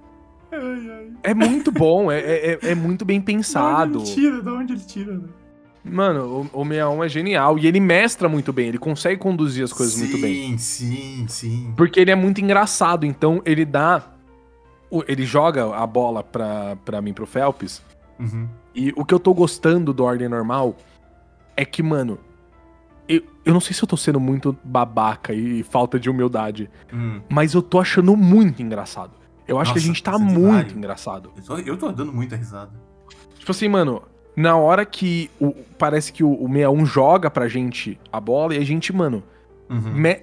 [0.52, 1.10] Ai, ai.
[1.24, 3.98] É muito bom, é, é, é muito bem Da pensado.
[3.98, 4.40] onde ele tira?
[4.40, 5.28] Da onde ele tira, né?
[5.84, 7.58] Mano, o, o 61 é genial.
[7.58, 10.56] E ele mestra muito bem, ele consegue conduzir as coisas muito bem.
[10.56, 11.74] Sim, sim, sim.
[11.76, 14.02] Porque ele é muito engraçado, então ele dá.
[15.08, 17.82] Ele joga a bola pra, pra mim, pro Phelps.
[18.18, 18.48] Uhum.
[18.74, 20.76] E o que eu tô gostando do Ordem Normal
[21.56, 22.18] é que, mano.
[23.06, 27.20] Eu, eu não sei se eu tô sendo muito babaca e falta de humildade, Hum.
[27.28, 29.10] mas eu tô achando muito engraçado.
[29.46, 31.30] Eu acho que a Nossa, gente tá muito engraçado.
[31.36, 32.70] Eu tô, eu tô dando muita risada.
[33.38, 34.00] Tipo assim, mano,
[34.36, 38.58] na hora que o- parece que o, o 61 joga pra gente a bola e
[38.58, 39.22] a gente, mano,
[39.70, 39.80] Uhum.
[39.94, 40.22] me-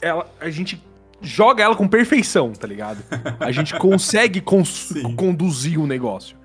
[0.00, 0.82] ela, a gente
[1.20, 3.02] joga ela com perfeição, tá ligado?
[3.40, 4.40] A gente consegue
[5.16, 6.36] conduzir o negócio.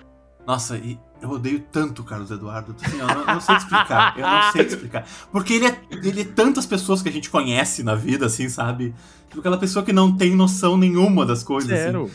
[0.46, 2.76] Nossa, e eu odeio tanto o Carlos Eduardo.
[2.82, 4.14] Assim, eu, não, não sei explicar.
[4.18, 5.06] Eu não sei explicar.
[5.32, 8.96] Porque ele é, ele é tantas pessoas que a gente conhece na vida, assim, sabe?
[9.28, 11.70] Tipo aquela pessoa que não tem noção nenhuma das coisas.
[11.70, 12.04] Zero.
[12.06, 12.14] Assim.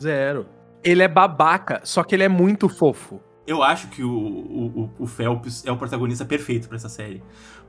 [0.00, 0.46] Zero.
[0.82, 3.20] Ele é babaca, só que ele é muito fofo.
[3.46, 7.22] Eu acho que o, o, o Phelps é o protagonista perfeito pra essa série.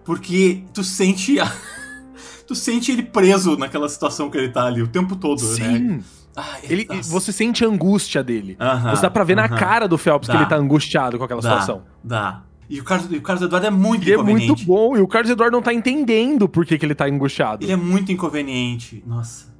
[0.04, 1.40] Porque tu sente.
[1.40, 1.52] a-
[2.48, 5.48] tu sente ele preso naquela situação que ele tá ali o tempo todo, né?
[5.56, 6.04] Sim.
[6.36, 7.12] Ai, Ele, nossa.
[7.12, 8.56] você sente a angústia dele.
[8.60, 9.58] Aham, você dá pra ver na aham.
[9.58, 10.34] cara do Phelps Dá.
[10.34, 11.84] que ele tá angustiado com aquela Dá, situação.
[12.04, 12.44] Dá.
[12.70, 14.66] E o Carlos, o Carlos Eduardo é muito Ele é muito inconveniente.
[14.66, 17.66] bom, e o Carlos Eduardo não tá entendendo por que, que ele tá angustiado.
[17.66, 19.04] Ele é muito inconveniente.
[19.06, 19.52] Nossa.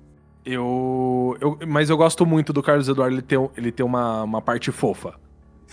[0.46, 1.60] Eu, eu.
[1.68, 5.14] Mas eu gosto muito do Carlos Eduardo ele ter, ele ter uma, uma parte fofa.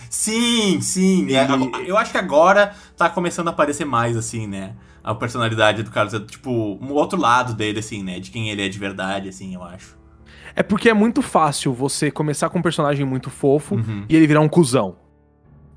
[0.09, 1.31] Sim, sim.
[1.33, 4.75] É, Ele- eu acho que agora tá começando a aparecer mais, assim, né?
[5.03, 6.13] A personalidade do Carlos.
[6.27, 6.51] Tipo,
[6.81, 8.19] um outro lado dele, assim, né?
[8.19, 9.97] De quem ele é de verdade, assim, eu acho.
[10.55, 14.05] É porque é muito fácil você começar com um personagem muito fofo Uhum.
[14.09, 14.95] e ele virar um cuzão.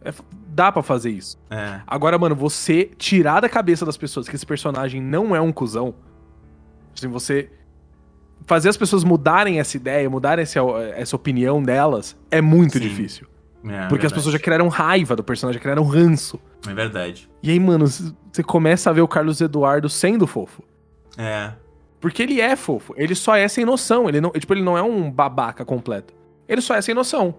[0.05, 0.12] É
[0.55, 1.39] dá pra fazer isso.
[1.51, 1.81] É.
[1.86, 5.94] Agora, mano, você tirar da cabeça das pessoas que esse personagem não é um cuzão.
[6.94, 7.51] Assim, você
[8.44, 10.61] fazer as pessoas mudarem essa ideia, mudarem essa,
[10.94, 12.81] essa opinião delas, é muito Sim.
[12.81, 13.27] difícil.
[13.64, 14.14] É porque as verdade.
[14.14, 16.40] pessoas já criaram raiva do personagem, já criaram ranço.
[16.66, 17.28] É verdade.
[17.43, 20.62] E aí, mano, você começa a ver o Carlos Eduardo sendo fofo.
[21.16, 21.52] É.
[22.01, 22.94] Porque ele é fofo.
[22.97, 24.09] Ele só é sem noção.
[24.09, 26.12] Ele não, tipo, ele não é um babaca completo.
[26.48, 27.34] Ele só é sem noção.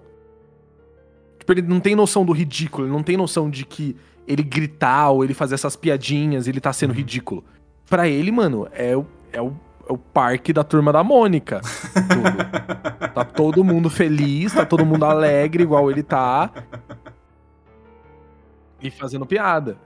[1.37, 2.87] Tipo, ele não tem noção do ridículo.
[2.87, 3.95] Ele não tem noção de que
[4.27, 7.43] ele gritar ou ele fazer essas piadinhas, ele tá sendo ridículo.
[7.89, 9.53] Pra ele, mano, é o, é o,
[9.87, 11.61] é o parque da turma da Mônica.
[13.13, 16.49] Tá todo mundo feliz, tá todo mundo alegre, igual ele tá.
[18.81, 19.77] E fazendo piada.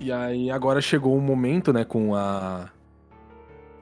[0.00, 2.68] E aí agora chegou um momento, né, com a.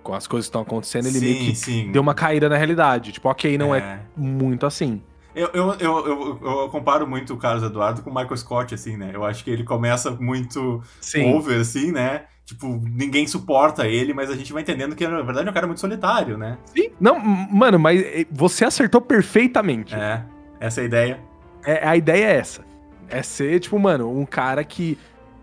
[0.02, 1.90] Com as coisas que estão acontecendo, ele meio sim, que sim.
[1.90, 3.12] deu uma caída na realidade.
[3.12, 4.00] Tipo, ok, não é, É.
[4.14, 5.02] muito assim.
[5.34, 8.96] Eu, eu, eu, eu, eu comparo muito o Carlos Eduardo com o Michael Scott, assim,
[8.96, 9.10] né?
[9.12, 11.34] Eu acho que ele começa muito Sim.
[11.34, 12.24] over, assim, né?
[12.46, 15.66] Tipo, ninguém suporta ele, mas a gente vai entendendo que, na verdade, é um cara
[15.66, 16.56] muito solitário, né?
[16.66, 16.90] Sim.
[17.00, 19.94] Não, mano, mas eh, você acertou perfeitamente.
[19.94, 20.22] É,
[20.60, 21.20] essa é a ideia.
[21.64, 22.64] É, a ideia é essa.
[23.08, 24.96] É ser, tipo, mano, um cara que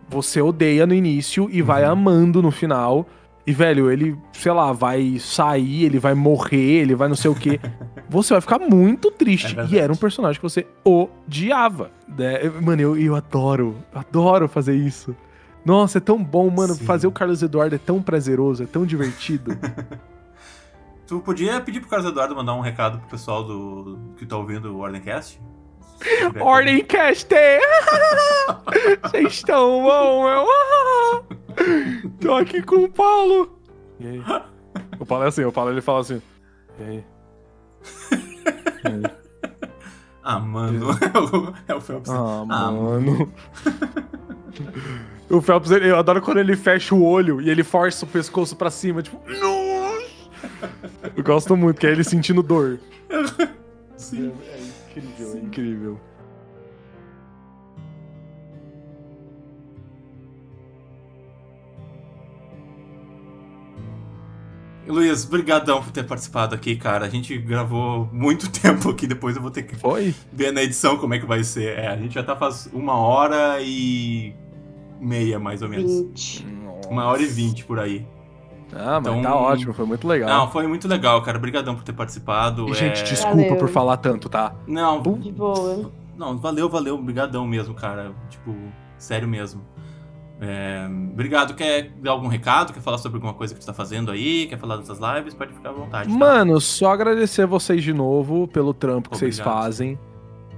[0.07, 1.91] você odeia no início e vai Uhum.
[1.91, 3.05] amando no final.
[3.45, 7.35] E, velho, ele, sei lá, vai sair, ele vai morrer, ele vai não sei o
[7.35, 7.59] quê.
[8.09, 9.47] Você vai ficar muito É triste.
[9.47, 9.75] verdade.
[9.75, 11.89] e era um personagem que você odiava.
[12.07, 12.39] né?
[12.61, 15.15] Mano, eu, eu adoro, adoro fazer isso.
[15.65, 16.73] Nossa, é tão bom, mano.
[16.75, 16.85] Sim.
[16.85, 19.51] Fazer o Carlos Eduardo é tão prazeroso, é tão divertido.
[21.05, 24.73] Tu podia pedir pro Carlos Eduardo mandar um recado pro pessoal do que tá ouvindo
[24.73, 25.39] o Ordemcast?
[26.39, 27.59] Ordem Caster!
[29.03, 30.45] Vocês estão bom, meu?
[32.21, 33.59] Tô aqui com o Paulo.
[33.99, 34.23] E aí?
[34.99, 36.21] O Paulo é assim, o Paulo ele fala assim.
[36.79, 37.03] E aí?
[38.83, 39.03] E aí?
[40.23, 40.87] Ah, mano.
[41.67, 42.09] é o Phelps.
[42.09, 43.31] Ah, Ah, mano.
[45.33, 48.55] O Phelps, ele- eu adoro quando ele fecha o olho e ele força o pescoço
[48.55, 49.19] pra cima, tipo.
[51.15, 52.79] Eu gosto muito, que é ele sentindo dor.
[53.97, 54.31] Sim.
[54.47, 54.59] É
[54.99, 55.99] incrível, é incrível.
[64.85, 67.05] Luiz, brigadão por ter participado aqui, cara.
[67.05, 70.13] A gente gravou muito tempo aqui, depois eu vou ter que Foi?
[70.31, 71.77] ver na edição como é que vai ser.
[71.77, 74.35] É, a gente já tá faz uma hora e
[74.99, 75.91] meia, mais ou menos.
[75.91, 76.45] 20.
[76.89, 78.05] Uma hora e vinte por aí.
[78.75, 80.27] Ah, mas Então- tá ótimo, foi muito legal.
[80.29, 81.37] Não, foi muito legal, cara.
[81.37, 82.67] Brigadão por ter participado.
[82.69, 83.03] E, gente, é...
[83.03, 83.55] desculpa Valeu.
[83.57, 84.55] por falar tanto, tá?
[84.67, 85.91] Não, De boa.
[86.17, 86.97] não, valeu, valeu.
[86.97, 88.11] Brigadão mesmo, cara.
[88.29, 88.55] Tipo,
[88.97, 89.61] sério mesmo.
[90.41, 91.53] É, Obrigado.
[91.53, 92.73] Quer dar algum recado?
[92.73, 94.47] Quer falar sobre alguma coisa que tu tá fazendo aí?
[94.47, 95.33] Quer falar dessas lives?
[95.35, 96.09] Pode ficar à vontade.
[96.09, 96.15] tá?
[96.17, 99.61] Mano, só agradecer vocês de novo pelo trampo que vocês Obrigado.
[99.61, 99.99] fazem.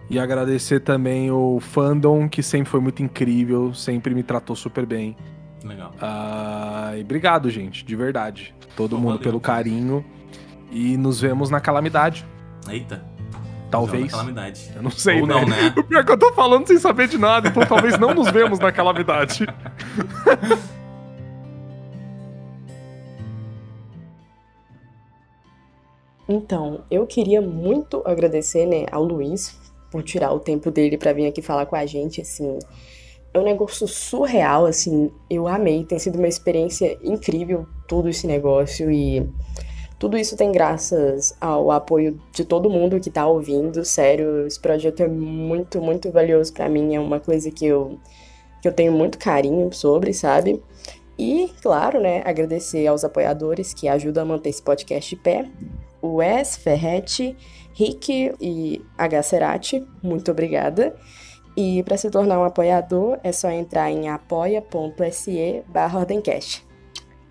[0.10, 5.16] E agradecer também o fandom, que sempre foi muito incrível, sempre me tratou super bem.
[5.64, 5.92] Legal.
[6.00, 8.54] Ah, e obrigado, gente, de verdade.
[8.76, 9.24] Todo Pô, mundo valeu.
[9.24, 10.06] pelo carinho.
[10.72, 12.26] E nos vemos na calamidade.
[12.70, 13.04] Eita.
[13.72, 14.12] Talvez.
[14.12, 14.72] Calamidade.
[14.76, 15.34] Eu não sei, Ou né?
[15.34, 15.74] não, né?
[15.78, 18.30] O pior é que eu tô falando sem saber de nada, então talvez não nos
[18.30, 19.46] vemos na calamidade.
[26.28, 29.65] Então, eu queria muito agradecer, né, ao Luiz
[29.96, 32.60] por tirar o tempo dele pra vir aqui falar com a gente, assim.
[33.34, 35.10] É um negócio surreal, assim.
[35.30, 39.26] Eu amei, tem sido uma experiência incrível todo esse negócio e
[39.98, 43.86] tudo isso tem graças ao apoio de todo mundo que tá ouvindo.
[43.86, 47.98] Sério, esse projeto é muito, muito valioso pra mim, é uma coisa que eu
[48.62, 50.62] que eu tenho muito carinho sobre, sabe?
[51.18, 55.46] E, claro, né, agradecer aos apoiadores que ajudam a manter esse podcast de pé
[56.06, 57.36] o Wes Ferretti,
[57.76, 59.24] Rick e H.
[59.24, 60.96] Cerati, muito obrigada.
[61.58, 66.66] E para se tornar um apoiador é só entrar em apoia.se barra Ordencast.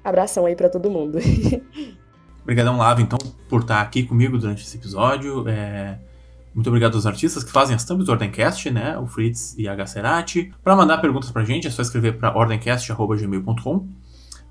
[0.03, 1.19] Abração aí para todo mundo.
[2.43, 3.19] Obrigadão, Lava, então,
[3.49, 5.49] por estar aqui comigo durante esse episódio.
[5.49, 5.99] É,
[6.55, 8.99] Muito obrigado aos artistas que fazem as thumbs do Ordencast, né?
[8.99, 9.87] O Fritz e a H.
[9.87, 10.53] Cerati.
[10.63, 13.89] Para mandar perguntas pra gente, é só escrever para ordencast.gmail.com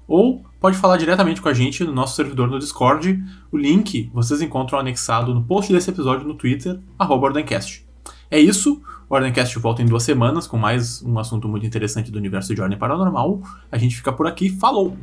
[0.08, 3.24] ou pode falar diretamente com a gente no nosso servidor no Discord.
[3.52, 7.86] O link vocês encontram anexado no post desse episódio no Twitter, arroba Ordencast.
[8.30, 12.18] É isso, o Ordencast volta em duas semanas com mais um assunto muito interessante do
[12.18, 13.42] universo de Ordem Paranormal.
[13.72, 14.98] A gente fica por aqui, falou!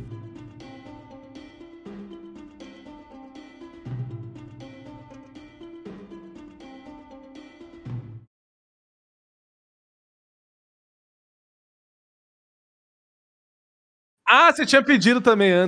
[14.33, 15.59] Ah, você tinha pedido também antes.